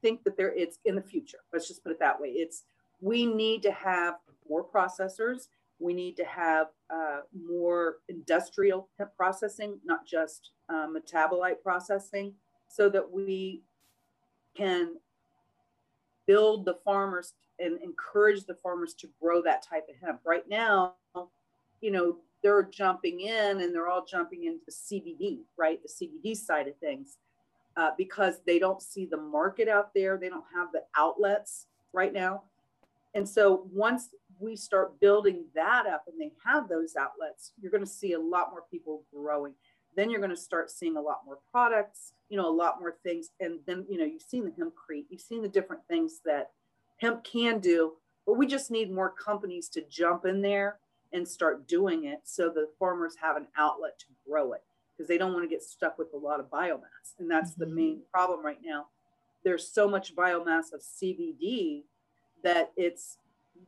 think 0.02 0.24
that 0.24 0.38
there 0.38 0.54
it's 0.54 0.80
in 0.86 0.96
the 0.96 1.02
future. 1.02 1.40
Let's 1.52 1.68
just 1.68 1.84
put 1.84 1.92
it 1.92 2.00
that 2.00 2.20
way. 2.20 2.30
It's 2.30 2.64
we 3.02 3.26
need 3.26 3.64
to 3.64 3.72
have 3.72 4.16
more 4.48 4.64
processors 4.64 5.48
We 5.80 5.94
need 5.94 6.18
to 6.18 6.26
have 6.26 6.68
uh, 6.90 7.22
more 7.34 7.98
industrial 8.10 8.90
hemp 8.98 9.12
processing, 9.16 9.80
not 9.86 10.06
just 10.06 10.52
uh, 10.70 10.88
metabolite 10.88 11.62
processing, 11.64 12.34
so 12.68 12.90
that 12.90 13.10
we 13.10 13.62
can 14.56 14.96
build 16.26 16.66
the 16.66 16.76
farmers 16.86 17.34
and 17.60 17.82
encourage 17.82 18.46
the 18.46 18.56
farmers 18.56 18.94
to 18.94 19.10
grow 19.22 19.42
that 19.42 19.64
type 19.64 19.88
of 19.90 19.96
hemp. 20.06 20.20
Right 20.26 20.48
now, 20.48 20.96
you 21.82 21.92
know, 21.92 22.18
they're 22.42 22.64
jumping 22.64 23.22
in 23.22 23.62
and 23.62 23.74
they're 23.74 23.90
all 23.90 24.06
jumping 24.06 24.46
into 24.46 24.72
CBD, 24.72 25.40
right? 25.58 25.80
The 25.82 25.90
CBD 25.90 26.36
side 26.36 26.68
of 26.68 26.78
things, 26.78 27.18
uh, 27.76 27.92
because 27.98 28.42
they 28.46 28.60
don't 28.60 28.82
see 28.82 29.06
the 29.06 29.18
market 29.18 29.68
out 29.68 29.94
there. 29.94 30.18
They 30.18 30.30
don't 30.30 30.46
have 30.54 30.72
the 30.72 30.84
outlets 30.98 31.66
right 31.94 32.14
now. 32.14 32.44
And 33.14 33.28
so 33.28 33.68
once 33.74 34.10
we 34.40 34.56
start 34.56 35.00
building 35.00 35.46
that 35.56 35.86
up 35.86 36.06
and 36.08 36.20
they 36.20 36.32
have 36.46 36.70
those 36.70 36.96
outlets, 36.96 37.52
you're 37.62 37.72
going 37.72 37.84
to 37.84 37.90
see 37.90 38.14
a 38.14 38.20
lot 38.20 38.52
more 38.52 38.64
people 38.72 39.04
growing. 39.14 39.54
Then 39.96 40.10
you're 40.10 40.22
going 40.22 40.30
to 40.30 40.38
start 40.38 40.72
seeing 40.72 40.98
a 40.98 41.02
lot 41.02 41.22
more 41.26 41.40
products, 41.52 42.14
you 42.30 42.38
know, 42.38 42.48
a 42.48 42.56
lot 42.56 42.80
more 42.80 42.96
things. 43.04 43.30
And 43.40 43.60
then, 43.66 43.86
you 43.90 43.98
know, 43.98 44.06
you've 44.06 44.22
seen 44.22 44.46
the 44.46 44.52
hempcrete, 44.52 45.06
you've 45.10 45.22
seen 45.22 45.42
the 45.42 45.50
different 45.50 45.82
things 45.88 46.22
that 46.26 46.52
hemp 46.98 47.24
can 47.24 47.60
do, 47.60 47.94
but 48.26 48.38
we 48.38 48.48
just 48.48 48.72
need 48.72 48.92
more 48.92 49.10
companies 49.10 49.68
to 49.70 49.82
jump 49.90 50.26
in 50.26 50.42
there 50.42 50.78
and 51.12 51.28
start 51.28 51.68
doing 51.68 52.06
it 52.06 52.22
so 52.24 52.50
the 52.50 52.70
farmers 52.78 53.16
have 53.22 53.36
an 53.36 53.48
outlet 53.58 53.98
to 54.00 54.06
grow 54.28 54.54
it 54.54 54.64
because 54.96 55.08
they 55.08 55.18
don't 55.18 55.34
want 55.34 55.44
to 55.44 55.50
get 55.50 55.64
stuck 55.64 55.98
with 55.98 56.14
a 56.14 56.18
lot 56.18 56.40
of 56.40 56.50
biomass. 56.50 57.16
And 57.18 57.30
that's 57.30 57.52
mm-hmm. 57.52 57.62
the 57.62 57.68
main 57.68 58.02
problem 58.12 58.46
right 58.46 58.60
now. 58.64 58.88
There's 59.44 59.68
so 59.68 59.88
much 59.88 60.16
biomass 60.16 60.74
of 60.74 60.82
CBD 60.82 61.84
that 62.44 62.72
it's, 62.76 63.18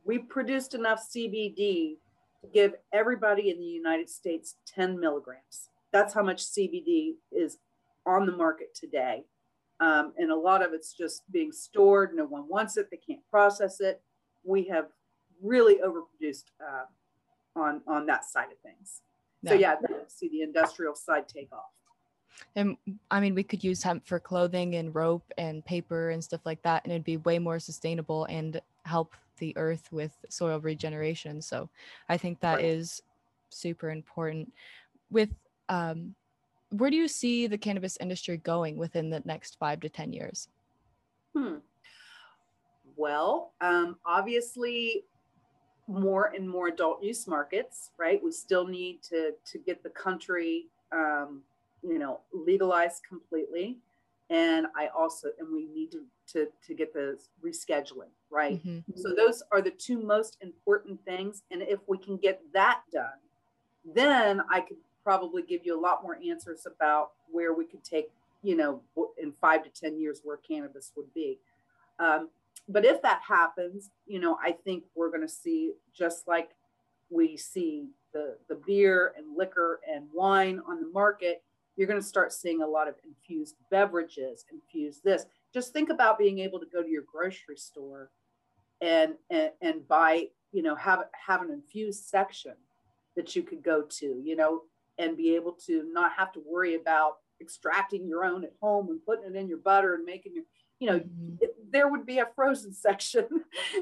we 0.04 0.18
produced 0.18 0.74
enough 0.74 1.02
CBD 1.14 1.96
to 2.40 2.48
give 2.52 2.74
everybody 2.92 3.50
in 3.50 3.58
the 3.58 3.64
United 3.64 4.10
States 4.10 4.56
10 4.74 4.98
milligrams. 4.98 5.68
That's 5.92 6.14
how 6.14 6.22
much 6.22 6.44
CBD 6.44 7.14
is 7.30 7.58
on 8.06 8.26
the 8.26 8.32
market 8.32 8.74
today. 8.74 9.24
Um, 9.80 10.12
and 10.16 10.30
a 10.30 10.36
lot 10.36 10.64
of 10.64 10.72
it's 10.72 10.92
just 10.92 11.22
being 11.32 11.52
stored. 11.52 12.14
No 12.14 12.24
one 12.24 12.48
wants 12.48 12.76
it. 12.76 12.88
They 12.90 12.98
can't 12.98 13.20
process 13.30 13.80
it. 13.80 14.00
We 14.44 14.64
have 14.68 14.86
really 15.42 15.76
overproduced 15.76 16.44
uh, 16.60 16.84
on 17.60 17.82
on 17.86 18.06
that 18.06 18.24
side 18.24 18.48
of 18.52 18.58
things. 18.58 19.02
So 19.46 19.54
yeah, 19.54 19.74
see 20.06 20.28
the 20.28 20.42
industrial 20.42 20.94
side 20.94 21.28
take 21.28 21.52
off. 21.52 21.64
And 22.54 22.76
I 23.10 23.20
mean, 23.20 23.34
we 23.34 23.42
could 23.42 23.64
use 23.64 23.82
hemp 23.82 24.06
for 24.06 24.20
clothing 24.20 24.76
and 24.76 24.94
rope 24.94 25.32
and 25.36 25.64
paper 25.64 26.10
and 26.10 26.22
stuff 26.22 26.42
like 26.44 26.62
that, 26.62 26.84
and 26.84 26.92
it'd 26.92 27.04
be 27.04 27.16
way 27.18 27.38
more 27.38 27.58
sustainable 27.58 28.24
and 28.26 28.60
help 28.84 29.14
the 29.42 29.56
earth 29.56 29.90
with 29.90 30.12
soil 30.28 30.60
regeneration. 30.60 31.42
So 31.42 31.68
I 32.08 32.16
think 32.16 32.38
that 32.40 32.56
right. 32.56 32.64
is 32.64 33.02
super 33.50 33.90
important. 33.90 34.52
With 35.10 35.30
um, 35.68 36.14
where 36.70 36.90
do 36.90 36.96
you 36.96 37.08
see 37.08 37.48
the 37.48 37.58
cannabis 37.58 37.98
industry 38.00 38.36
going 38.36 38.76
within 38.76 39.10
the 39.10 39.20
next 39.24 39.58
five 39.58 39.80
to 39.80 39.88
ten 39.88 40.12
years? 40.12 40.46
Hmm. 41.36 41.56
Well, 42.94 43.52
um, 43.60 43.96
obviously, 44.06 45.06
more 45.88 46.26
and 46.36 46.48
more 46.48 46.68
adult 46.68 47.02
use 47.02 47.26
markets, 47.26 47.90
right? 47.98 48.22
We 48.22 48.30
still 48.30 48.68
need 48.68 49.02
to 49.10 49.32
to 49.44 49.58
get 49.58 49.82
the 49.82 49.90
country, 49.90 50.66
um, 50.92 51.42
you 51.82 51.98
know, 51.98 52.20
legalized 52.32 53.02
completely, 53.08 53.78
and 54.32 54.66
I 54.74 54.88
also 54.88 55.28
and 55.38 55.52
we 55.52 55.66
need 55.66 55.92
to 55.92 56.04
to 56.32 56.48
to 56.66 56.74
get 56.74 56.92
the 56.92 57.18
rescheduling 57.44 58.10
right. 58.30 58.64
Mm-hmm. 58.66 58.96
So 58.96 59.14
those 59.14 59.42
are 59.52 59.60
the 59.60 59.70
two 59.70 60.00
most 60.00 60.38
important 60.40 61.04
things, 61.04 61.42
and 61.50 61.62
if 61.62 61.80
we 61.86 61.98
can 61.98 62.16
get 62.16 62.40
that 62.54 62.80
done, 62.92 63.20
then 63.94 64.42
I 64.50 64.60
could 64.60 64.78
probably 65.04 65.42
give 65.42 65.60
you 65.64 65.78
a 65.78 65.80
lot 65.80 66.02
more 66.02 66.18
answers 66.26 66.66
about 66.66 67.10
where 67.30 67.52
we 67.52 67.66
could 67.66 67.84
take, 67.84 68.10
you 68.42 68.56
know, 68.56 68.80
in 69.18 69.32
five 69.40 69.62
to 69.64 69.70
ten 69.70 70.00
years 70.00 70.22
where 70.24 70.38
cannabis 70.38 70.92
would 70.96 71.12
be. 71.12 71.38
Um, 71.98 72.30
but 72.68 72.84
if 72.84 73.02
that 73.02 73.20
happens, 73.26 73.90
you 74.06 74.18
know, 74.18 74.38
I 74.42 74.52
think 74.52 74.84
we're 74.94 75.10
going 75.10 75.22
to 75.22 75.28
see 75.28 75.72
just 75.92 76.26
like 76.26 76.50
we 77.10 77.36
see 77.36 77.88
the 78.14 78.38
the 78.48 78.54
beer 78.66 79.12
and 79.18 79.36
liquor 79.36 79.80
and 79.92 80.06
wine 80.14 80.62
on 80.66 80.80
the 80.80 80.88
market, 80.88 81.42
you're 81.76 81.88
going 81.88 82.00
to 82.00 82.06
start 82.06 82.32
seeing 82.32 82.62
a 82.62 82.66
lot 82.66 82.88
of 82.88 82.94
infused 83.04 83.56
beverages, 83.70 84.44
infused 84.52 85.02
this. 85.04 85.24
Just 85.54 85.72
think 85.72 85.90
about 85.90 86.18
being 86.18 86.38
able 86.38 86.60
to 86.60 86.66
go 86.66 86.82
to 86.82 86.88
your 86.88 87.04
grocery 87.10 87.56
store 87.56 88.10
and 88.80 89.14
and, 89.30 89.50
and 89.60 89.88
buy, 89.88 90.26
you 90.52 90.62
know, 90.62 90.74
have 90.74 91.04
have 91.26 91.42
an 91.42 91.50
infused 91.50 92.04
section 92.04 92.54
that 93.16 93.34
you 93.36 93.42
could 93.42 93.62
go 93.62 93.82
to, 93.82 94.20
you 94.22 94.36
know, 94.36 94.62
and 94.98 95.16
be 95.16 95.34
able 95.34 95.52
to 95.52 95.84
not 95.92 96.12
have 96.16 96.32
to 96.32 96.42
worry 96.46 96.74
about 96.74 97.16
extracting 97.40 98.06
your 98.06 98.24
own 98.24 98.44
at 98.44 98.52
home 98.60 98.88
and 98.90 99.04
putting 99.04 99.34
it 99.34 99.36
in 99.36 99.48
your 99.48 99.58
butter 99.58 99.94
and 99.94 100.04
making 100.04 100.34
your 100.34 100.44
you 100.82 100.88
know, 100.88 100.98
mm-hmm. 100.98 101.34
it, 101.40 101.54
there 101.70 101.86
would 101.86 102.04
be 102.04 102.18
a 102.18 102.26
frozen 102.34 102.74
section, 102.74 103.28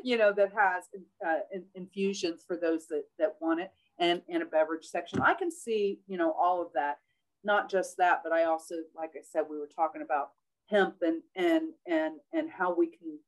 you 0.05 0.19
know, 0.19 0.35
that 0.35 0.53
has 0.53 0.85
uh, 1.27 1.39
in, 1.51 1.65
infusions 1.75 2.45
for 2.47 2.59
those 2.59 2.87
that, 2.89 3.05
that 3.19 3.37
want 3.41 3.61
it 3.61 3.71
and, 3.99 4.21
and 4.29 4.43
a 4.43 4.47
beverage 4.47 4.85
section. 4.85 5.19
I 5.23 5.33
can 5.33 5.51
see, 5.51 6.01
you 6.07 6.19
know, 6.19 6.33
all 6.33 6.61
of 6.61 6.69
that, 6.75 6.99
not 7.45 7.71
just 7.71 7.97
that, 7.97 8.21
but 8.23 8.33
I 8.33 8.45
also, 8.45 8.77
like 8.95 9.13
I 9.17 9.23
said, 9.23 9.45
we 9.49 9.59
were 9.59 9.69
talking 9.75 10.03
about 10.03 10.31
hemp 10.67 10.97
and, 11.03 11.23
and, 11.35 11.71
and, 11.87 12.15
and 12.33 12.51
how 12.51 12.75
we 12.75 12.87
can 12.87 13.19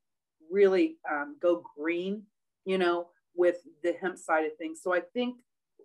really 0.50 0.96
um, 1.10 1.36
go 1.40 1.62
green, 1.76 2.22
you 2.64 2.78
know, 2.78 3.08
with 3.34 3.56
the 3.82 3.94
hemp 4.00 4.18
side 4.18 4.44
of 4.44 4.56
things. 4.56 4.80
So 4.82 4.92
I 4.92 5.00
think, 5.00 5.38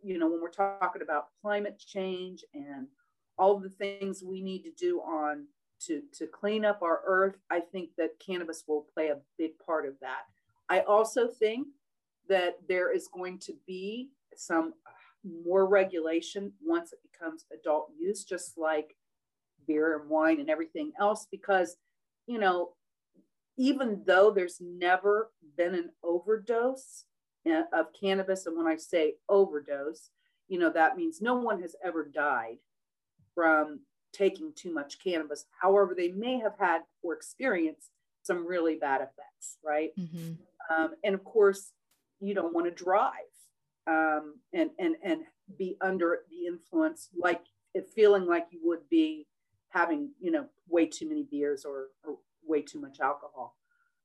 you 0.03 0.19
know, 0.19 0.27
when 0.29 0.41
we're 0.41 0.49
talking 0.49 1.01
about 1.01 1.27
climate 1.41 1.79
change 1.79 2.43
and 2.53 2.87
all 3.37 3.59
the 3.59 3.69
things 3.69 4.23
we 4.23 4.41
need 4.41 4.63
to 4.63 4.71
do 4.71 4.99
on 5.01 5.45
to 5.79 6.01
to 6.13 6.27
clean 6.27 6.65
up 6.65 6.81
our 6.81 7.01
earth 7.05 7.37
i 7.49 7.59
think 7.59 7.89
that 7.97 8.19
cannabis 8.19 8.63
will 8.67 8.87
play 8.93 9.09
a 9.09 9.17
big 9.37 9.51
part 9.59 9.85
of 9.85 9.93
that 10.01 10.23
i 10.69 10.79
also 10.81 11.27
think 11.27 11.67
that 12.27 12.57
there 12.67 12.91
is 12.91 13.07
going 13.13 13.37
to 13.37 13.53
be 13.65 14.09
some 14.35 14.73
more 15.45 15.65
regulation 15.67 16.53
once 16.63 16.93
it 16.93 16.99
becomes 17.11 17.45
adult 17.53 17.89
use 17.99 18.23
just 18.23 18.57
like 18.57 18.95
beer 19.67 19.99
and 19.99 20.09
wine 20.09 20.39
and 20.39 20.49
everything 20.49 20.91
else 20.99 21.27
because 21.31 21.77
you 22.25 22.39
know 22.39 22.69
even 23.57 24.03
though 24.05 24.31
there's 24.31 24.61
never 24.61 25.31
been 25.57 25.73
an 25.73 25.89
overdose 26.03 27.05
uh, 27.49 27.63
of 27.73 27.87
cannabis 27.99 28.45
and 28.45 28.55
when 28.55 28.67
i 28.67 28.75
say 28.75 29.13
overdose 29.29 30.09
you 30.47 30.57
know 30.57 30.69
that 30.69 30.95
means 30.95 31.21
no 31.21 31.35
one 31.35 31.61
has 31.61 31.75
ever 31.83 32.05
died 32.05 32.57
from 33.35 33.81
taking 34.17 34.51
too 34.55 34.73
much 34.73 34.97
cannabis. 35.03 35.45
However, 35.61 35.93
they 35.95 36.09
may 36.09 36.39
have 36.39 36.57
had 36.59 36.81
or 37.03 37.13
experienced 37.13 37.91
some 38.23 38.47
really 38.47 38.75
bad 38.75 39.01
effects, 39.01 39.57
right? 39.63 39.91
Mm-hmm. 39.97 40.33
Um, 40.73 40.95
and 41.03 41.15
of 41.15 41.23
course, 41.23 41.71
you 42.19 42.33
don't 42.33 42.53
want 42.53 42.65
to 42.65 42.71
drive 42.71 43.26
um, 43.87 44.35
and 44.53 44.69
and 44.79 44.95
and 45.03 45.21
be 45.57 45.77
under 45.81 46.19
the 46.29 46.45
influence, 46.45 47.09
like 47.17 47.41
it 47.73 47.89
feeling 47.95 48.25
like 48.25 48.47
you 48.51 48.59
would 48.63 48.87
be 48.89 49.27
having, 49.69 50.11
you 50.19 50.31
know, 50.31 50.45
way 50.67 50.85
too 50.85 51.07
many 51.07 51.23
beers 51.29 51.65
or, 51.65 51.87
or 52.03 52.17
way 52.45 52.61
too 52.61 52.79
much 52.79 52.99
alcohol. 52.99 53.55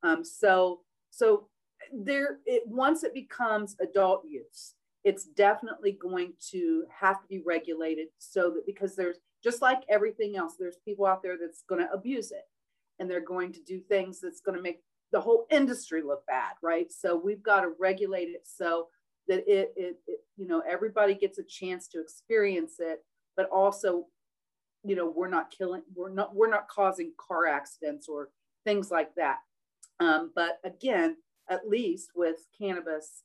Um, 0.03 0.24
so 0.24 0.80
so 1.11 1.49
there, 1.93 2.39
it 2.47 2.62
once 2.66 3.05
it 3.05 3.14
becomes 3.14 3.76
adult 3.80 4.24
use, 4.28 4.74
it's 5.05 5.24
definitely 5.24 5.93
going 5.93 6.33
to 6.51 6.85
have 7.01 7.20
to 7.20 7.28
be 7.28 7.41
regulated 7.45 8.09
so 8.18 8.51
that 8.51 8.66
because 8.66 8.95
there's 8.95 9.18
just 9.43 9.62
like 9.62 9.83
everything 9.89 10.37
else, 10.37 10.55
there's 10.59 10.76
people 10.85 11.07
out 11.07 11.22
there 11.22 11.37
that's 11.39 11.62
going 11.68 11.80
to 11.80 11.93
abuse 11.93 12.30
it 12.30 12.47
and 12.99 13.11
they're 13.11 13.20
going 13.20 13.53
to 13.53 13.62
do 13.62 13.80
things 13.80 14.20
that's 14.20 14.41
going 14.41 14.57
to 14.57 14.62
make 14.62 14.83
the 15.11 15.20
whole 15.20 15.47
industry 15.51 16.03
look 16.03 16.24
bad, 16.26 16.53
right? 16.62 16.91
So 16.91 17.16
we've 17.16 17.43
got 17.43 17.62
to 17.62 17.72
regulate 17.78 18.28
it 18.28 18.47
so 18.47 18.89
that 19.29 19.41
it, 19.47 19.73
it, 19.77 19.97
it, 20.07 20.20
you 20.37 20.47
know, 20.47 20.62
everybody 20.68 21.14
gets 21.14 21.39
a 21.39 21.45
chance 21.45 21.89
to 21.89 22.01
experience 22.01 22.75
it, 22.79 23.05
but 23.37 23.49
also, 23.51 24.07
you 24.85 24.97
know, 24.97 25.12
we're 25.14 25.29
not 25.29 25.51
killing, 25.51 25.83
we're 25.95 26.11
not, 26.11 26.35
we're 26.35 26.51
not 26.51 26.68
causing 26.68 27.12
car 27.18 27.47
accidents 27.47 28.09
or 28.09 28.31
things 28.64 28.91
like 28.91 29.14
that. 29.14 29.39
Um, 30.01 30.33
but 30.35 30.59
again, 30.64 31.16
at 31.49 31.68
least 31.68 32.11
with 32.14 32.47
cannabis, 32.59 33.23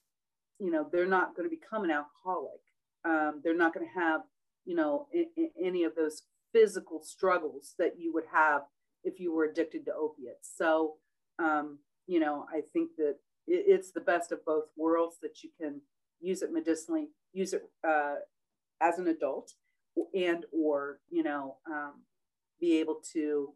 you 0.60 0.72
know, 0.72 0.88
they're 0.92 1.06
not 1.06 1.36
going 1.36 1.50
to 1.50 1.56
become 1.56 1.84
an 1.84 1.92
alcoholic. 1.92 2.62
Um, 3.06 3.42
they're 3.44 3.56
not 3.56 3.74
going 3.74 3.88
to 3.88 4.00
have 4.00 4.22
you 4.68 4.76
know, 4.76 5.08
in, 5.12 5.26
in 5.38 5.50
any 5.64 5.84
of 5.86 5.96
those 5.96 6.24
physical 6.54 7.02
struggles 7.02 7.74
that 7.80 7.94
you 7.98 8.14
would 8.14 8.26
have 8.32 8.62
if 9.04 9.20
you 9.20 9.34
were 9.34 9.46
addicted 9.46 9.86
to 9.86 9.94
opiates. 9.94 10.52
So, 10.56 10.96
um, 11.40 11.80
you 12.06 12.20
know, 12.20 12.46
I 12.54 12.62
think 12.74 12.92
that 12.98 13.16
it, 13.48 13.66
it's 13.68 13.92
the 13.92 14.02
best 14.02 14.32
of 14.32 14.44
both 14.46 14.66
worlds 14.76 15.18
that 15.22 15.44
you 15.44 15.50
can 15.60 15.82
use 16.20 16.42
it 16.42 16.52
medicinally, 16.52 17.10
use 17.34 17.54
it 17.54 17.64
uh, 17.88 18.16
as 18.82 19.00
an 19.00 19.08
adult, 19.08 19.54
and 20.14 20.46
or 20.52 21.00
you 21.10 21.24
know, 21.24 21.58
um, 21.70 21.94
be 22.60 22.78
able 22.80 23.02
to. 23.14 23.54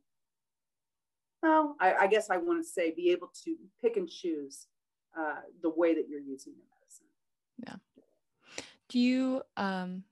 Well, 1.44 1.76
I, 1.80 1.94
I 1.94 2.08
guess 2.08 2.30
I 2.30 2.38
want 2.38 2.64
to 2.64 2.70
say 2.70 2.92
be 2.92 3.10
able 3.12 3.32
to 3.46 3.56
pick 3.82 3.98
and 3.98 4.08
choose 4.08 4.68
uh, 5.18 5.42
the 5.62 5.70
way 5.70 5.96
that 5.96 6.08
you're 6.08 6.20
using 6.20 6.54
your 6.56 6.68
medicine. 6.80 7.82
Yeah. 7.98 8.64
do 8.90 9.00
you 9.00 9.42
um, 9.58 10.04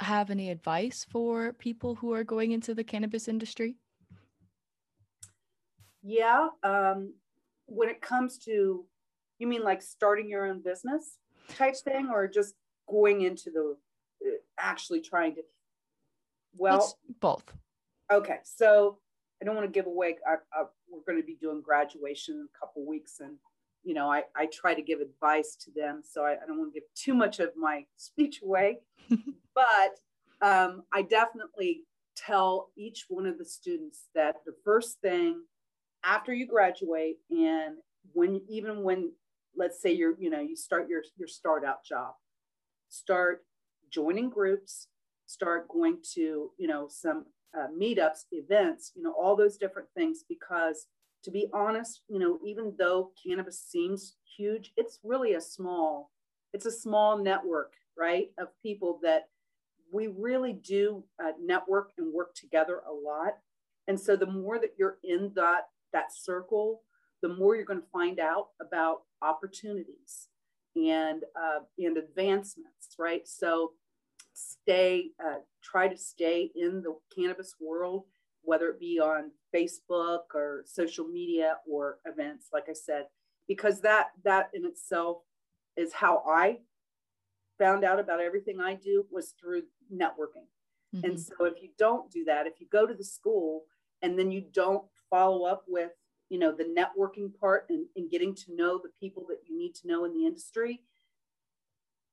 have 0.00 0.30
any 0.30 0.50
advice 0.50 1.04
for 1.10 1.52
people 1.54 1.96
who 1.96 2.12
are 2.12 2.24
going 2.24 2.52
into 2.52 2.74
the 2.74 2.84
cannabis 2.84 3.28
industry? 3.28 3.76
Yeah. 6.02 6.48
Um, 6.62 7.14
when 7.70 7.88
it 7.88 8.00
comes 8.00 8.38
to, 8.38 8.84
you 9.38 9.46
mean 9.46 9.62
like 9.62 9.80
starting 9.80 10.28
your 10.28 10.46
own 10.46 10.60
business 10.60 11.18
type 11.56 11.76
thing, 11.76 12.10
or 12.12 12.28
just 12.28 12.54
going 12.88 13.22
into 13.22 13.50
the 13.50 13.76
uh, 14.26 14.36
actually 14.58 15.00
trying 15.00 15.34
to? 15.36 15.42
Well, 16.56 16.98
both. 17.20 17.44
Okay, 18.12 18.38
so 18.42 18.98
I 19.40 19.44
don't 19.44 19.54
want 19.54 19.66
to 19.66 19.72
give 19.72 19.86
away. 19.86 20.16
I, 20.26 20.34
I, 20.52 20.64
we're 20.90 21.00
going 21.06 21.22
to 21.22 21.26
be 21.26 21.36
doing 21.40 21.62
graduation 21.62 22.34
in 22.34 22.48
a 22.54 22.58
couple 22.58 22.84
weeks, 22.84 23.20
and 23.20 23.36
you 23.84 23.94
know, 23.94 24.10
I, 24.10 24.24
I 24.36 24.46
try 24.46 24.74
to 24.74 24.82
give 24.82 25.00
advice 25.00 25.56
to 25.64 25.70
them, 25.70 26.02
so 26.04 26.24
I, 26.24 26.32
I 26.32 26.46
don't 26.46 26.58
want 26.58 26.74
to 26.74 26.80
give 26.80 26.88
too 26.94 27.14
much 27.14 27.40
of 27.40 27.50
my 27.56 27.86
speech 27.96 28.42
away. 28.42 28.80
but 29.54 30.00
um, 30.42 30.82
I 30.92 31.02
definitely 31.02 31.84
tell 32.16 32.70
each 32.76 33.06
one 33.08 33.26
of 33.26 33.38
the 33.38 33.44
students 33.44 34.08
that 34.14 34.36
the 34.44 34.54
first 34.64 35.00
thing 35.00 35.42
after 36.04 36.32
you 36.32 36.46
graduate 36.46 37.18
and 37.30 37.76
when 38.12 38.40
even 38.48 38.82
when 38.82 39.12
let's 39.56 39.80
say 39.80 39.92
you're 39.92 40.18
you 40.18 40.30
know 40.30 40.40
you 40.40 40.56
start 40.56 40.88
your 40.88 41.02
your 41.16 41.28
start 41.28 41.64
out 41.64 41.84
job 41.84 42.14
start 42.88 43.44
joining 43.90 44.30
groups 44.30 44.88
start 45.26 45.68
going 45.68 45.98
to 46.14 46.50
you 46.56 46.66
know 46.66 46.86
some 46.88 47.26
uh, 47.58 47.66
meetups 47.76 48.24
events 48.32 48.92
you 48.94 49.02
know 49.02 49.12
all 49.12 49.36
those 49.36 49.56
different 49.56 49.88
things 49.96 50.24
because 50.28 50.86
to 51.22 51.30
be 51.30 51.48
honest 51.52 52.02
you 52.08 52.18
know 52.18 52.38
even 52.44 52.72
though 52.78 53.10
cannabis 53.22 53.60
seems 53.60 54.16
huge 54.36 54.72
it's 54.76 55.00
really 55.02 55.34
a 55.34 55.40
small 55.40 56.10
it's 56.52 56.66
a 56.66 56.70
small 56.70 57.18
network 57.18 57.72
right 57.98 58.30
of 58.38 58.48
people 58.62 59.00
that 59.02 59.28
we 59.92 60.06
really 60.06 60.52
do 60.52 61.04
uh, 61.22 61.32
network 61.40 61.92
and 61.98 62.12
work 62.12 62.34
together 62.34 62.80
a 62.88 62.92
lot. 62.92 63.38
And 63.88 63.98
so 63.98 64.16
the 64.16 64.26
more 64.26 64.58
that 64.58 64.74
you're 64.78 64.98
in 65.02 65.32
that 65.34 65.68
that 65.92 66.12
circle, 66.12 66.82
the 67.22 67.28
more 67.28 67.56
you're 67.56 67.64
going 67.64 67.80
to 67.80 67.86
find 67.92 68.18
out 68.18 68.48
about 68.60 69.02
opportunities 69.22 70.28
and 70.76 71.24
uh, 71.36 71.60
and 71.78 71.96
advancements, 71.96 72.94
right? 72.98 73.26
So 73.26 73.72
stay, 74.32 75.10
uh, 75.24 75.40
try 75.62 75.88
to 75.88 75.96
stay 75.96 76.50
in 76.54 76.82
the 76.82 76.96
cannabis 77.14 77.56
world, 77.60 78.04
whether 78.42 78.68
it 78.68 78.80
be 78.80 79.00
on 79.00 79.32
Facebook 79.54 80.34
or 80.34 80.62
social 80.66 81.06
media 81.06 81.56
or 81.68 81.98
events, 82.06 82.48
like 82.52 82.68
I 82.68 82.74
said, 82.74 83.06
because 83.48 83.80
that 83.80 84.08
that 84.24 84.50
in 84.54 84.64
itself 84.64 85.18
is 85.76 85.92
how 85.92 86.22
I 86.28 86.58
found 87.58 87.84
out 87.84 88.00
about 88.00 88.20
everything 88.20 88.60
I 88.60 88.74
do 88.74 89.06
was 89.10 89.34
through 89.40 89.62
networking. 89.92 90.48
Mm-hmm. 90.94 91.04
And 91.04 91.20
so 91.20 91.44
if 91.44 91.62
you 91.62 91.68
don't 91.78 92.10
do 92.10 92.24
that, 92.24 92.46
if 92.46 92.54
you 92.60 92.66
go 92.72 92.86
to 92.86 92.94
the 92.94 93.04
school 93.04 93.64
and 94.02 94.18
then 94.18 94.30
you 94.30 94.44
don't 94.52 94.84
follow 95.10 95.44
up 95.44 95.64
with 95.68 95.90
you 96.28 96.38
know 96.38 96.52
the 96.52 96.64
networking 96.64 97.30
part 97.38 97.66
and, 97.68 97.86
and 97.96 98.10
getting 98.10 98.34
to 98.34 98.54
know 98.54 98.78
the 98.78 98.90
people 99.00 99.26
that 99.28 99.40
you 99.46 99.58
need 99.58 99.74
to 99.74 99.88
know 99.88 100.04
in 100.04 100.14
the 100.14 100.26
industry 100.26 100.82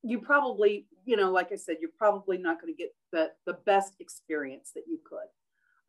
you 0.03 0.19
probably 0.19 0.87
you 1.05 1.15
know 1.15 1.31
like 1.31 1.51
i 1.51 1.55
said 1.55 1.77
you're 1.79 1.89
probably 1.97 2.37
not 2.37 2.61
going 2.61 2.73
to 2.73 2.77
get 2.77 2.93
the 3.11 3.31
the 3.45 3.57
best 3.65 3.93
experience 3.99 4.71
that 4.75 4.83
you 4.87 4.99
could. 5.03 5.27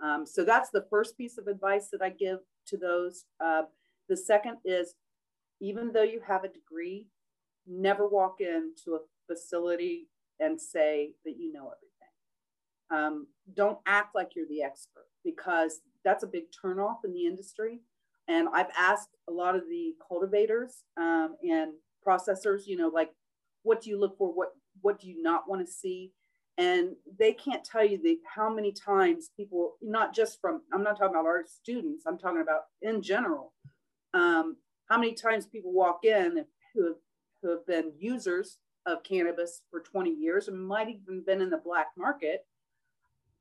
Um, 0.00 0.24
so 0.24 0.44
that's 0.44 0.70
the 0.70 0.86
first 0.88 1.16
piece 1.16 1.38
of 1.38 1.48
advice 1.48 1.88
that 1.88 2.02
i 2.02 2.09
give 2.09 2.38
to 2.66 2.76
those. 2.76 3.24
Uh, 3.40 3.62
the 4.09 4.16
second 4.16 4.59
is 4.64 4.94
even 5.61 5.92
though 5.92 6.02
you 6.02 6.20
have 6.26 6.44
a 6.44 6.48
degree 6.48 7.09
never 7.66 8.06
walk 8.06 8.36
into 8.40 8.94
a 8.94 9.00
facility 9.26 10.09
and 10.40 10.61
say 10.61 11.12
that 11.24 11.36
you 11.36 11.52
know 11.52 11.72
everything. 11.72 11.86
Um, 12.90 13.26
don't 13.54 13.78
act 13.86 14.14
like 14.14 14.30
you're 14.34 14.48
the 14.48 14.62
expert 14.62 15.06
because 15.24 15.80
that's 16.09 16.24
a 16.24 16.26
big 16.26 16.44
turnoff 16.50 17.04
in 17.04 17.12
the 17.12 17.26
industry. 17.26 17.80
And 18.28 18.48
I've 18.54 18.70
asked 18.78 19.11
a 19.28 19.32
lot 19.32 19.54
of 19.54 19.62
the 19.68 19.94
cultivators 20.06 20.84
um, 20.96 21.36
and 21.42 21.72
processors, 22.06 22.66
you 22.66 22.76
know, 22.76 22.88
like, 22.88 23.11
what 23.62 23.82
do 23.82 23.90
you 23.90 24.00
look 24.00 24.16
for? 24.16 24.32
What 24.32 24.52
what 24.80 25.00
do 25.00 25.09
you 25.09 25.22
not 25.22 25.48
want 25.48 25.66
to 25.66 25.70
see? 25.70 26.12
And 26.56 26.96
they 27.18 27.32
can't 27.32 27.64
tell 27.64 27.84
you 27.84 28.00
the 28.02 28.18
how 28.34 28.52
many 28.52 28.72
times 28.72 29.30
people, 29.36 29.74
not 29.82 30.14
just 30.14 30.40
from, 30.40 30.62
I'm 30.72 30.82
not 30.82 30.98
talking 30.98 31.14
about 31.14 31.26
our 31.26 31.44
students, 31.46 32.04
I'm 32.06 32.18
talking 32.18 32.40
about 32.40 32.62
in 32.80 33.02
general, 33.02 33.52
um, 34.14 34.56
how 34.88 34.98
many 34.98 35.14
times 35.14 35.46
people 35.46 35.72
walk 35.72 36.04
in 36.04 36.44
who 36.74 36.86
have, 36.86 36.96
who 37.42 37.50
have 37.50 37.66
been 37.66 37.92
users 37.98 38.59
of 38.86 39.04
cannabis 39.04 39.62
for 39.70 39.80
20 39.80 40.11
years 40.11 40.48
and 40.48 40.66
might 40.66 40.88
even 40.88 41.22
been 41.24 41.40
in 41.40 41.50
the 41.50 41.59
black 41.59 41.88
market. 41.96 42.46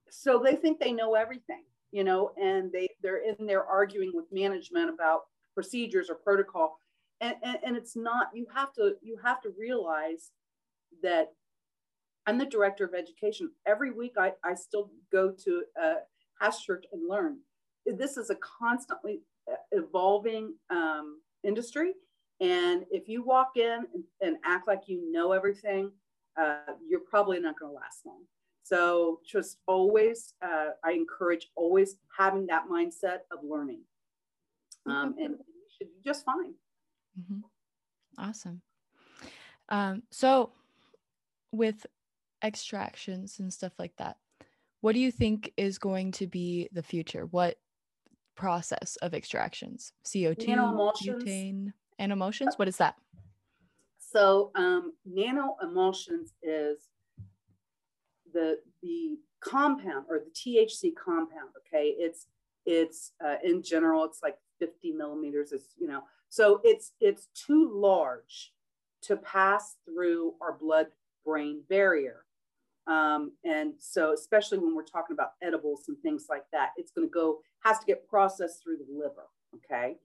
So 0.09 0.39
they 0.39 0.55
think 0.55 0.79
they 0.79 0.91
know 0.91 1.15
everything 1.15 1.63
you 1.91 2.03
know, 2.03 2.31
and 2.41 2.71
they 2.71 2.89
they're 3.01 3.23
in 3.23 3.45
there 3.45 3.65
arguing 3.65 4.11
with 4.13 4.25
management 4.31 4.89
about 4.89 5.21
procedures 5.53 6.09
or 6.09 6.15
protocol. 6.15 6.79
And, 7.19 7.35
and, 7.41 7.57
and 7.63 7.77
it's 7.77 7.95
not 7.95 8.29
you 8.33 8.45
have 8.53 8.73
to 8.73 8.95
you 9.01 9.17
have 9.23 9.41
to 9.41 9.49
realize 9.57 10.31
that 11.01 11.33
I'm 12.25 12.37
the 12.37 12.45
director 12.45 12.83
of 12.83 12.93
education. 12.93 13.51
Every 13.65 13.91
week 13.91 14.13
I, 14.17 14.33
I 14.43 14.53
still 14.53 14.91
go 15.11 15.31
to 15.31 15.63
a 15.81 15.93
house 16.39 16.61
church 16.61 16.85
and 16.91 17.09
learn. 17.09 17.37
This 17.85 18.17
is 18.17 18.29
a 18.29 18.35
constantly 18.35 19.21
uh, 19.49 19.55
evolving 19.71 20.53
um, 20.69 21.21
industry. 21.43 21.93
And 22.41 22.83
if 22.91 23.07
you 23.07 23.23
walk 23.23 23.51
in 23.55 23.85
and, 23.93 24.03
and 24.21 24.37
act 24.45 24.67
like 24.67 24.81
you 24.87 25.11
know 25.11 25.31
everything, 25.31 25.91
uh, 26.39 26.73
you're 26.87 26.99
probably 26.99 27.39
not 27.39 27.57
going 27.57 27.71
to 27.71 27.75
last 27.75 28.05
long. 28.05 28.23
So 28.67 29.21
just 29.25 29.59
always, 29.65 30.33
uh, 30.41 30.69
I 30.83 30.91
encourage 30.91 31.47
always 31.55 31.95
having 32.17 32.47
that 32.47 32.65
mindset 32.69 33.19
of 33.31 33.39
learning. 33.43 33.81
Um, 34.85 35.15
and 35.17 35.35
you 35.37 35.65
should 35.77 35.87
be 35.87 36.01
just 36.03 36.25
fine. 36.25 36.53
Mm-hmm. 37.19 37.39
Awesome. 38.17 38.61
Um, 39.69 40.03
so 40.11 40.51
with 41.51 41.85
extractions 42.43 43.39
and 43.39 43.53
stuff 43.53 43.73
like 43.79 43.95
that, 43.97 44.17
what 44.81 44.93
do 44.93 44.99
you 44.99 45.11
think 45.11 45.53
is 45.55 45.77
going 45.77 46.11
to 46.13 46.27
be 46.27 46.67
the 46.73 46.83
future? 46.83 47.25
What 47.25 47.57
process 48.35 48.97
of 48.97 49.13
extractions? 49.13 49.93
CO2, 50.05 50.45
butane, 50.45 51.73
nano 51.97 52.13
emulsions? 52.13 52.55
What 52.57 52.67
is 52.67 52.77
that? 52.77 52.95
So 53.99 54.51
um, 54.55 54.93
nano 55.05 55.55
emulsions 55.63 56.33
is 56.43 56.89
the 58.33 58.59
the 58.81 59.17
compound 59.39 60.05
or 60.09 60.19
the 60.19 60.31
THC 60.31 60.93
compound. 60.95 61.49
Okay, 61.67 61.95
it's 61.97 62.27
it's 62.65 63.11
uh, 63.23 63.35
in 63.43 63.63
general 63.63 64.03
it's 64.05 64.21
like 64.21 64.37
50 64.59 64.91
millimeters. 64.91 65.51
It's 65.51 65.75
you 65.79 65.87
know 65.87 66.03
so 66.29 66.61
it's 66.63 66.93
it's 66.99 67.27
too 67.33 67.71
large 67.73 68.53
to 69.03 69.17
pass 69.17 69.75
through 69.85 70.33
our 70.41 70.53
blood 70.53 70.87
brain 71.25 71.61
barrier. 71.69 72.25
Um, 72.87 73.33
and 73.43 73.73
so, 73.77 74.13
especially 74.13 74.59
when 74.59 74.75
we're 74.75 74.83
talking 74.83 75.13
about 75.13 75.33
edibles 75.41 75.85
and 75.89 75.97
things 75.99 76.27
like 76.29 76.45
that, 76.53 76.69
it's 76.77 76.91
going 76.91 77.07
to 77.07 77.11
go, 77.11 77.39
has 77.63 77.79
to 77.79 77.85
get 77.85 78.07
processed 78.07 78.63
through 78.63 78.77
the 78.77 78.87
liver. 78.89 79.27
Okay. 79.55 79.97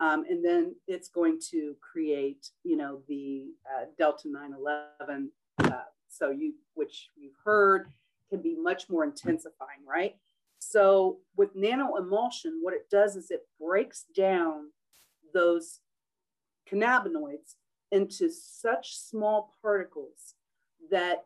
Um, 0.00 0.24
and 0.28 0.44
then 0.44 0.74
it's 0.88 1.08
going 1.08 1.38
to 1.50 1.76
create, 1.80 2.50
you 2.64 2.76
know, 2.76 3.02
the 3.08 3.46
uh, 3.72 3.84
Delta 3.96 4.28
911 4.28 5.30
uh, 5.58 5.82
so 6.16 6.30
you 6.30 6.54
which 6.74 7.10
you've 7.16 7.36
heard 7.44 7.88
can 8.30 8.40
be 8.40 8.56
much 8.56 8.88
more 8.88 9.04
intensifying 9.04 9.84
right? 9.86 10.16
So 10.58 11.18
with 11.36 11.54
nano 11.54 11.96
emulsion 11.96 12.60
what 12.62 12.74
it 12.74 12.88
does 12.90 13.16
is 13.16 13.30
it 13.30 13.46
breaks 13.60 14.04
down 14.16 14.70
those 15.32 15.80
cannabinoids 16.70 17.56
into 17.92 18.30
such 18.30 18.96
small 18.96 19.52
particles 19.62 20.34
that 20.90 21.24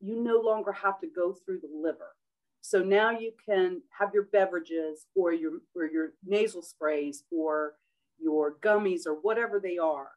you 0.00 0.22
no 0.22 0.40
longer 0.40 0.72
have 0.72 1.00
to 1.00 1.06
go 1.06 1.32
through 1.32 1.60
the 1.60 1.70
liver. 1.72 2.14
So 2.60 2.82
now 2.82 3.10
you 3.10 3.32
can 3.48 3.82
have 3.96 4.10
your 4.12 4.24
beverages 4.24 5.06
or 5.14 5.32
your 5.32 5.52
or 5.74 5.86
your 5.86 6.14
nasal 6.24 6.62
sprays 6.62 7.24
or 7.30 7.74
your 8.18 8.56
gummies 8.60 9.06
or 9.06 9.14
whatever 9.14 9.60
they 9.60 9.78
are. 9.78 10.10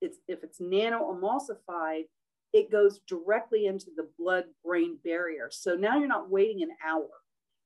It's 0.00 0.18
if 0.28 0.44
it's 0.44 0.60
nano 0.60 1.12
emulsified 1.12 2.04
it 2.52 2.70
goes 2.70 3.00
directly 3.06 3.66
into 3.66 3.86
the 3.96 4.08
blood 4.18 4.44
brain 4.64 4.98
barrier. 5.04 5.48
So 5.50 5.74
now 5.74 5.98
you're 5.98 6.08
not 6.08 6.30
waiting 6.30 6.62
an 6.62 6.70
hour, 6.86 7.08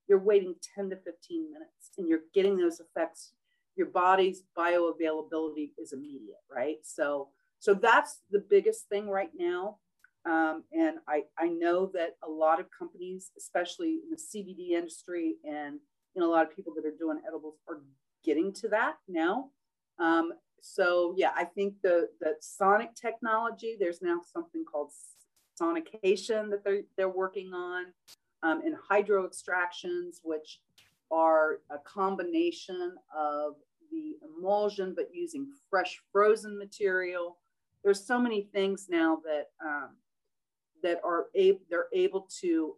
you're 0.07 0.19
waiting 0.19 0.55
10 0.75 0.89
to 0.89 0.97
15 0.97 1.51
minutes 1.51 1.91
and 1.97 2.07
you're 2.07 2.21
getting 2.33 2.57
those 2.57 2.79
effects. 2.79 3.31
Your 3.75 3.87
body's 3.87 4.43
bioavailability 4.57 5.71
is 5.77 5.93
immediate, 5.93 6.43
right? 6.53 6.77
So, 6.83 7.29
so 7.59 7.73
that's 7.73 8.19
the 8.29 8.43
biggest 8.49 8.87
thing 8.89 9.09
right 9.09 9.31
now. 9.37 9.77
Um, 10.25 10.63
and 10.71 10.97
I, 11.07 11.23
I 11.37 11.47
know 11.47 11.89
that 11.93 12.15
a 12.25 12.29
lot 12.29 12.59
of 12.59 12.67
companies, 12.77 13.31
especially 13.37 13.99
in 14.03 14.09
the 14.09 14.17
CBD 14.17 14.71
industry 14.71 15.35
and 15.43 15.79
you 16.13 16.21
know, 16.21 16.29
a 16.29 16.31
lot 16.31 16.45
of 16.45 16.55
people 16.55 16.73
that 16.75 16.85
are 16.85 16.95
doing 16.97 17.19
edibles 17.27 17.55
are 17.67 17.81
getting 18.23 18.53
to 18.53 18.67
that 18.69 18.95
now. 19.07 19.49
Um, 19.99 20.33
so 20.65 21.13
yeah, 21.17 21.31
I 21.35 21.43
think 21.43 21.75
the 21.83 22.07
the 22.21 22.35
sonic 22.39 22.95
technology, 22.95 23.75
there's 23.77 24.01
now 24.01 24.21
something 24.33 24.63
called 24.63 24.91
sonication 25.61 26.49
that 26.49 26.63
they're, 26.63 26.83
they're 26.95 27.09
working 27.09 27.53
on, 27.53 27.87
um, 28.43 28.61
and 28.65 28.73
hydro 28.89 29.25
extractions, 29.25 30.21
which 30.23 30.61
are 31.11 31.59
a 31.69 31.77
combination 31.79 32.95
of 33.15 33.55
the 33.91 34.15
emulsion, 34.23 34.93
but 34.95 35.09
using 35.13 35.51
fresh 35.69 36.01
frozen 36.13 36.57
material. 36.57 37.37
There's 37.83 38.07
so 38.07 38.17
many 38.17 38.43
things 38.53 38.87
now 38.89 39.19
that 39.25 39.49
um, 39.61 39.89
that 40.81 41.01
are 41.03 41.25
able 41.35 41.59
they're 41.69 41.89
able 41.91 42.25
to 42.39 42.77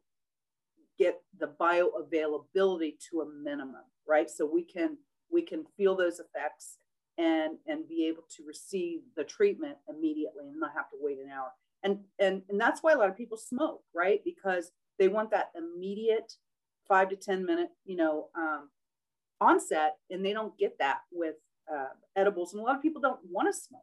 get 0.98 1.22
the 1.40 1.54
bioavailability 1.62 2.96
to 3.12 3.22
a 3.22 3.30
minimum, 3.44 3.86
right? 4.08 4.28
So 4.28 4.44
we 4.44 4.64
can 4.64 4.98
we 5.32 5.44
can 5.44 5.66
feel 5.78 5.96
those 5.96 6.20
effects 6.20 6.80
and 7.18 7.58
and 7.68 7.88
be 7.88 8.08
able 8.08 8.24
to 8.36 8.44
receive 8.46 9.02
the 9.16 9.24
treatment 9.24 9.78
immediately 9.90 10.48
and 10.50 10.60
not 10.60 10.72
have 10.76 10.90
to 10.90 10.98
wait 11.00 11.18
an 11.20 11.30
hour. 11.30 11.52
And 11.84 12.00
and 12.20 12.42
and 12.50 12.60
that's 12.60 12.82
why 12.82 12.94
a 12.94 12.98
lot 12.98 13.10
of 13.10 13.18
people 13.18 13.38
smoke, 13.38 13.84
right? 13.94 14.22
Because 14.24 14.72
they 15.00 15.08
want 15.08 15.32
that 15.32 15.52
immediate 15.56 16.34
five 16.88 17.10
to 17.10 17.16
ten 17.16 17.46
minute, 17.46 17.70
you 17.86 17.96
know, 17.96 18.28
um, 18.36 18.70
onset, 19.42 19.98
and 20.10 20.26
they 20.26 20.34
don't 20.34 20.58
get 20.58 20.78
that 20.80 21.00
with 21.12 21.36
uh, 21.72 21.88
edibles. 22.16 22.54
And 22.54 22.62
a 22.62 22.66
lot 22.66 22.76
of 22.76 22.82
people 22.82 23.02
don't 23.02 23.20
want 23.30 23.54
to 23.54 23.60
smoke. 23.60 23.82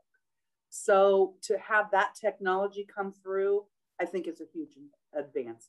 So 0.69 1.35
to 1.43 1.59
have 1.59 1.91
that 1.93 2.15
technology 2.19 2.87
come 2.93 3.13
through, 3.13 3.65
I 4.01 4.07
think 4.07 4.27
is 4.27 4.41
a 4.41 4.45
huge 4.53 4.71
advance. 5.15 5.69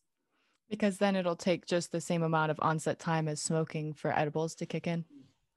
Because 0.69 0.97
then 0.97 1.15
it'll 1.15 1.35
take 1.35 1.65
just 1.65 1.91
the 1.91 1.99
same 1.99 2.23
amount 2.23 2.51
of 2.51 2.59
onset 2.61 2.99
time 2.99 3.27
as 3.27 3.41
smoking 3.41 3.93
for 3.93 4.17
edibles 4.17 4.55
to 4.55 4.65
kick 4.65 4.87
in. 4.87 5.03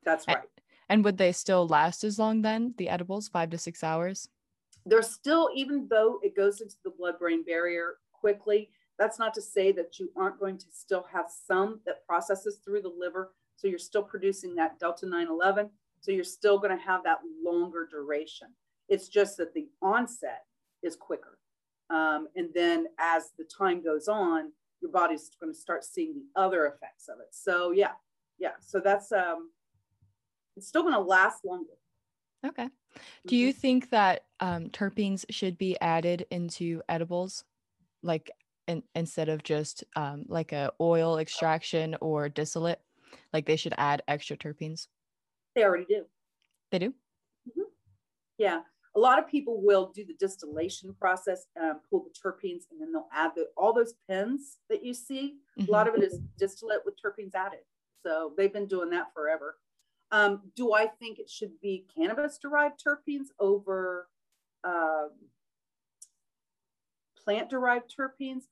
That's 0.05 0.27
right. 0.27 0.39
And 0.89 1.05
would 1.05 1.19
they 1.19 1.33
still 1.33 1.67
last 1.67 2.05
as 2.05 2.19
long 2.19 2.43
then, 2.43 2.75
the 2.79 2.89
edibles, 2.89 3.29
five 3.29 3.51
to 3.51 3.59
six 3.59 3.83
hours? 3.83 4.29
They're 4.85 5.03
still, 5.03 5.51
even 5.55 5.89
though 5.89 6.21
it 6.23 6.37
goes 6.37 6.61
into 6.61 6.77
the 6.85 6.91
blood 6.91 7.19
brain 7.19 7.43
barrier 7.45 7.95
quickly, 8.13 8.71
that's 8.99 9.19
not 9.19 9.35
to 9.35 9.43
say 9.43 9.73
that 9.73 9.99
you 9.99 10.11
aren't 10.17 10.41
going 10.41 10.59
to 10.59 10.67
still 10.71 11.07
have 11.13 11.27
some 11.29 11.81
that 11.87 12.07
processes 12.07 12.61
through 12.65 12.83
the 12.83 12.93
liver. 12.97 13.33
So 13.57 13.69
you're 13.69 13.79
still 13.79 14.03
producing 14.03 14.55
that 14.55 14.79
Delta 14.79 15.07
911. 15.07 15.71
So 16.01 16.13
you're 16.13 16.25
still 16.25 16.59
going 16.59 16.77
to 16.77 16.85
have 16.85 17.03
that 17.05 17.19
longer 17.43 17.89
duration. 17.91 18.49
It's 18.89 19.09
just 19.09 19.37
that 19.39 19.55
the 19.55 19.69
onset 19.83 20.45
is 20.83 20.95
quicker. 20.95 21.39
Um, 21.91 22.29
and 22.37 22.49
then 22.55 22.87
as 22.99 23.31
the 23.37 23.45
time 23.45 23.83
goes 23.83 24.09
on, 24.09 24.53
your 24.81 24.91
body's 24.91 25.31
going 25.41 25.53
to 25.53 25.59
start 25.59 25.85
seeing 25.85 26.15
the 26.15 26.41
other 26.41 26.67
effects 26.67 27.09
of 27.09 27.19
it. 27.21 27.29
So 27.33 27.73
yeah, 27.73 27.93
yeah. 28.39 28.53
So 28.61 28.81
that's 28.81 29.11
um, 29.13 29.51
it's 30.57 30.69
still 30.69 30.83
going 30.83 30.95
to 30.95 31.01
last 31.01 31.45
longer. 31.45 31.73
Okay. 32.45 32.69
Do 33.27 33.37
you 33.37 33.51
mm-hmm. 33.51 33.59
think 33.59 33.91
that 33.91 34.25
um, 34.41 34.71
terpenes 34.71 35.25
should 35.31 35.59
be 35.59 35.77
added 35.81 36.27
into 36.31 36.83
edibles, 36.89 37.45
like 38.03 38.31
in, 38.69 38.83
instead 38.95 39.29
of 39.29 39.43
just 39.43 39.85
um, 39.97 40.25
like 40.29 40.53
a 40.53 40.73
oil 40.81 41.19
extraction 41.19 41.97
or 42.01 42.29
distillate? 42.29 42.81
Like 43.33 43.47
they 43.47 43.57
should 43.57 43.75
add 43.79 44.03
extra 44.09 44.37
terpenes. 44.37 44.89
They 45.55 45.65
already 45.65 45.87
do. 45.89 46.05
They 46.71 46.79
do. 46.79 46.91
Mm-hmm. 46.91 47.63
Yeah, 48.39 48.61
a 48.97 48.99
lot 48.99 49.19
of 49.19 49.29
people 49.29 49.61
will 49.63 49.93
do 49.95 50.05
the 50.05 50.15
distillation 50.15 50.95
process, 50.99 51.47
um, 51.61 51.81
pull 51.91 52.05
the 52.05 52.11
terpenes, 52.11 52.65
and 52.71 52.81
then 52.81 52.93
they'll 52.93 53.09
add 53.13 53.33
the, 53.37 53.47
all 53.57 53.75
those 53.75 53.95
pins 54.09 54.57
that 54.71 54.83
you 54.83 54.95
see. 54.95 55.35
Mm-hmm. 55.59 55.71
A 55.71 55.73
lot 55.73 55.87
of 55.87 55.95
it 55.95 56.03
is 56.03 56.19
distillate 56.39 56.81
with 56.85 56.95
terpenes 56.97 57.35
added. 57.35 57.61
So 58.05 58.33
they've 58.37 58.53
been 58.53 58.67
doing 58.67 58.91
that 58.91 59.13
forever. 59.15 59.57
Um, 60.13 60.53
do 60.55 60.73
I 60.73 60.87
think 60.87 61.19
it 61.19 61.29
should 61.29 61.61
be 61.61 61.87
cannabis 61.95 62.39
derived 62.39 62.81
terpenes 62.85 63.29
over 63.41 64.09
um, 64.65 65.11
plant 67.23 67.51
derived 67.51 67.93
terpenes? 67.97 68.45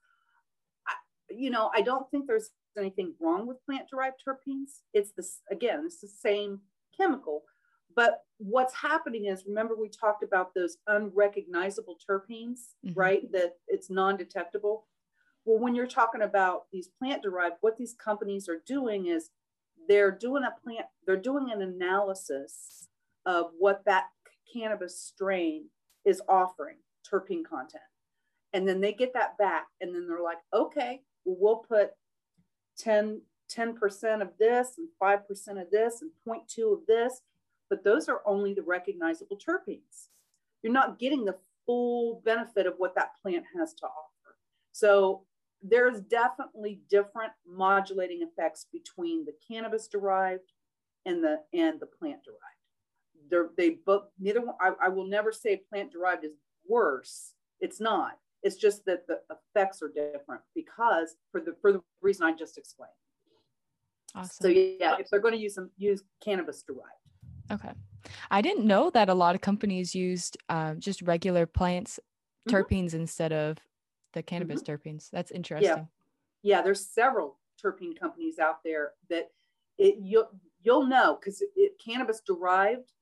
I, 0.86 0.94
you 1.30 1.50
know, 1.50 1.70
I 1.72 1.80
don't 1.80 2.10
think 2.10 2.26
there's 2.26 2.50
anything 2.76 3.14
wrong 3.20 3.46
with 3.46 3.64
plant 3.64 3.88
derived 3.88 4.16
terpenes. 4.26 4.80
It's 4.92 5.12
this, 5.12 5.40
again, 5.50 5.82
it's 5.84 6.00
the 6.00 6.08
same 6.08 6.60
chemical. 6.96 7.42
But 7.94 8.24
what's 8.38 8.74
happening 8.74 9.26
is, 9.26 9.44
remember, 9.46 9.76
we 9.76 9.88
talked 9.88 10.24
about 10.24 10.54
those 10.54 10.78
unrecognizable 10.86 11.96
terpenes, 12.08 12.72
mm-hmm. 12.84 12.98
right? 12.98 13.30
That 13.32 13.56
it's 13.68 13.90
non 13.90 14.16
detectable. 14.16 14.86
Well, 15.44 15.58
when 15.58 15.74
you're 15.74 15.86
talking 15.86 16.22
about 16.22 16.64
these 16.72 16.88
plant 16.88 17.22
derived, 17.22 17.56
what 17.60 17.76
these 17.76 17.94
companies 17.94 18.48
are 18.48 18.62
doing 18.66 19.06
is 19.06 19.30
they're 19.88 20.10
doing 20.10 20.44
a 20.44 20.54
plant, 20.62 20.86
they're 21.06 21.16
doing 21.16 21.50
an 21.50 21.62
analysis 21.62 22.88
of 23.26 23.50
what 23.58 23.84
that 23.86 24.04
cannabis 24.52 24.98
strain 24.98 25.66
is 26.04 26.22
offering 26.28 26.76
terpene 27.10 27.44
content. 27.44 27.82
And 28.52 28.68
then 28.68 28.80
they 28.80 28.92
get 28.92 29.12
that 29.14 29.36
back 29.36 29.66
and 29.80 29.94
then 29.94 30.06
they're 30.06 30.22
like, 30.22 30.38
okay, 30.52 31.02
well, 31.24 31.64
put 31.68 31.90
10, 32.78 33.20
10% 33.50 34.22
of 34.22 34.28
this 34.38 34.74
and 34.78 34.88
5% 35.02 35.60
of 35.60 35.70
this 35.70 36.02
and 36.02 36.10
0.2 36.26 36.72
of 36.72 36.86
this, 36.86 37.20
but 37.68 37.82
those 37.82 38.08
are 38.08 38.22
only 38.26 38.54
the 38.54 38.62
recognizable 38.62 39.38
terpenes. 39.38 40.08
You're 40.62 40.72
not 40.72 40.98
getting 40.98 41.24
the 41.24 41.36
full 41.66 42.22
benefit 42.24 42.66
of 42.66 42.74
what 42.78 42.94
that 42.94 43.12
plant 43.20 43.44
has 43.58 43.74
to 43.74 43.86
offer. 43.86 44.36
So 44.72 45.22
there's 45.64 46.00
definitely 46.02 46.80
different 46.90 47.32
modulating 47.46 48.20
effects 48.22 48.66
between 48.70 49.24
the 49.24 49.32
cannabis 49.50 49.88
derived 49.88 50.52
and 51.06 51.24
the 51.24 51.38
and 51.52 51.80
the 51.80 51.86
plant 51.86 52.20
derived. 52.24 52.40
They're, 53.30 53.48
they 53.56 53.78
both 53.86 54.04
neither 54.20 54.42
one. 54.42 54.54
I, 54.60 54.72
I 54.82 54.88
will 54.90 55.06
never 55.06 55.32
say 55.32 55.62
plant 55.70 55.90
derived 55.90 56.24
is 56.24 56.32
worse. 56.68 57.32
It's 57.60 57.80
not. 57.80 58.18
It's 58.42 58.56
just 58.56 58.84
that 58.84 59.06
the 59.06 59.20
effects 59.30 59.80
are 59.82 59.88
different 59.88 60.42
because 60.54 61.16
for 61.32 61.40
the 61.40 61.54
for 61.62 61.72
the 61.72 61.82
reason 62.02 62.26
I 62.26 62.32
just 62.32 62.58
explained. 62.58 62.92
Awesome. 64.14 64.30
So 64.42 64.48
yeah, 64.48 64.96
if 65.00 65.08
they're 65.10 65.20
going 65.20 65.34
to 65.34 65.40
use 65.40 65.54
them, 65.54 65.70
use 65.78 66.04
cannabis 66.22 66.62
derived. 66.62 66.82
Okay, 67.50 67.72
I 68.30 68.42
didn't 68.42 68.66
know 68.66 68.90
that 68.90 69.08
a 69.08 69.14
lot 69.14 69.34
of 69.34 69.40
companies 69.40 69.94
used 69.94 70.36
um, 70.50 70.78
just 70.78 71.00
regular 71.02 71.46
plants 71.46 71.98
mm-hmm. 72.46 72.54
terpenes 72.54 72.88
mm-hmm. 72.88 73.00
instead 73.00 73.32
of 73.32 73.58
the 74.14 74.22
cannabis 74.22 74.62
mm-hmm. 74.62 74.88
terpenes. 74.88 75.10
That's 75.10 75.30
interesting. 75.30 75.88
Yeah. 76.42 76.56
yeah, 76.56 76.62
there's 76.62 76.84
several 76.84 77.38
terpene 77.62 77.98
companies 77.98 78.38
out 78.38 78.64
there 78.64 78.92
that 79.10 79.30
it 79.78 79.96
you'll 80.00 80.30
you'll 80.62 80.86
know 80.86 81.18
because 81.20 81.42
cannabis 81.84 82.20
derived 82.26 82.92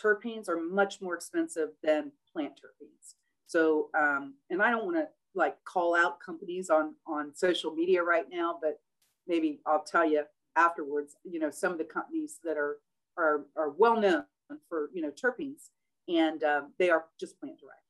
terpenes 0.00 0.48
are 0.48 0.60
much 0.60 1.00
more 1.00 1.14
expensive 1.14 1.70
than 1.82 2.12
plant 2.32 2.52
terpenes. 2.52 3.14
So, 3.46 3.90
um, 3.98 4.34
and 4.48 4.62
I 4.62 4.70
don't 4.70 4.84
want 4.84 4.96
to 4.96 5.08
like 5.34 5.56
call 5.64 5.94
out 5.94 6.20
companies 6.20 6.70
on 6.70 6.94
on 7.06 7.34
social 7.34 7.72
media 7.72 8.02
right 8.02 8.26
now, 8.30 8.58
but 8.60 8.80
maybe 9.26 9.60
I'll 9.66 9.84
tell 9.84 10.08
you 10.08 10.24
afterwards. 10.56 11.16
You 11.24 11.40
know, 11.40 11.50
some 11.50 11.72
of 11.72 11.78
the 11.78 11.84
companies 11.84 12.38
that 12.44 12.56
are 12.56 12.78
are 13.16 13.46
are 13.56 13.70
well 13.70 14.00
known 14.00 14.24
for 14.68 14.90
you 14.92 15.02
know 15.02 15.10
terpenes, 15.10 15.70
and 16.08 16.42
um, 16.44 16.72
they 16.78 16.90
are 16.90 17.06
just 17.18 17.38
plant 17.40 17.58
derived. 17.60 17.80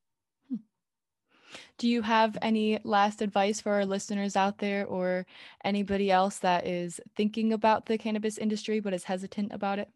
Do 1.78 1.88
you 1.88 2.02
have 2.02 2.36
any 2.42 2.78
last 2.84 3.22
advice 3.22 3.60
for 3.60 3.72
our 3.72 3.86
listeners 3.86 4.36
out 4.36 4.58
there 4.58 4.86
or 4.86 5.26
anybody 5.64 6.10
else 6.10 6.38
that 6.38 6.66
is 6.66 7.00
thinking 7.16 7.52
about 7.52 7.86
the 7.86 7.98
cannabis 7.98 8.38
industry 8.38 8.80
but 8.80 8.94
is 8.94 9.04
hesitant 9.04 9.52
about 9.52 9.78
it? 9.78 9.88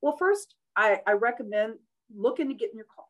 Well, 0.00 0.16
first, 0.16 0.54
I, 0.76 1.00
I 1.06 1.12
recommend 1.12 1.74
looking 2.14 2.48
to 2.48 2.54
get 2.54 2.70
in 2.70 2.76
your 2.76 2.86
car. 2.86 3.04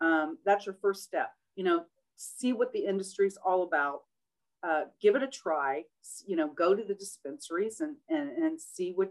Um, 0.00 0.38
that's 0.44 0.66
your 0.66 0.76
first 0.80 1.04
step. 1.04 1.32
You 1.56 1.64
know, 1.64 1.84
see 2.16 2.52
what 2.52 2.72
the 2.72 2.86
industry 2.86 3.26
is 3.26 3.38
all 3.44 3.62
about. 3.62 4.02
Uh, 4.62 4.84
give 5.00 5.16
it 5.16 5.22
a 5.22 5.28
try. 5.28 5.84
You 6.26 6.36
know, 6.36 6.48
go 6.48 6.74
to 6.74 6.84
the 6.84 6.94
dispensaries 6.94 7.80
and, 7.80 7.96
and, 8.08 8.30
and 8.30 8.60
see 8.60 8.92
what 8.92 9.10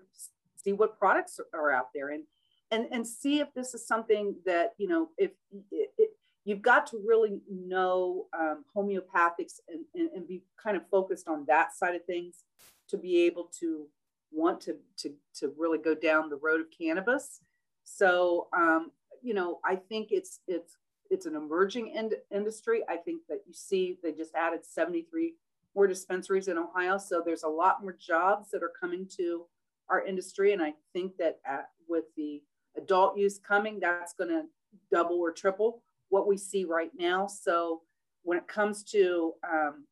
see 0.56 0.74
what 0.74 0.98
products 1.00 1.40
are 1.54 1.72
out 1.72 1.88
there 1.94 2.10
and 2.10 2.24
and 2.70 2.86
and 2.92 3.06
see 3.06 3.40
if 3.40 3.54
this 3.54 3.74
is 3.74 3.86
something 3.86 4.36
that 4.46 4.74
you 4.78 4.88
know 4.88 5.10
if 5.18 5.32
it, 5.72 6.12
you've 6.46 6.62
got 6.62 6.88
to 6.88 7.02
really 7.06 7.40
know 7.50 8.28
um, 8.38 8.66
homeopathics 8.76 9.60
and, 9.70 9.86
and, 9.94 10.10
and, 10.16 10.28
be 10.28 10.42
kind 10.62 10.76
of 10.76 10.88
focused 10.90 11.28
on 11.28 11.46
that 11.48 11.76
side 11.76 11.96
of 11.96 12.04
things 12.06 12.44
to 12.88 12.98
be 12.98 13.26
able 13.26 13.50
to 13.60 13.88
want 14.32 14.62
to 14.62 14.76
to, 14.98 15.14
to 15.36 15.54
really 15.58 15.78
go 15.78 15.94
down 15.94 16.30
the 16.30 16.38
road 16.38 16.62
of 16.62 16.68
cannabis. 16.76 17.42
So 17.84 18.48
um, 18.54 18.92
you 19.24 19.36
know 19.36 19.60
i 19.64 19.76
think 19.76 20.08
it's 20.12 20.40
it's 20.48 20.78
it's 21.12 21.26
an 21.26 21.36
emerging 21.36 21.90
ind- 21.90 22.16
industry. 22.32 22.82
I 22.90 22.96
think 22.96 23.22
that 23.28 23.42
you 23.46 23.54
see 23.54 24.00
they 24.02 24.14
just 24.14 24.34
added 24.34 24.66
73 24.66 25.36
more 25.76 25.86
dispensaries 25.86 26.48
in 26.48 26.58
ohio. 26.58 26.98
So 26.98 27.22
there's 27.24 27.44
a 27.44 27.50
lot 27.50 27.82
more 27.82 27.92
jobs 27.94 28.50
that 28.52 28.64
are 28.64 28.72
coming 28.80 29.06
to 29.18 29.46
our 29.90 30.04
industry. 30.04 30.54
And 30.54 30.62
i 30.62 30.74
think 30.94 31.18
that 31.18 31.40
at, 31.46 31.70
with 31.88 32.06
the 32.16 32.42
adult 32.78 33.18
use 33.18 33.38
coming 33.38 33.80
that's 33.80 34.14
going 34.14 34.30
to 34.30 34.44
double 34.90 35.18
or 35.18 35.32
triple 35.32 35.84
what 36.12 36.28
we 36.28 36.38
see 36.38 36.64
right 36.64 36.92
now. 36.96 37.26
So 37.26 37.82
when 38.22 38.38
it 38.38 38.48
comes 38.48 38.84
to 38.92 39.34
um, 39.44 39.86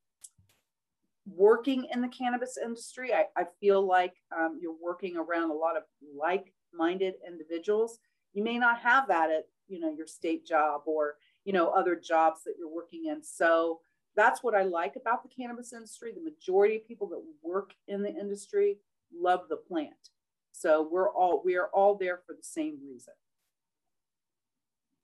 working 1.26 1.88
in 1.92 2.02
the 2.02 2.08
cannabis 2.08 2.58
industry, 2.64 3.14
I, 3.14 3.26
I 3.36 3.46
feel 3.60 3.86
like 3.86 4.14
um, 4.38 4.60
you're 4.62 4.78
working 4.80 5.18
around 5.18 5.50
a 5.50 5.56
lot 5.56 5.76
of 5.76 5.84
like-minded 6.16 7.16
individuals. 7.28 7.98
You 8.34 8.44
may 8.44 8.60
not 8.60 8.80
have 8.80 9.08
that 9.08 9.32
at 9.32 9.46
you 9.68 9.80
know 9.80 9.92
your 9.92 10.08
state 10.08 10.46
job 10.46 10.82
or 10.86 11.16
you 11.46 11.54
know, 11.54 11.70
other 11.70 11.96
jobs 11.96 12.44
that 12.44 12.54
you're 12.60 12.72
working 12.74 13.06
in. 13.06 13.24
So 13.24 13.80
that's 14.16 14.44
what 14.44 14.54
I 14.54 14.64
like 14.64 14.96
about 14.96 15.24
the 15.24 15.30
cannabis 15.30 15.74
industry. 15.74 16.12
The 16.14 16.30
majority 16.30 16.76
of 16.76 16.88
people 16.88 17.08
that 17.08 17.24
work 17.42 17.72
in 17.88 18.04
the 18.04 18.10
industry 18.10 18.78
love 19.12 19.42
the 19.50 19.56
plant. 19.56 20.12
So 20.52 20.88
we're 20.92 21.10
all 21.10 21.42
we 21.44 21.56
are 21.56 21.70
all 21.74 21.96
there 21.96 22.20
for 22.28 22.34
the 22.34 22.44
same 22.44 22.78
reason. 22.86 23.14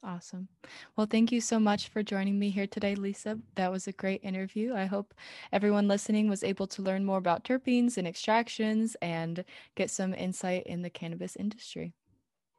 Awesome. 0.04 0.48
Well, 0.96 1.08
thank 1.10 1.32
you 1.32 1.42
so 1.42 1.60
much 1.60 1.88
for 1.90 2.04
joining 2.04 2.38
me 2.38 2.52
here 2.52 2.68
today, 2.68 2.94
Lisa. 2.94 3.40
That 3.56 3.72
was 3.72 3.88
a 3.88 3.92
great 3.92 4.24
interview. 4.24 4.74
I 4.74 4.86
hope 4.86 5.16
everyone 5.52 5.88
listening 5.88 6.30
was 6.30 6.44
able 6.44 6.68
to 6.68 6.84
learn 6.84 7.04
more 7.04 7.18
about 7.18 7.44
terpenes 7.44 7.98
and 7.98 8.08
extractions 8.08 8.96
and 9.02 9.44
get 9.76 9.90
some 9.90 10.14
insight 10.14 10.68
in 10.68 10.84
the 10.84 10.92
cannabis 10.92 11.36
industry. 11.36 11.94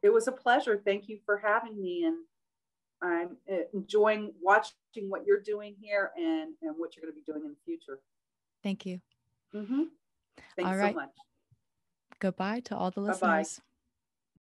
It 0.03 0.09
was 0.09 0.27
a 0.27 0.31
pleasure. 0.31 0.81
Thank 0.83 1.07
you 1.07 1.19
for 1.25 1.37
having 1.37 1.81
me. 1.81 2.03
And 2.03 2.17
I'm 3.01 3.37
eh, 3.47 3.63
enjoying 3.73 4.33
watching 4.41 4.73
what 5.07 5.25
you're 5.25 5.41
doing 5.41 5.75
here 5.79 6.11
and, 6.17 6.53
and 6.61 6.75
what 6.77 6.95
you're 6.95 7.03
going 7.03 7.13
to 7.13 7.19
be 7.19 7.23
doing 7.25 7.43
in 7.45 7.51
the 7.51 7.57
future. 7.65 7.99
Thank 8.61 8.85
you. 8.85 8.99
Mm-hmm. 9.55 9.83
Thanks 10.57 10.71
all 10.71 10.77
right. 10.77 10.93
so 10.93 10.99
much. 10.99 11.09
Goodbye 12.19 12.61
to 12.61 12.75
all 12.75 12.91
the 12.91 13.01
listeners. 13.01 13.19
Bye-bye. 13.21 13.63